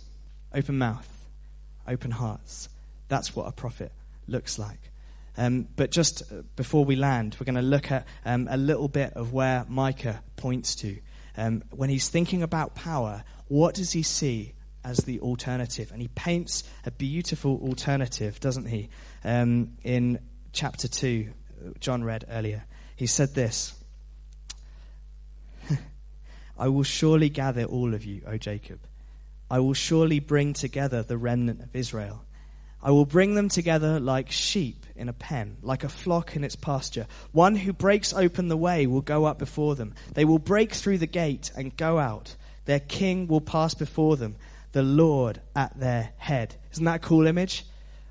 open 0.53 0.79
mouth, 0.79 1.09
open 1.87 2.11
hearts. 2.11 2.69
That's 3.09 3.37
what 3.37 3.47
a 3.47 3.53
prophet 3.53 3.93
looks 4.27 4.59
like. 4.59 4.91
Um, 5.37 5.69
but 5.77 5.91
just 5.91 6.23
uh, 6.33 6.43
before 6.57 6.85
we 6.85 6.97
land, 6.97 7.37
we're 7.39 7.45
going 7.45 7.57
to 7.57 7.63
look 7.63 7.93
at 7.93 8.07
um, 8.25 8.49
a 8.51 8.57
little 8.57 8.89
bit 8.89 9.13
of 9.15 9.33
where 9.33 9.65
Micah 9.69 10.23
points 10.37 10.75
to. 10.77 10.99
Um, 11.37 11.63
when 11.71 11.91
he's 11.91 12.09
thinking 12.09 12.43
about 12.43 12.75
power, 12.75 13.25
what 13.49 13.75
does 13.75 13.93
he 13.93 14.03
see 14.03 14.55
as 14.85 14.99
the 14.99 15.21
alternative? 15.21 15.91
And 15.93 16.01
he 16.01 16.09
paints 16.09 16.65
a 16.85 16.91
beautiful 16.91 17.61
alternative, 17.63 18.41
doesn't 18.41 18.67
he? 18.67 18.89
Um, 19.25 19.77
in 19.85 20.21
chapter 20.53 20.89
2, 20.89 21.29
uh, 21.29 21.71
John 21.81 22.03
read 22.03 22.25
earlier. 22.31 22.65
He 22.97 23.07
said 23.07 23.35
this 23.35 23.75
I 26.59 26.69
will 26.69 26.83
surely 26.83 27.29
gather 27.29 27.65
all 27.65 27.95
of 27.95 28.05
you, 28.05 28.23
O 28.27 28.39
Jacob. 28.39 28.81
I 29.51 29.61
will 29.61 29.75
surely 29.75 30.19
bring 30.19 30.55
together 30.55 31.03
the 31.03 31.19
remnant 31.19 31.61
of 31.61 31.77
Israel. 31.77 32.25
I 32.87 32.91
will 32.91 33.05
bring 33.05 33.35
them 33.35 33.49
together 33.49 33.99
like 33.99 34.31
sheep 34.31 34.87
in 34.95 35.09
a 35.09 35.13
pen, 35.13 35.57
like 35.61 35.83
a 35.83 35.89
flock 35.89 36.37
in 36.37 36.45
its 36.45 36.55
pasture. 36.55 37.09
One 37.33 37.57
who 37.57 37.73
breaks 37.73 38.13
open 38.13 38.47
the 38.47 38.57
way 38.57 38.87
will 38.87 39.01
go 39.01 39.25
up 39.25 39.41
before 39.41 39.75
them. 39.75 39.97
They 40.15 40.25
will 40.25 40.39
break 40.39 40.73
through 40.73 40.99
the 40.99 41.09
gate 41.09 41.51
and 41.57 41.77
go 41.77 41.99
out. 41.99 42.37
Their 42.65 42.79
king 42.79 43.27
will 43.27 43.41
pass 43.41 43.75
before 43.75 44.17
them, 44.17 44.37
the 44.71 44.85
Lord 44.85 45.41
at 45.57 45.77
their 45.77 46.13
head. 46.17 46.55
Isn't 46.75 46.85
that 46.85 47.05
a 47.05 47.09
cool 47.09 47.27
image? 47.27 47.67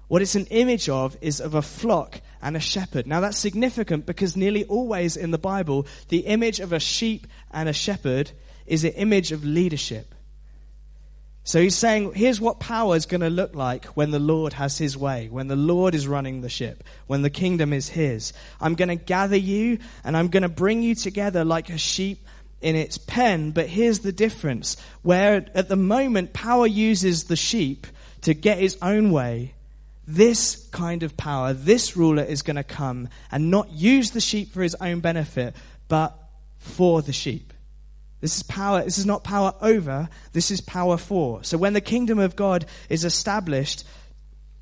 What 0.10 0.22
it's 0.22 0.36
an 0.36 0.48
image 0.48 0.90
of 0.90 1.16
is 1.22 1.40
of 1.40 1.54
a 1.54 1.62
flock 1.62 2.20
and 2.42 2.58
a 2.58 2.60
shepherd. 2.60 3.08
Now 3.08 3.22
that's 3.22 3.38
significant 3.38 4.06
because 4.06 4.36
nearly 4.36 4.66
always 4.66 5.16
in 5.16 5.32
the 5.32 5.38
Bible, 5.38 5.88
the 6.10 6.26
image 6.28 6.60
of 6.60 6.74
a 6.74 6.82
sheep 6.82 7.28
and 7.50 7.70
a 7.70 7.74
shepherd 7.74 8.32
is 8.66 8.84
an 8.84 8.92
image 8.92 9.32
of 9.32 9.46
leadership. 9.46 10.14
So 11.48 11.62
he's 11.62 11.76
saying, 11.76 12.14
here's 12.16 12.42
what 12.42 12.60
power 12.60 12.96
is 12.96 13.06
going 13.06 13.22
to 13.22 13.30
look 13.30 13.54
like 13.54 13.86
when 13.86 14.10
the 14.10 14.18
Lord 14.20 14.54
has 14.54 14.80
his 14.80 14.98
way, 14.98 15.30
when 15.30 15.48
the 15.48 15.56
Lord 15.56 15.94
is 15.94 16.08
running 16.08 16.42
the 16.42 16.50
ship, 16.50 16.84
when 17.06 17.22
the 17.22 17.30
kingdom 17.30 17.72
is 17.72 17.88
his. 17.88 18.34
I'm 18.60 18.74
going 18.74 18.90
to 18.90 18.96
gather 18.96 19.38
you 19.38 19.78
and 20.04 20.18
I'm 20.18 20.30
going 20.30 20.42
to 20.42 20.50
bring 20.50 20.82
you 20.82 20.96
together 20.96 21.46
like 21.46 21.70
a 21.70 21.78
sheep 21.78 22.26
in 22.62 22.76
its 22.76 22.98
pen. 22.98 23.52
But 23.52 23.68
here's 23.68 24.00
the 24.00 24.12
difference 24.12 24.76
where 25.04 25.46
at 25.54 25.70
the 25.70 25.76
moment 25.76 26.34
power 26.34 26.66
uses 26.66 27.26
the 27.26 27.36
sheep 27.36 27.86
to 28.22 28.34
get 28.34 28.58
his 28.58 28.76
own 28.82 29.12
way. 29.12 29.54
This 30.08 30.68
kind 30.72 31.04
of 31.04 31.16
power, 31.16 31.54
this 31.54 31.96
ruler 31.96 32.24
is 32.24 32.42
going 32.42 32.56
to 32.56 32.64
come 32.64 33.08
and 33.32 33.52
not 33.52 33.72
use 33.72 34.12
the 34.12 34.20
sheep 34.20 34.52
for 34.52 34.64
his 34.64 34.74
own 34.82 35.00
benefit, 35.00 35.56
but 35.90 36.18
for 36.58 37.04
the 37.04 37.14
sheep. 37.14 37.54
This 38.26 38.38
is 38.38 38.44
power. 38.44 38.84
This 38.84 38.98
is 38.98 39.06
not 39.06 39.24
power 39.24 39.54
over. 39.62 40.10
This 40.34 40.50
is 40.50 40.60
power 40.60 40.98
for. 40.98 41.44
So 41.44 41.60
when 41.60 41.74
the 41.74 41.80
kingdom 41.80 42.18
of 42.18 42.36
God 42.36 42.66
is 42.90 43.06
established, 43.06 43.84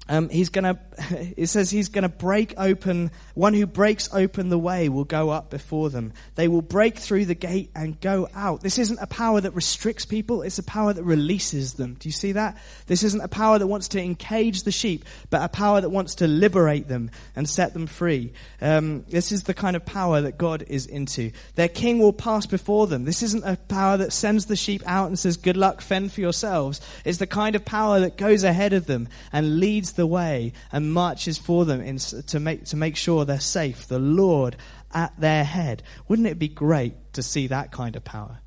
um, 0.10 0.28
he's 0.30 0.50
gonna, 0.50 0.80
it 1.38 1.48
says 1.48 1.70
he's 1.70 1.90
going 1.90 2.04
to 2.04 2.10
break 2.10 2.54
open, 2.58 3.12
one 3.36 3.54
who 3.54 3.66
breaks 3.66 4.10
open 4.14 4.50
the 4.50 4.60
way 4.60 4.90
will 4.90 5.06
go 5.06 5.30
up 5.30 5.50
before 5.50 5.90
them. 5.90 6.12
They 6.36 6.48
will 6.48 6.62
break 6.62 6.98
through 6.98 7.26
the 7.26 7.36
gate 7.36 7.72
and 7.74 8.00
go 8.02 8.28
out. 8.36 8.62
This 8.62 8.78
isn't 8.78 9.00
a 9.02 9.08
power 9.08 9.40
that 9.40 9.52
restricts 9.52 10.06
people, 10.06 10.42
it's 10.42 10.60
a 10.60 10.64
power 10.64 10.92
that 10.92 11.04
releases 11.04 11.74
them. 11.76 11.96
Do 11.96 12.10
you 12.10 12.14
see 12.14 12.34
that? 12.34 12.58
This 12.88 13.04
isn't 13.04 13.22
a 13.22 13.30
power 13.30 13.60
that 13.60 13.68
wants 13.68 13.90
to 13.90 14.02
encage 14.02 14.64
the 14.64 14.72
sheep, 14.72 15.06
but 15.30 15.42
a 15.42 15.48
power 15.48 15.80
that 15.80 15.90
wants 15.90 16.16
to 16.16 16.28
liberate 16.28 16.88
them 16.88 17.10
and 17.36 17.48
set 17.48 17.74
them 17.74 17.88
free. 17.88 18.34
Um, 18.62 19.06
this 19.08 19.32
is 19.32 19.44
the 19.44 19.54
kind 19.54 19.76
of 19.76 19.86
power 19.86 20.22
that 20.22 20.38
God 20.38 20.66
is 20.68 20.86
into. 20.86 21.32
Their 21.56 21.70
king 21.70 22.00
will 22.00 22.14
pass 22.14 22.46
before 22.46 22.88
them. 22.88 23.06
This 23.06 23.24
isn't 23.24 23.46
a 23.46 23.56
power 23.56 23.98
that 23.98 24.12
sends 24.12 24.48
the 24.48 24.56
sheep 24.56 24.84
out 24.86 25.08
and 25.08 25.18
says, 25.18 25.38
Good 25.38 25.58
luck, 25.58 25.82
fend 25.82 26.12
for 26.12 26.22
yourselves. 26.22 26.82
It's 27.06 27.20
the 27.20 27.28
kind 27.28 27.56
of 27.56 27.64
power 27.64 28.02
that 28.02 28.18
goes 28.18 28.44
ahead 28.44 28.74
of 28.74 28.86
them 28.86 29.08
and 29.32 29.60
leads 29.60 29.93
the 29.96 30.08
way 30.08 30.54
and 30.72 30.94
marches 30.94 31.38
for 31.38 31.66
them 31.66 31.82
in, 31.82 31.98
to, 31.98 32.40
make, 32.40 32.66
to 32.66 32.76
make 32.76 32.96
sure 32.96 33.26
they're 33.26 33.40
safe. 33.40 33.88
The 33.88 34.00
Lord 34.00 34.56
at 34.94 35.20
their 35.20 35.44
head. 35.44 35.84
Wouldn't 36.08 36.28
it 36.28 36.40
be 36.40 36.48
great 36.48 37.14
to 37.14 37.24
see 37.24 37.48
that 37.48 37.72
kind 37.72 37.96
of 37.96 38.04
power? 38.04 38.40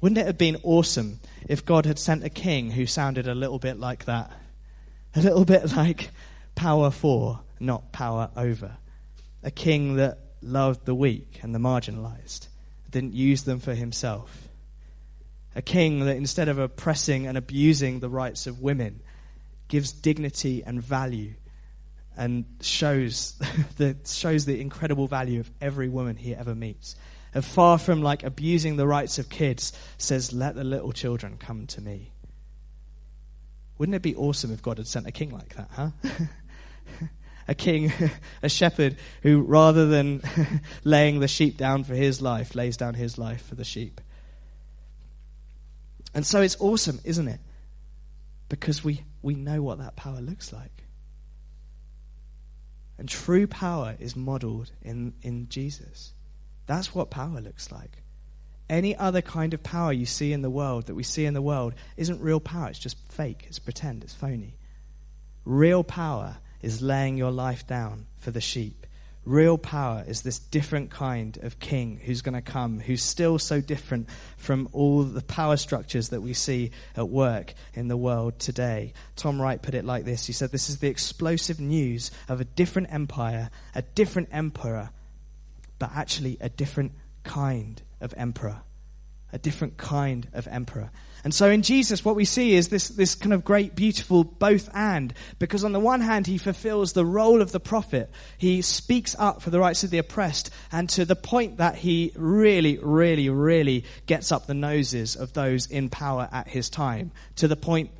Wouldn't 0.00 0.18
it 0.18 0.26
have 0.26 0.38
been 0.38 0.58
awesome 0.62 1.20
if 1.48 1.64
God 1.64 1.84
had 1.84 1.98
sent 1.98 2.24
a 2.24 2.30
king 2.30 2.70
who 2.70 2.86
sounded 2.86 3.28
a 3.28 3.34
little 3.34 3.58
bit 3.58 3.78
like 3.78 4.06
that? 4.06 4.30
A 5.14 5.20
little 5.20 5.44
bit 5.44 5.76
like 5.76 6.10
power 6.54 6.90
for, 6.90 7.40
not 7.58 7.92
power 7.92 8.30
over. 8.36 8.76
A 9.42 9.50
king 9.50 9.96
that 9.96 10.18
loved 10.42 10.86
the 10.86 10.94
weak 10.94 11.40
and 11.42 11.54
the 11.54 11.58
marginalized, 11.58 12.48
didn't 12.90 13.14
use 13.14 13.42
them 13.42 13.60
for 13.60 13.74
himself. 13.74 14.48
A 15.54 15.62
king 15.62 16.00
that 16.00 16.16
instead 16.16 16.48
of 16.48 16.58
oppressing 16.58 17.26
and 17.26 17.36
abusing 17.36 18.00
the 18.00 18.08
rights 18.08 18.46
of 18.46 18.60
women, 18.60 19.00
gives 19.70 19.92
dignity 19.92 20.62
and 20.62 20.82
value 20.82 21.32
and 22.16 22.44
shows 22.60 23.40
the, 23.78 23.96
shows 24.04 24.44
the 24.44 24.60
incredible 24.60 25.06
value 25.06 25.40
of 25.40 25.50
every 25.60 25.88
woman 25.88 26.16
he 26.16 26.34
ever 26.34 26.54
meets. 26.54 26.96
And 27.32 27.42
far 27.42 27.78
from 27.78 28.02
like 28.02 28.22
abusing 28.24 28.76
the 28.76 28.86
rights 28.86 29.18
of 29.18 29.30
kids, 29.30 29.72
says, 29.96 30.32
Let 30.32 30.56
the 30.56 30.64
little 30.64 30.92
children 30.92 31.38
come 31.38 31.66
to 31.68 31.80
me. 31.80 32.12
Wouldn't 33.78 33.94
it 33.94 34.02
be 34.02 34.16
awesome 34.16 34.52
if 34.52 34.60
God 34.60 34.76
had 34.76 34.86
sent 34.86 35.06
a 35.06 35.12
king 35.12 35.30
like 35.30 35.54
that, 35.54 35.70
huh? 35.72 35.90
a 37.48 37.54
king, 37.54 37.92
a 38.42 38.48
shepherd 38.48 38.96
who, 39.22 39.40
rather 39.40 39.86
than 39.86 40.22
laying 40.84 41.20
the 41.20 41.28
sheep 41.28 41.56
down 41.56 41.84
for 41.84 41.94
his 41.94 42.20
life, 42.20 42.54
lays 42.54 42.76
down 42.76 42.94
his 42.94 43.16
life 43.16 43.46
for 43.46 43.54
the 43.54 43.64
sheep. 43.64 44.00
And 46.12 46.26
so 46.26 46.42
it's 46.42 46.56
awesome, 46.60 46.98
isn't 47.04 47.28
it? 47.28 47.40
Because 48.48 48.82
we 48.82 49.04
we 49.22 49.34
know 49.34 49.62
what 49.62 49.78
that 49.78 49.96
power 49.96 50.20
looks 50.20 50.52
like. 50.52 50.84
And 52.98 53.08
true 53.08 53.46
power 53.46 53.96
is 53.98 54.14
modeled 54.14 54.72
in, 54.82 55.14
in 55.22 55.48
Jesus. 55.48 56.12
That's 56.66 56.94
what 56.94 57.10
power 57.10 57.40
looks 57.40 57.72
like. 57.72 58.02
Any 58.68 58.94
other 58.94 59.22
kind 59.22 59.52
of 59.54 59.62
power 59.62 59.92
you 59.92 60.06
see 60.06 60.32
in 60.32 60.42
the 60.42 60.50
world, 60.50 60.86
that 60.86 60.94
we 60.94 61.02
see 61.02 61.24
in 61.24 61.34
the 61.34 61.42
world, 61.42 61.74
isn't 61.96 62.20
real 62.20 62.40
power. 62.40 62.68
It's 62.68 62.78
just 62.78 62.96
fake, 63.10 63.44
it's 63.48 63.58
pretend, 63.58 64.04
it's 64.04 64.14
phony. 64.14 64.54
Real 65.44 65.82
power 65.82 66.36
is 66.62 66.82
laying 66.82 67.16
your 67.16 67.30
life 67.32 67.66
down 67.66 68.06
for 68.18 68.30
the 68.30 68.40
sheep. 68.40 68.86
Real 69.26 69.58
power 69.58 70.02
is 70.06 70.22
this 70.22 70.38
different 70.38 70.90
kind 70.90 71.38
of 71.42 71.60
king 71.60 72.00
who's 72.02 72.22
going 72.22 72.34
to 72.34 72.40
come, 72.40 72.80
who's 72.80 73.02
still 73.02 73.38
so 73.38 73.60
different 73.60 74.08
from 74.38 74.66
all 74.72 75.02
the 75.02 75.20
power 75.20 75.58
structures 75.58 76.08
that 76.08 76.22
we 76.22 76.32
see 76.32 76.70
at 76.96 77.08
work 77.08 77.52
in 77.74 77.88
the 77.88 77.98
world 77.98 78.38
today. 78.38 78.94
Tom 79.16 79.40
Wright 79.40 79.60
put 79.60 79.74
it 79.74 79.84
like 79.84 80.06
this 80.06 80.26
He 80.26 80.32
said, 80.32 80.52
This 80.52 80.70
is 80.70 80.78
the 80.78 80.88
explosive 80.88 81.60
news 81.60 82.10
of 82.28 82.40
a 82.40 82.44
different 82.44 82.92
empire, 82.92 83.50
a 83.74 83.82
different 83.82 84.30
emperor, 84.32 84.88
but 85.78 85.90
actually 85.94 86.38
a 86.40 86.48
different 86.48 86.92
kind 87.22 87.82
of 88.00 88.14
emperor. 88.16 88.62
A 89.32 89.38
different 89.38 89.76
kind 89.76 90.28
of 90.32 90.48
emperor. 90.48 90.90
And 91.22 91.34
so 91.34 91.50
in 91.50 91.62
Jesus, 91.62 92.04
what 92.04 92.16
we 92.16 92.24
see 92.24 92.54
is 92.54 92.68
this, 92.68 92.88
this 92.88 93.14
kind 93.14 93.32
of 93.32 93.44
great, 93.44 93.74
beautiful 93.74 94.24
both 94.24 94.68
and. 94.74 95.12
Because 95.38 95.64
on 95.64 95.72
the 95.72 95.80
one 95.80 96.00
hand, 96.00 96.26
he 96.26 96.38
fulfills 96.38 96.92
the 96.92 97.04
role 97.04 97.42
of 97.42 97.52
the 97.52 97.60
prophet. 97.60 98.10
He 98.38 98.62
speaks 98.62 99.14
up 99.18 99.42
for 99.42 99.50
the 99.50 99.60
rights 99.60 99.84
of 99.84 99.90
the 99.90 99.98
oppressed, 99.98 100.50
and 100.72 100.88
to 100.90 101.04
the 101.04 101.16
point 101.16 101.58
that 101.58 101.76
he 101.76 102.12
really, 102.16 102.78
really, 102.78 103.28
really 103.28 103.84
gets 104.06 104.32
up 104.32 104.46
the 104.46 104.54
noses 104.54 105.16
of 105.16 105.32
those 105.32 105.66
in 105.66 105.90
power 105.90 106.28
at 106.32 106.48
his 106.48 106.70
time. 106.70 107.12
To 107.36 107.48
the 107.48 107.56
point 107.56 107.90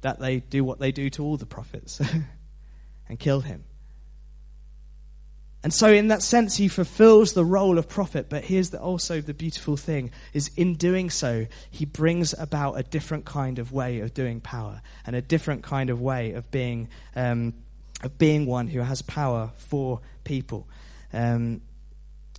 that 0.00 0.18
they 0.20 0.40
do 0.40 0.64
what 0.64 0.78
they 0.80 0.92
do 0.92 1.10
to 1.10 1.24
all 1.24 1.36
the 1.36 1.46
prophets 1.46 2.00
and 3.08 3.18
kill 3.18 3.40
him. 3.40 3.64
And 5.64 5.72
so, 5.72 5.90
in 5.90 6.08
that 6.08 6.22
sense, 6.22 6.58
he 6.58 6.68
fulfills 6.68 7.32
the 7.32 7.44
role 7.44 7.78
of 7.78 7.88
prophet. 7.88 8.26
But 8.28 8.44
here's 8.44 8.68
the, 8.68 8.78
also 8.78 9.22
the 9.22 9.32
beautiful 9.32 9.78
thing: 9.78 10.10
is 10.34 10.50
in 10.58 10.74
doing 10.74 11.08
so, 11.08 11.46
he 11.70 11.86
brings 11.86 12.34
about 12.38 12.74
a 12.74 12.82
different 12.82 13.24
kind 13.24 13.58
of 13.58 13.72
way 13.72 14.00
of 14.00 14.12
doing 14.12 14.42
power 14.42 14.82
and 15.06 15.16
a 15.16 15.22
different 15.22 15.62
kind 15.62 15.88
of 15.88 16.02
way 16.02 16.32
of 16.32 16.50
being 16.50 16.88
um, 17.16 17.54
of 18.02 18.18
being 18.18 18.44
one 18.44 18.68
who 18.68 18.80
has 18.80 19.00
power 19.00 19.52
for 19.56 20.02
people. 20.22 20.68
Um, 21.14 21.62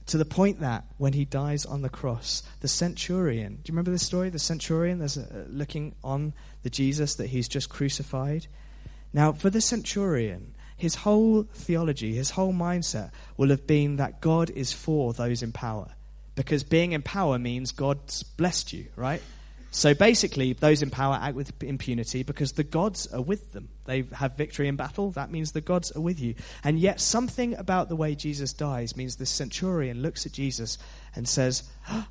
to 0.06 0.20
the 0.20 0.26
point 0.26 0.60
that 0.60 0.86
when 0.98 1.14
he 1.14 1.26
dies 1.26 1.66
on 1.66 1.82
the 1.82 1.90
cross, 1.90 2.44
the 2.60 2.68
centurion, 2.68 3.56
do 3.56 3.62
you 3.66 3.72
remember 3.72 3.90
this 3.90 4.06
story? 4.06 4.30
The 4.30 4.38
centurion, 4.38 5.00
there's 5.00 5.18
looking 5.48 5.96
on 6.04 6.34
the 6.62 6.70
Jesus 6.70 7.16
that 7.16 7.28
he's 7.28 7.48
just 7.48 7.70
crucified. 7.70 8.46
Now, 9.14 9.32
for 9.32 9.50
the 9.50 9.62
centurion, 9.62 10.55
his 10.78 10.96
whole 10.96 11.44
theology, 11.44 12.14
his 12.14 12.32
whole 12.32 12.54
mindset 12.54 13.12
will 13.38 13.50
have 13.50 13.66
been 13.66 13.98
that 13.98 14.22
God 14.22 14.50
is 14.50 14.74
for 14.74 15.14
those 15.14 15.42
in 15.42 15.52
power. 15.52 15.90
Because 16.36 16.64
being 16.64 16.92
in 16.92 17.02
power 17.02 17.40
means 17.40 17.72
God's 17.72 18.24
blessed 18.24 18.74
you, 18.74 18.88
right? 18.96 19.22
So 19.72 19.94
basically, 19.94 20.54
those 20.54 20.82
in 20.82 20.90
power 20.90 21.20
act 21.22 21.36
with 21.36 21.62
impunity 21.62 22.24
because 22.24 22.54
the 22.54 22.64
gods 22.64 23.08
are 23.08 23.22
with 23.22 23.52
them. 23.52 23.70
They 23.84 24.06
have 24.14 24.38
victory 24.38 24.70
in 24.70 24.78
battle. 24.78 25.12
That 25.12 25.32
means 25.32 25.52
the 25.52 25.60
gods 25.60 25.92
are 25.92 26.02
with 26.02 26.20
you. 26.20 26.36
And 26.64 26.80
yet, 26.80 27.02
something 27.02 27.56
about 27.56 27.90
the 27.90 27.96
way 27.96 28.16
Jesus 28.16 28.54
dies 28.54 28.96
means 28.96 29.18
the 29.18 29.26
centurion 29.26 30.02
looks 30.02 30.26
at 30.26 30.32
Jesus 30.32 30.78
and 31.14 31.28
says, 31.28 31.64
oh, 31.90 32.08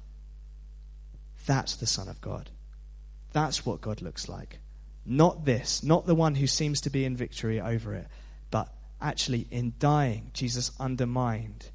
That's 1.46 1.76
the 1.76 1.86
Son 1.86 2.08
of 2.08 2.20
God. 2.20 2.50
That's 3.32 3.64
what 3.64 3.80
God 3.80 4.02
looks 4.02 4.28
like. 4.28 4.58
Not 5.06 5.46
this, 5.46 5.82
not 5.82 6.06
the 6.06 6.14
one 6.14 6.34
who 6.34 6.46
seems 6.46 6.82
to 6.82 6.90
be 6.90 7.06
in 7.06 7.16
victory 7.16 7.60
over 7.60 7.94
it, 7.94 8.08
actually, 9.04 9.46
in 9.50 9.74
dying, 9.78 10.30
Jesus 10.32 10.72
undermined 10.80 11.70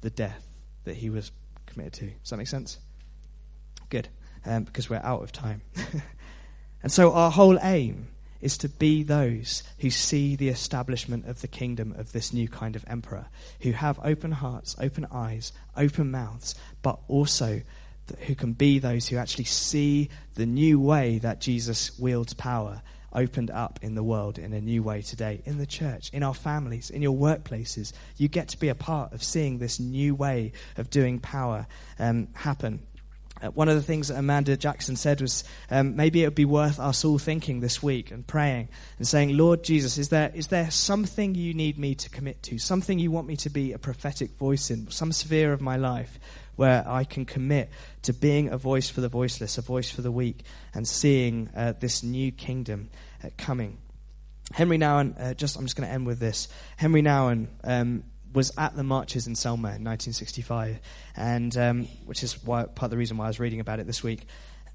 the 0.00 0.10
death 0.10 0.44
that 0.84 0.96
he 0.96 1.08
was 1.08 1.30
committed 1.66 1.92
to. 1.94 2.06
Does 2.06 2.30
that 2.30 2.36
make 2.36 2.48
sense? 2.48 2.78
Good, 3.88 4.08
um, 4.44 4.64
because 4.64 4.90
we're 4.90 4.96
out 4.96 5.22
of 5.22 5.32
time. 5.32 5.62
and 6.82 6.90
so, 6.90 7.12
our 7.12 7.30
whole 7.30 7.58
aim 7.62 8.08
is 8.40 8.58
to 8.58 8.68
be 8.68 9.04
those 9.04 9.62
who 9.78 9.88
see 9.88 10.34
the 10.34 10.48
establishment 10.48 11.26
of 11.26 11.40
the 11.40 11.48
kingdom 11.48 11.94
of 11.96 12.10
this 12.12 12.32
new 12.32 12.48
kind 12.48 12.74
of 12.74 12.84
emperor, 12.88 13.26
who 13.60 13.70
have 13.72 14.00
open 14.02 14.32
hearts, 14.32 14.74
open 14.80 15.06
eyes, 15.12 15.52
open 15.76 16.10
mouths, 16.10 16.54
but 16.82 16.98
also 17.06 17.62
who 18.26 18.34
can 18.34 18.52
be 18.52 18.80
those 18.80 19.08
who 19.08 19.16
actually 19.16 19.44
see 19.44 20.10
the 20.34 20.44
new 20.44 20.80
way 20.80 21.18
that 21.18 21.40
Jesus 21.40 21.96
wields 21.98 22.34
power 22.34 22.82
opened 23.14 23.50
up 23.50 23.78
in 23.82 23.94
the 23.94 24.02
world 24.02 24.38
in 24.38 24.52
a 24.52 24.60
new 24.60 24.82
way 24.82 25.02
today, 25.02 25.42
in 25.44 25.58
the 25.58 25.66
church, 25.66 26.10
in 26.12 26.22
our 26.22 26.34
families, 26.34 26.90
in 26.90 27.02
your 27.02 27.16
workplaces. 27.16 27.92
You 28.16 28.28
get 28.28 28.48
to 28.48 28.58
be 28.58 28.68
a 28.68 28.74
part 28.74 29.12
of 29.12 29.22
seeing 29.22 29.58
this 29.58 29.78
new 29.80 30.14
way 30.14 30.52
of 30.76 30.90
doing 30.90 31.18
power 31.18 31.66
um, 31.98 32.28
happen. 32.34 32.80
Uh, 33.42 33.50
one 33.50 33.68
of 33.68 33.74
the 33.74 33.82
things 33.82 34.08
that 34.08 34.18
Amanda 34.18 34.56
Jackson 34.56 34.94
said 34.94 35.20
was 35.20 35.42
um, 35.70 35.96
maybe 35.96 36.22
it 36.22 36.26
would 36.26 36.34
be 36.34 36.44
worth 36.44 36.78
us 36.78 37.04
all 37.04 37.18
thinking 37.18 37.60
this 37.60 37.82
week 37.82 38.10
and 38.10 38.24
praying 38.26 38.68
and 38.98 39.08
saying, 39.08 39.36
Lord 39.36 39.64
Jesus, 39.64 39.98
is 39.98 40.10
there, 40.10 40.30
is 40.32 40.48
there 40.48 40.70
something 40.70 41.34
you 41.34 41.52
need 41.52 41.76
me 41.76 41.94
to 41.96 42.08
commit 42.08 42.42
to? 42.44 42.58
Something 42.58 42.98
you 42.98 43.10
want 43.10 43.26
me 43.26 43.36
to 43.38 43.50
be 43.50 43.72
a 43.72 43.78
prophetic 43.78 44.36
voice 44.36 44.70
in? 44.70 44.90
Some 44.90 45.10
sphere 45.10 45.52
of 45.52 45.60
my 45.60 45.76
life 45.76 46.20
where 46.62 46.84
I 46.86 47.02
can 47.02 47.24
commit 47.24 47.70
to 48.02 48.12
being 48.12 48.50
a 48.50 48.56
voice 48.56 48.88
for 48.88 49.00
the 49.00 49.08
voiceless, 49.08 49.58
a 49.58 49.62
voice 49.62 49.90
for 49.90 50.00
the 50.00 50.12
weak, 50.12 50.44
and 50.72 50.86
seeing 50.86 51.50
uh, 51.56 51.72
this 51.72 52.04
new 52.04 52.30
kingdom 52.30 52.88
uh, 53.24 53.30
coming? 53.36 53.78
Henry 54.52 54.78
Nouwen, 54.78 55.20
uh, 55.20 55.34
just 55.34 55.56
I'm 55.56 55.64
just 55.64 55.74
going 55.74 55.88
to 55.88 55.92
end 55.92 56.06
with 56.06 56.20
this. 56.20 56.46
Henry 56.76 57.02
Nouwen 57.02 57.48
um, 57.64 58.04
was 58.32 58.52
at 58.56 58.76
the 58.76 58.84
marches 58.84 59.26
in 59.26 59.34
Selma 59.34 59.70
in 59.70 59.82
1965, 59.82 60.78
and 61.16 61.56
um, 61.56 61.88
which 62.06 62.22
is 62.22 62.40
why, 62.44 62.62
part 62.62 62.84
of 62.84 62.90
the 62.90 62.96
reason 62.96 63.16
why 63.16 63.24
I 63.24 63.28
was 63.28 63.40
reading 63.40 63.58
about 63.58 63.80
it 63.80 63.88
this 63.88 64.04
week. 64.04 64.24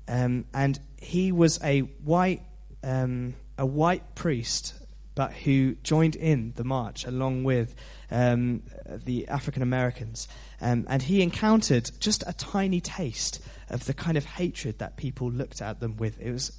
Um, 0.09 0.43
and 0.53 0.77
he 0.97 1.31
was 1.31 1.57
a 1.63 1.79
white 1.79 2.41
um, 2.83 3.33
a 3.57 3.65
white 3.65 4.13
priest, 4.13 4.73
but 5.17 5.33
who 5.33 5.73
joined 5.81 6.15
in 6.15 6.53
the 6.57 6.63
march 6.63 7.03
along 7.03 7.43
with 7.43 7.73
um, 8.11 8.61
the 8.85 9.27
African 9.27 9.63
Americans, 9.63 10.27
um, 10.61 10.85
and 10.87 11.01
he 11.01 11.23
encountered 11.23 11.89
just 11.99 12.23
a 12.27 12.33
tiny 12.33 12.79
taste 12.79 13.41
of 13.71 13.85
the 13.85 13.95
kind 13.95 14.15
of 14.15 14.25
hatred 14.25 14.77
that 14.77 14.95
people 14.95 15.31
looked 15.31 15.59
at 15.59 15.79
them 15.79 15.97
with. 15.97 16.21
It 16.21 16.31
was 16.31 16.51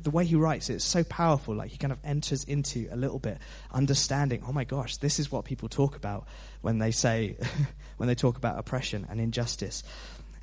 the 0.00 0.10
way 0.10 0.24
he 0.24 0.36
writes 0.36 0.70
it's 0.70 0.84
so 0.84 1.02
powerful. 1.02 1.56
Like 1.56 1.70
he 1.70 1.78
kind 1.78 1.90
of 1.92 1.98
enters 2.04 2.44
into 2.44 2.86
a 2.92 2.96
little 2.96 3.18
bit 3.18 3.38
understanding. 3.72 4.44
Oh 4.46 4.52
my 4.52 4.62
gosh, 4.62 4.98
this 4.98 5.18
is 5.18 5.32
what 5.32 5.44
people 5.44 5.68
talk 5.68 5.96
about 5.96 6.28
when 6.60 6.78
they 6.78 6.92
say 6.92 7.36
when 7.96 8.06
they 8.06 8.14
talk 8.14 8.36
about 8.36 8.56
oppression 8.56 9.04
and 9.10 9.20
injustice. 9.20 9.82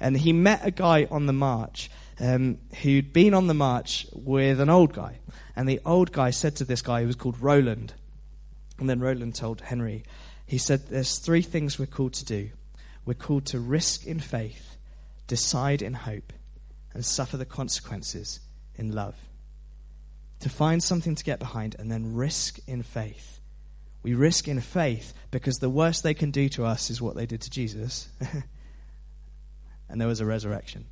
And 0.02 0.18
he 0.18 0.34
met 0.34 0.68
a 0.68 0.72
guy 0.72 1.08
on 1.10 1.28
the 1.28 1.34
march 1.34 1.90
um, 2.20 2.58
who'd 2.82 3.14
been 3.14 3.34
on 3.34 3.48
the 3.48 3.54
march 3.54 4.08
with 4.14 4.60
an 4.60 4.70
old 4.70 4.94
guy, 4.94 5.20
and 5.56 5.68
the 5.68 5.80
old 5.86 6.12
guy 6.12 6.30
said 6.30 6.56
to 6.58 6.66
this 6.66 6.82
guy, 6.82 7.02
who 7.02 7.08
was 7.08 7.16
called 7.16 7.40
Roland, 7.40 7.94
and 8.80 8.90
then 8.90 9.00
Roland 9.00 9.36
told 9.36 9.62
Henry, 9.62 10.04
he 10.46 10.58
said, 10.58 10.88
"There's 10.88 11.18
three 11.18 11.42
things 11.42 11.80
we're 11.80 11.86
called 11.86 12.14
to 12.14 12.26
do. 12.26 12.50
We're 13.06 13.14
called 13.14 13.46
to 13.48 13.60
risk 13.60 14.06
in 14.06 14.20
faith." 14.20 14.74
decide 15.28 15.82
in 15.82 15.94
hope, 15.94 16.34
and 16.94 17.06
suffer 17.06 17.38
the 17.38 17.46
consequences 17.46 18.40
in 18.76 18.92
love. 18.92 19.16
To 20.42 20.50
find 20.50 20.84
something 20.84 21.16
to 21.16 21.24
get 21.24 21.40
behind 21.40 21.76
and 21.80 21.90
then 21.90 22.14
risk 22.14 22.60
in 22.68 22.84
faith. 22.84 23.40
We 24.04 24.14
risk 24.14 24.48
in 24.48 24.60
faith 24.60 25.14
because 25.32 25.58
the 25.58 25.70
worst 25.70 26.04
they 26.04 26.14
can 26.14 26.32
do 26.32 26.50
to 26.50 26.66
us 26.66 26.90
is 26.90 27.02
what 27.02 27.16
they 27.16 27.26
did 27.26 27.42
to 27.42 27.50
Jesus. 27.50 28.10
and 29.90 30.00
there 30.00 30.08
was 30.08 30.20
a 30.20 30.26
resurrection. 30.26 30.86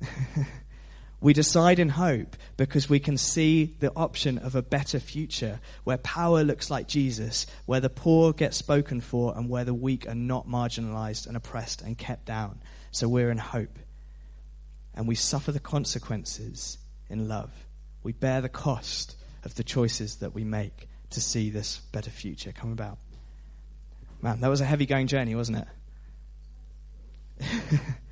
we 1.20 1.32
decide 1.32 1.78
in 1.78 1.88
hope 1.88 2.36
because 2.56 2.88
we 2.88 3.00
can 3.00 3.16
see 3.16 3.76
the 3.80 3.92
option 3.94 4.38
of 4.38 4.54
a 4.54 4.62
better 4.62 5.00
future 5.00 5.60
where 5.84 5.98
power 5.98 6.44
looks 6.44 6.70
like 6.70 6.86
Jesus, 6.86 7.46
where 7.66 7.80
the 7.80 7.90
poor 7.90 8.32
get 8.32 8.54
spoken 8.54 9.00
for, 9.00 9.36
and 9.36 9.48
where 9.48 9.64
the 9.64 9.74
weak 9.74 10.08
are 10.08 10.14
not 10.14 10.46
marginalized 10.46 11.26
and 11.26 11.36
oppressed 11.36 11.82
and 11.82 11.98
kept 11.98 12.24
down. 12.24 12.60
So 12.90 13.08
we're 13.08 13.30
in 13.30 13.38
hope. 13.38 13.78
And 14.94 15.06
we 15.06 15.14
suffer 15.14 15.52
the 15.52 15.60
consequences 15.60 16.78
in 17.08 17.28
love. 17.28 17.50
We 18.02 18.12
bear 18.12 18.40
the 18.40 18.48
cost 18.48 19.16
of 19.44 19.54
the 19.54 19.64
choices 19.64 20.16
that 20.16 20.34
we 20.34 20.44
make 20.44 20.88
to 21.10 21.20
see 21.20 21.50
this 21.50 21.78
better 21.92 22.10
future 22.10 22.52
come 22.52 22.72
about. 22.72 22.98
Man, 24.20 24.40
that 24.40 24.48
was 24.48 24.60
a 24.60 24.64
heavy 24.64 24.86
going 24.86 25.06
journey, 25.06 25.34
wasn't 25.34 25.66
it? 27.40 27.80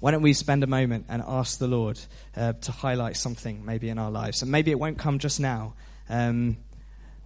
Why 0.00 0.10
don't 0.10 0.22
we 0.22 0.32
spend 0.32 0.64
a 0.64 0.66
moment 0.66 1.06
and 1.08 1.22
ask 1.26 1.58
the 1.58 1.68
Lord 1.68 2.00
uh, 2.34 2.54
to 2.54 2.72
highlight 2.72 3.16
something 3.16 3.64
maybe 3.64 3.90
in 3.90 3.98
our 3.98 4.10
lives? 4.10 4.42
And 4.42 4.50
maybe 4.50 4.70
it 4.70 4.78
won't 4.78 4.98
come 4.98 5.18
just 5.18 5.38
now. 5.38 5.74
Um, 6.08 6.56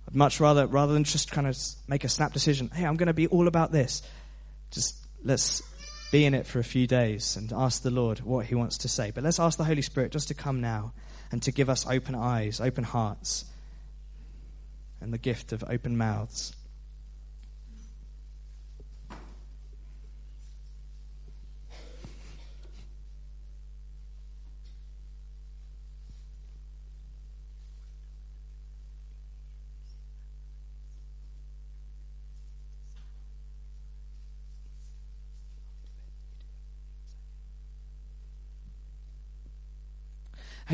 I'd 0.09 0.15
much 0.15 0.41
rather, 0.41 0.67
rather 0.67 0.93
than 0.93 1.05
just 1.05 1.31
kind 1.31 1.47
of 1.47 1.57
make 1.89 2.05
a 2.05 2.09
snap 2.09 2.33
decision, 2.33 2.71
hey, 2.75 2.85
I'm 2.85 2.97
going 2.97 3.07
to 3.07 3.15
be 3.15 3.29
all 3.29 3.47
about 3.47 3.71
this, 3.71 4.03
just 4.73 4.97
let's 5.23 5.63
be 6.11 6.25
in 6.25 6.35
it 6.35 6.47
for 6.47 6.59
a 6.59 6.65
few 6.65 6.87
days 6.87 7.37
and 7.37 7.53
ask 7.53 7.83
the 7.83 7.91
Lord 7.91 8.21
what 8.21 8.47
He 8.47 8.55
wants 8.55 8.79
to 8.79 8.89
say. 8.89 9.13
But 9.13 9.25
let's 9.25 9.39
ask 9.39 9.57
the 9.57 9.65
Holy 9.65 9.83
Spirit 9.83 10.11
just 10.11 10.29
to 10.29 10.35
come 10.35 10.61
now 10.61 10.93
and 11.31 11.43
to 11.43 11.53
give 11.53 11.71
us 11.71 11.87
open 11.87 12.15
eyes, 12.15 12.61
open 12.61 12.85
hearts, 12.85 13.45
and 15.01 15.13
the 15.13 15.19
gift 15.19 15.53
of 15.53 15.65
open 15.69 15.97
mouths. 15.97 16.55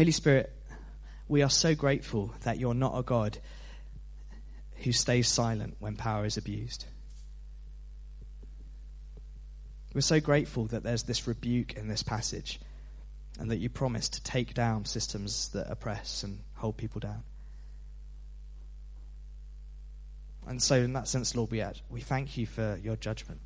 Holy 0.00 0.12
Spirit, 0.12 0.50
we 1.28 1.42
are 1.42 1.50
so 1.50 1.74
grateful 1.74 2.32
that 2.44 2.58
you're 2.58 2.72
not 2.72 2.98
a 2.98 3.02
God 3.02 3.36
who 4.76 4.92
stays 4.92 5.28
silent 5.28 5.76
when 5.78 5.94
power 5.94 6.24
is 6.24 6.38
abused. 6.38 6.86
We're 9.92 10.00
so 10.00 10.18
grateful 10.18 10.64
that 10.68 10.82
there's 10.82 11.02
this 11.02 11.26
rebuke 11.26 11.74
in 11.74 11.88
this 11.88 12.02
passage 12.02 12.60
and 13.38 13.50
that 13.50 13.58
you 13.58 13.68
promise 13.68 14.08
to 14.08 14.22
take 14.22 14.54
down 14.54 14.86
systems 14.86 15.48
that 15.48 15.70
oppress 15.70 16.22
and 16.22 16.38
hold 16.54 16.78
people 16.78 17.00
down. 17.00 17.22
And 20.46 20.62
so, 20.62 20.76
in 20.76 20.94
that 20.94 21.08
sense, 21.08 21.36
Lord, 21.36 21.50
we, 21.50 21.62
we 21.90 22.00
thank 22.00 22.38
you 22.38 22.46
for 22.46 22.80
your 22.82 22.96
judgment. 22.96 23.42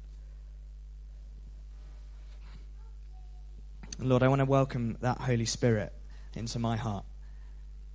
Lord, 3.99 4.23
I 4.23 4.29
want 4.29 4.39
to 4.39 4.45
welcome 4.45 4.99
that 5.01 5.19
Holy 5.19 5.47
Spirit 5.47 5.93
into 6.37 6.59
my 6.59 6.77
heart 6.77 7.05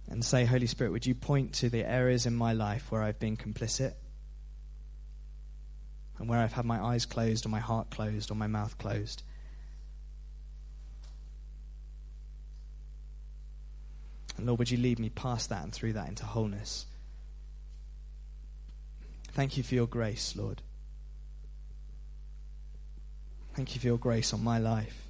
and 0.10 0.24
say, 0.24 0.46
Holy 0.46 0.68
Spirit, 0.68 0.92
would 0.92 1.06
you 1.06 1.16
point 1.16 1.54
to 1.56 1.70
the 1.70 1.84
areas 1.84 2.26
in 2.26 2.36
my 2.36 2.54
life 2.54 2.92
where 2.92 3.04
I've 3.04 3.20
been 3.20 3.38
complicit 3.38 3.94
and 6.18 6.28
where 6.28 6.40
I've 6.40 6.54
had 6.54 6.66
my 6.66 6.84
eyes 6.84 7.06
closed 7.06 7.46
or 7.46 7.50
my 7.50 7.60
heart 7.60 7.90
closed 7.90 8.32
or 8.32 8.36
my 8.36 8.48
mouth 8.48 8.78
closed? 8.78 9.24
And 14.38 14.48
Lord, 14.48 14.60
would 14.60 14.72
you 14.72 14.78
lead 14.78 15.00
me 15.00 15.10
past 15.10 15.50
that 15.50 15.64
and 15.64 15.74
through 15.74 15.94
that 15.94 16.08
into 16.08 16.26
wholeness? 16.26 16.86
Thank 19.34 19.58
you 19.58 19.64
for 19.64 19.76
your 19.76 19.88
grace, 19.88 20.36
Lord. 20.36 20.62
Thank 23.54 23.76
you 23.76 23.82
for 23.82 23.88
your 23.88 23.98
grace 23.98 24.34
on 24.34 24.44
my 24.44 24.58
life. 24.58 25.09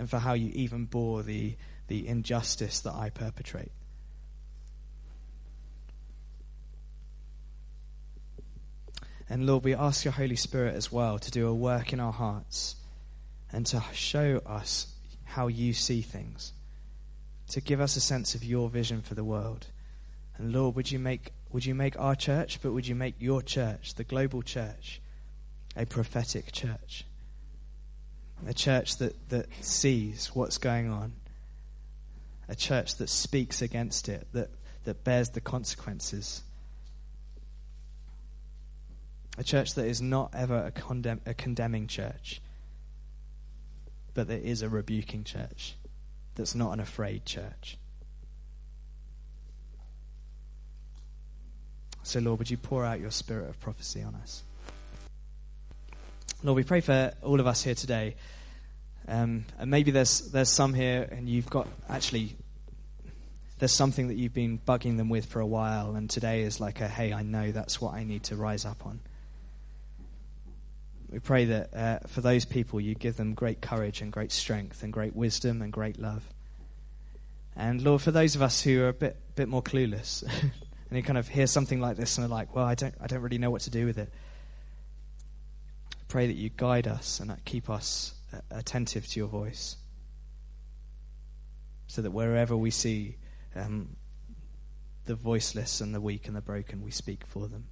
And 0.00 0.08
for 0.08 0.18
how 0.18 0.32
you 0.32 0.50
even 0.54 0.86
bore 0.86 1.22
the, 1.22 1.54
the 1.88 2.08
injustice 2.08 2.80
that 2.80 2.94
I 2.94 3.10
perpetrate. 3.10 3.70
And 9.28 9.44
Lord, 9.44 9.62
we 9.62 9.74
ask 9.74 10.06
your 10.06 10.12
Holy 10.12 10.36
Spirit 10.36 10.74
as 10.74 10.90
well 10.90 11.18
to 11.18 11.30
do 11.30 11.46
a 11.46 11.54
work 11.54 11.92
in 11.92 12.00
our 12.00 12.14
hearts 12.14 12.76
and 13.52 13.66
to 13.66 13.84
show 13.92 14.40
us 14.46 14.86
how 15.24 15.48
you 15.48 15.74
see 15.74 16.00
things, 16.00 16.54
to 17.50 17.60
give 17.60 17.82
us 17.82 17.94
a 17.94 18.00
sense 18.00 18.34
of 18.34 18.42
your 18.42 18.70
vision 18.70 19.02
for 19.02 19.14
the 19.14 19.22
world. 19.22 19.66
And 20.38 20.50
Lord, 20.50 20.76
would 20.76 20.90
you 20.90 20.98
make, 20.98 21.32
would 21.50 21.66
you 21.66 21.74
make 21.74 22.00
our 22.00 22.14
church, 22.14 22.60
but 22.62 22.72
would 22.72 22.86
you 22.86 22.94
make 22.94 23.16
your 23.18 23.42
church, 23.42 23.96
the 23.96 24.04
global 24.04 24.40
church, 24.40 25.02
a 25.76 25.84
prophetic 25.84 26.52
church? 26.52 27.04
A 28.46 28.54
church 28.54 28.96
that, 28.98 29.28
that 29.28 29.46
sees 29.60 30.28
what's 30.34 30.58
going 30.58 30.90
on, 30.90 31.12
a 32.48 32.54
church 32.54 32.96
that 32.96 33.08
speaks 33.08 33.62
against 33.62 34.08
it, 34.08 34.26
that, 34.32 34.50
that 34.84 35.04
bears 35.04 35.30
the 35.30 35.40
consequences, 35.40 36.42
a 39.38 39.44
church 39.44 39.74
that 39.74 39.86
is 39.86 40.02
not 40.02 40.30
ever 40.34 40.64
a, 40.66 40.70
condemn, 40.70 41.20
a 41.26 41.34
condemning 41.34 41.86
church, 41.86 42.40
but 44.14 44.28
that 44.28 44.42
is 44.42 44.62
a 44.62 44.68
rebuking 44.68 45.24
church, 45.24 45.76
that's 46.34 46.54
not 46.54 46.72
an 46.72 46.80
afraid 46.80 47.24
church. 47.24 47.78
So, 52.02 52.18
Lord, 52.18 52.38
would 52.38 52.50
you 52.50 52.56
pour 52.56 52.84
out 52.84 52.98
your 52.98 53.10
spirit 53.10 53.48
of 53.48 53.60
prophecy 53.60 54.02
on 54.02 54.14
us? 54.14 54.42
Lord, 56.42 56.56
we 56.56 56.64
pray 56.64 56.80
for 56.80 57.12
all 57.22 57.38
of 57.38 57.46
us 57.46 57.62
here 57.62 57.74
today. 57.74 58.16
Um, 59.06 59.44
and 59.58 59.70
maybe 59.70 59.90
there's, 59.90 60.30
there's 60.30 60.48
some 60.48 60.72
here 60.72 61.06
and 61.10 61.28
you've 61.28 61.50
got 61.50 61.68
actually, 61.86 62.34
there's 63.58 63.72
something 63.72 64.08
that 64.08 64.14
you've 64.14 64.32
been 64.32 64.58
bugging 64.58 64.96
them 64.96 65.10
with 65.10 65.26
for 65.26 65.40
a 65.40 65.46
while, 65.46 65.96
and 65.96 66.08
today 66.08 66.40
is 66.40 66.58
like 66.58 66.80
a, 66.80 66.88
hey, 66.88 67.12
I 67.12 67.22
know 67.22 67.52
that's 67.52 67.78
what 67.78 67.92
I 67.92 68.04
need 68.04 68.22
to 68.24 68.36
rise 68.36 68.64
up 68.64 68.86
on. 68.86 69.00
We 71.10 71.18
pray 71.18 71.44
that 71.46 71.74
uh, 71.74 71.98
for 72.06 72.22
those 72.22 72.46
people, 72.46 72.80
you 72.80 72.94
give 72.94 73.18
them 73.18 73.34
great 73.34 73.60
courage 73.60 74.00
and 74.00 74.10
great 74.10 74.32
strength 74.32 74.82
and 74.82 74.92
great 74.92 75.14
wisdom 75.14 75.60
and 75.60 75.70
great 75.70 75.98
love. 75.98 76.22
And 77.54 77.82
Lord, 77.82 78.00
for 78.00 78.12
those 78.12 78.34
of 78.34 78.40
us 78.40 78.62
who 78.62 78.82
are 78.82 78.88
a 78.88 78.94
bit, 78.94 79.18
bit 79.34 79.48
more 79.48 79.62
clueless, 79.62 80.22
and 80.42 80.96
you 80.96 81.02
kind 81.02 81.18
of 81.18 81.28
hear 81.28 81.46
something 81.46 81.80
like 81.80 81.98
this 81.98 82.16
and 82.16 82.24
are 82.24 82.30
like, 82.30 82.54
well, 82.54 82.64
I 82.64 82.76
don't, 82.76 82.94
I 82.98 83.08
don't 83.08 83.20
really 83.20 83.38
know 83.38 83.50
what 83.50 83.62
to 83.62 83.70
do 83.70 83.84
with 83.84 83.98
it. 83.98 84.10
Pray 86.10 86.26
that 86.26 86.36
you 86.36 86.50
guide 86.50 86.86
us 86.86 87.20
and 87.20 87.30
that 87.30 87.44
keep 87.44 87.70
us 87.70 88.14
uh, 88.34 88.40
attentive 88.50 89.06
to 89.06 89.20
your 89.20 89.28
voice. 89.28 89.76
So 91.86 92.02
that 92.02 92.10
wherever 92.10 92.56
we 92.56 92.70
see 92.70 93.16
um, 93.54 93.96
the 95.06 95.14
voiceless 95.14 95.80
and 95.80 95.94
the 95.94 96.00
weak 96.00 96.26
and 96.26 96.36
the 96.36 96.42
broken, 96.42 96.82
we 96.82 96.90
speak 96.90 97.24
for 97.26 97.48
them. 97.48 97.68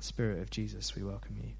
Spirit 0.00 0.40
of 0.40 0.50
Jesus, 0.50 0.96
we 0.96 1.04
welcome 1.04 1.36
you, 1.40 1.52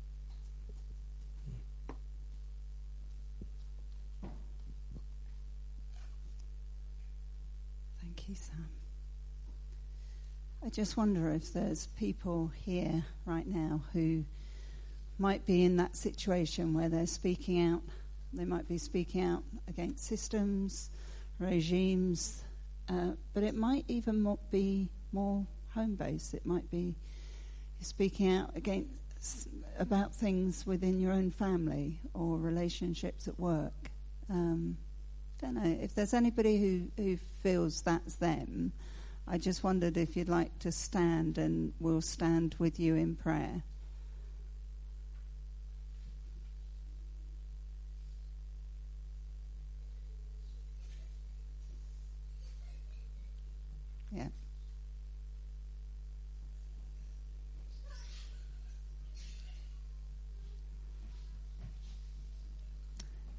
Sam. 8.34 8.68
I 10.64 10.70
just 10.70 10.96
wonder 10.96 11.30
if 11.30 11.52
there's 11.52 11.86
people 11.98 12.50
here 12.64 13.04
right 13.24 13.46
now 13.46 13.82
who 13.92 14.24
might 15.16 15.46
be 15.46 15.64
in 15.64 15.76
that 15.76 15.94
situation 15.94 16.74
where 16.74 16.88
they're 16.88 17.06
speaking 17.06 17.64
out. 17.64 17.82
They 18.32 18.44
might 18.44 18.66
be 18.66 18.76
speaking 18.76 19.22
out 19.22 19.44
against 19.68 20.04
systems, 20.04 20.90
regimes, 21.38 22.42
uh, 22.88 23.12
but 23.34 23.44
it 23.44 23.54
might 23.54 23.84
even 23.86 24.36
be 24.50 24.88
more 25.12 25.46
home 25.74 25.94
based. 25.94 26.34
It 26.34 26.44
might 26.44 26.68
be 26.72 26.96
speaking 27.80 28.32
out 28.32 28.50
against 28.56 29.48
about 29.78 30.12
things 30.12 30.66
within 30.66 30.98
your 30.98 31.12
own 31.12 31.30
family 31.30 32.00
or 32.14 32.36
relationships 32.36 33.28
at 33.28 33.38
work. 33.38 33.90
Um, 34.28 34.76
don't 35.40 35.54
know 35.54 35.78
if 35.80 35.94
there's 35.94 36.14
anybody 36.14 36.59
who, 36.59 37.02
who 37.02 37.16
feels 37.44 37.82
that's 37.82 38.16
them. 38.16 38.72
I 39.31 39.37
just 39.37 39.62
wondered 39.62 39.99
if 39.99 40.16
you'd 40.16 40.29
like 40.31 40.59
to 40.61 40.72
stand 40.72 41.37
and 41.37 41.74
we'll 41.79 42.01
stand 42.01 42.55
with 42.59 42.81
you 42.81 42.95
in 42.95 43.14
prayer. 43.14 43.62
Yeah. 54.11 54.29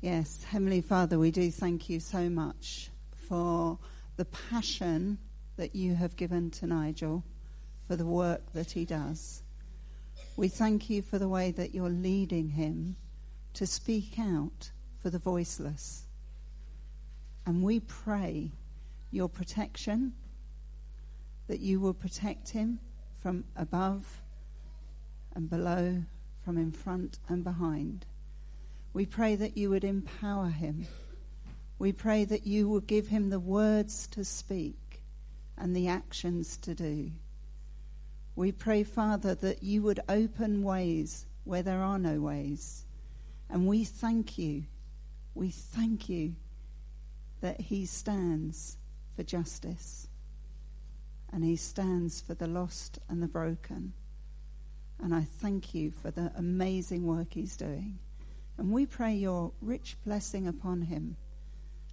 Yes, 0.01 0.43
Heavenly 0.43 0.81
Father, 0.81 1.17
we 1.17 1.31
do 1.31 1.49
thank 1.49 1.89
you 1.89 1.99
so 1.99 2.29
much 2.29 2.91
for 3.27 3.79
the 4.17 4.25
passion 4.25 5.17
that 5.59 5.75
you 5.75 5.93
have 5.93 6.15
given 6.15 6.49
to 6.49 6.65
Nigel, 6.65 7.21
for 7.85 7.97
the 7.97 8.05
work 8.05 8.53
that 8.53 8.71
he 8.71 8.85
does. 8.85 9.43
We 10.37 10.47
thank 10.47 10.89
you 10.89 11.01
for 11.01 11.19
the 11.19 11.27
way 11.27 11.51
that 11.51 11.75
you're 11.75 11.89
leading 11.89 12.47
him 12.47 12.95
to 13.55 13.67
speak 13.67 14.17
out 14.17 14.71
for 15.01 15.09
the 15.09 15.19
voiceless. 15.19 16.05
And 17.45 17.61
we 17.61 17.81
pray 17.81 18.51
your 19.11 19.27
protection, 19.27 20.13
that 21.47 21.59
you 21.59 21.81
will 21.81 21.93
protect 21.93 22.47
him 22.49 22.79
from 23.21 23.43
above 23.57 24.21
and 25.35 25.49
below, 25.49 26.03
from 26.45 26.57
in 26.57 26.71
front 26.71 27.19
and 27.27 27.43
behind. 27.43 28.05
We 28.93 29.05
pray 29.05 29.35
that 29.35 29.57
you 29.57 29.71
would 29.71 29.83
empower 29.83 30.47
him. 30.47 30.87
We 31.79 31.91
pray 31.91 32.23
that 32.23 32.47
you 32.47 32.69
would 32.69 32.87
give 32.87 33.07
him 33.07 33.29
the 33.29 33.41
words 33.41 34.07
to 34.11 34.23
speak 34.23 34.77
and 35.59 35.75
the 35.75 35.87
actions 35.87 36.57
to 36.57 36.73
do. 36.73 37.11
We 38.35 38.51
pray, 38.51 38.83
Father, 38.83 39.35
that 39.35 39.63
you 39.63 39.81
would 39.83 39.99
open 40.07 40.63
ways 40.63 41.25
where 41.43 41.61
there 41.61 41.81
are 41.81 41.99
no 41.99 42.21
ways. 42.21 42.85
And 43.49 43.67
we 43.67 43.83
thank 43.83 44.37
you. 44.37 44.63
We 45.35 45.49
thank 45.49 46.07
you 46.07 46.35
that 47.41 47.59
he 47.61 47.85
stands 47.85 48.77
for 49.15 49.23
justice 49.23 50.07
and 51.31 51.43
he 51.43 51.55
stands 51.55 52.21
for 52.21 52.33
the 52.33 52.47
lost 52.47 52.99
and 53.09 53.21
the 53.21 53.27
broken. 53.27 53.93
And 55.01 55.13
I 55.13 55.23
thank 55.23 55.73
you 55.73 55.91
for 55.91 56.11
the 56.11 56.31
amazing 56.35 57.05
work 57.05 57.33
he's 57.33 57.55
doing. 57.55 57.99
And 58.57 58.71
we 58.71 58.85
pray 58.85 59.13
your 59.13 59.51
rich 59.61 59.95
blessing 60.05 60.47
upon 60.47 60.83
him. 60.83 61.15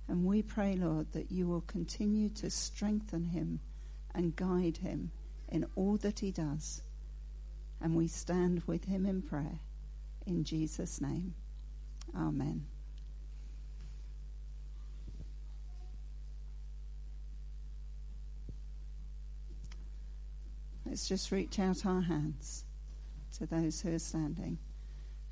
And 0.08 0.24
we 0.24 0.42
pray, 0.42 0.76
Lord, 0.76 1.12
that 1.12 1.32
you 1.32 1.48
will 1.48 1.62
continue 1.62 2.28
to 2.30 2.50
strengthen 2.50 3.24
him 3.24 3.60
and 4.14 4.36
guide 4.36 4.78
him 4.78 5.10
in 5.48 5.66
all 5.74 5.96
that 5.98 6.20
he 6.20 6.30
does. 6.30 6.82
And 7.80 7.94
we 7.94 8.08
stand 8.08 8.62
with 8.66 8.84
him 8.84 9.04
in 9.04 9.22
prayer. 9.22 9.60
In 10.26 10.44
Jesus' 10.44 11.00
name. 11.00 11.34
Amen. 12.16 12.66
Let's 20.84 21.08
just 21.08 21.32
reach 21.32 21.58
out 21.58 21.84
our 21.84 22.00
hands 22.00 22.64
to 23.38 23.46
those 23.46 23.80
who 23.80 23.94
are 23.94 23.98
standing. 23.98 24.58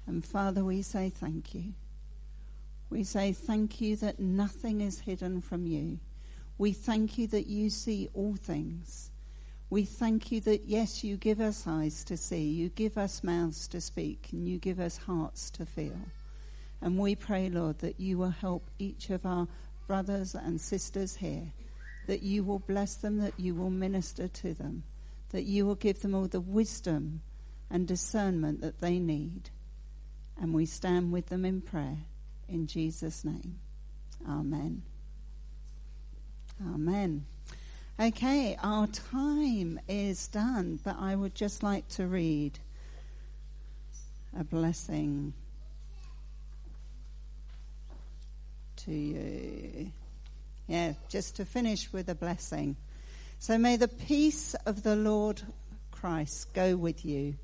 And 0.06 0.24
Father, 0.24 0.64
we 0.64 0.82
say 0.82 1.08
thank 1.08 1.54
you. 1.54 1.74
We 2.94 3.02
say 3.02 3.32
thank 3.32 3.80
you 3.80 3.96
that 3.96 4.20
nothing 4.20 4.80
is 4.80 5.00
hidden 5.00 5.40
from 5.40 5.66
you. 5.66 5.98
We 6.58 6.70
thank 6.70 7.18
you 7.18 7.26
that 7.26 7.48
you 7.48 7.68
see 7.68 8.08
all 8.14 8.36
things. 8.36 9.10
We 9.68 9.84
thank 9.84 10.30
you 10.30 10.40
that, 10.42 10.66
yes, 10.66 11.02
you 11.02 11.16
give 11.16 11.40
us 11.40 11.66
eyes 11.66 12.04
to 12.04 12.16
see, 12.16 12.44
you 12.44 12.68
give 12.68 12.96
us 12.96 13.24
mouths 13.24 13.66
to 13.66 13.80
speak, 13.80 14.28
and 14.30 14.48
you 14.48 14.58
give 14.58 14.78
us 14.78 14.96
hearts 14.96 15.50
to 15.50 15.66
feel. 15.66 15.98
And 16.80 16.96
we 16.96 17.16
pray, 17.16 17.48
Lord, 17.48 17.80
that 17.80 17.98
you 17.98 18.16
will 18.16 18.30
help 18.30 18.70
each 18.78 19.10
of 19.10 19.26
our 19.26 19.48
brothers 19.88 20.36
and 20.36 20.60
sisters 20.60 21.16
here, 21.16 21.50
that 22.06 22.22
you 22.22 22.44
will 22.44 22.60
bless 22.60 22.94
them, 22.94 23.18
that 23.18 23.40
you 23.40 23.56
will 23.56 23.70
minister 23.70 24.28
to 24.28 24.54
them, 24.54 24.84
that 25.30 25.42
you 25.42 25.66
will 25.66 25.74
give 25.74 26.00
them 26.02 26.14
all 26.14 26.28
the 26.28 26.40
wisdom 26.40 27.22
and 27.68 27.88
discernment 27.88 28.60
that 28.60 28.80
they 28.80 29.00
need 29.00 29.50
and 30.40 30.54
we 30.54 30.64
stand 30.66 31.10
with 31.10 31.26
them 31.26 31.44
in 31.44 31.60
prayer 31.60 31.98
in 32.48 32.66
Jesus' 32.66 33.24
name. 33.24 33.58
Amen. 34.28 34.82
Amen. 36.62 37.26
Okay, 38.00 38.56
our 38.62 38.86
time 38.88 39.78
is 39.88 40.26
done, 40.28 40.80
but 40.82 40.96
I 40.98 41.14
would 41.14 41.34
just 41.34 41.62
like 41.62 41.86
to 41.90 42.06
read 42.06 42.58
a 44.38 44.42
blessing 44.42 45.32
to 48.76 48.92
you. 48.92 49.92
Yeah, 50.66 50.94
just 51.08 51.36
to 51.36 51.44
finish 51.44 51.92
with 51.92 52.08
a 52.08 52.14
blessing. 52.14 52.76
So 53.38 53.58
may 53.58 53.76
the 53.76 53.88
peace 53.88 54.54
of 54.66 54.82
the 54.82 54.96
Lord 54.96 55.42
Christ 55.90 56.52
go 56.54 56.76
with 56.76 57.04
you 57.04 57.34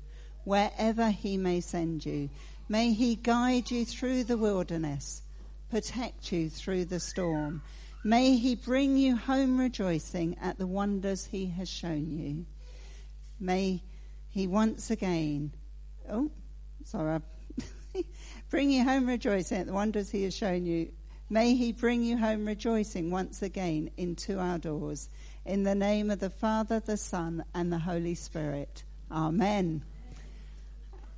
wherever 0.43 1.09
he 1.11 1.37
may 1.37 1.61
send 1.61 2.05
you. 2.05 2.29
May 2.71 2.93
he 2.93 3.17
guide 3.17 3.69
you 3.69 3.83
through 3.83 4.23
the 4.23 4.37
wilderness, 4.37 5.23
protect 5.69 6.31
you 6.31 6.49
through 6.49 6.85
the 6.85 7.01
storm. 7.01 7.61
May 8.05 8.37
he 8.37 8.55
bring 8.55 8.95
you 8.95 9.17
home 9.17 9.59
rejoicing 9.59 10.37
at 10.41 10.57
the 10.57 10.65
wonders 10.65 11.25
he 11.25 11.47
has 11.47 11.67
shown 11.67 12.17
you. 12.17 12.45
May 13.41 13.83
he 14.29 14.47
once 14.47 14.89
again, 14.89 15.51
oh, 16.09 16.31
sorry, 16.85 17.19
bring 18.49 18.71
you 18.71 18.85
home 18.85 19.05
rejoicing 19.05 19.57
at 19.57 19.65
the 19.65 19.73
wonders 19.73 20.09
he 20.09 20.23
has 20.23 20.33
shown 20.33 20.65
you. 20.65 20.93
May 21.29 21.55
he 21.55 21.73
bring 21.73 22.03
you 22.03 22.17
home 22.17 22.45
rejoicing 22.45 23.11
once 23.11 23.41
again 23.41 23.91
into 23.97 24.39
our 24.39 24.57
doors. 24.57 25.09
In 25.45 25.63
the 25.63 25.75
name 25.75 26.09
of 26.09 26.19
the 26.19 26.29
Father, 26.29 26.79
the 26.79 26.95
Son, 26.95 27.43
and 27.53 27.69
the 27.69 27.79
Holy 27.79 28.15
Spirit. 28.15 28.85
Amen. 29.11 29.83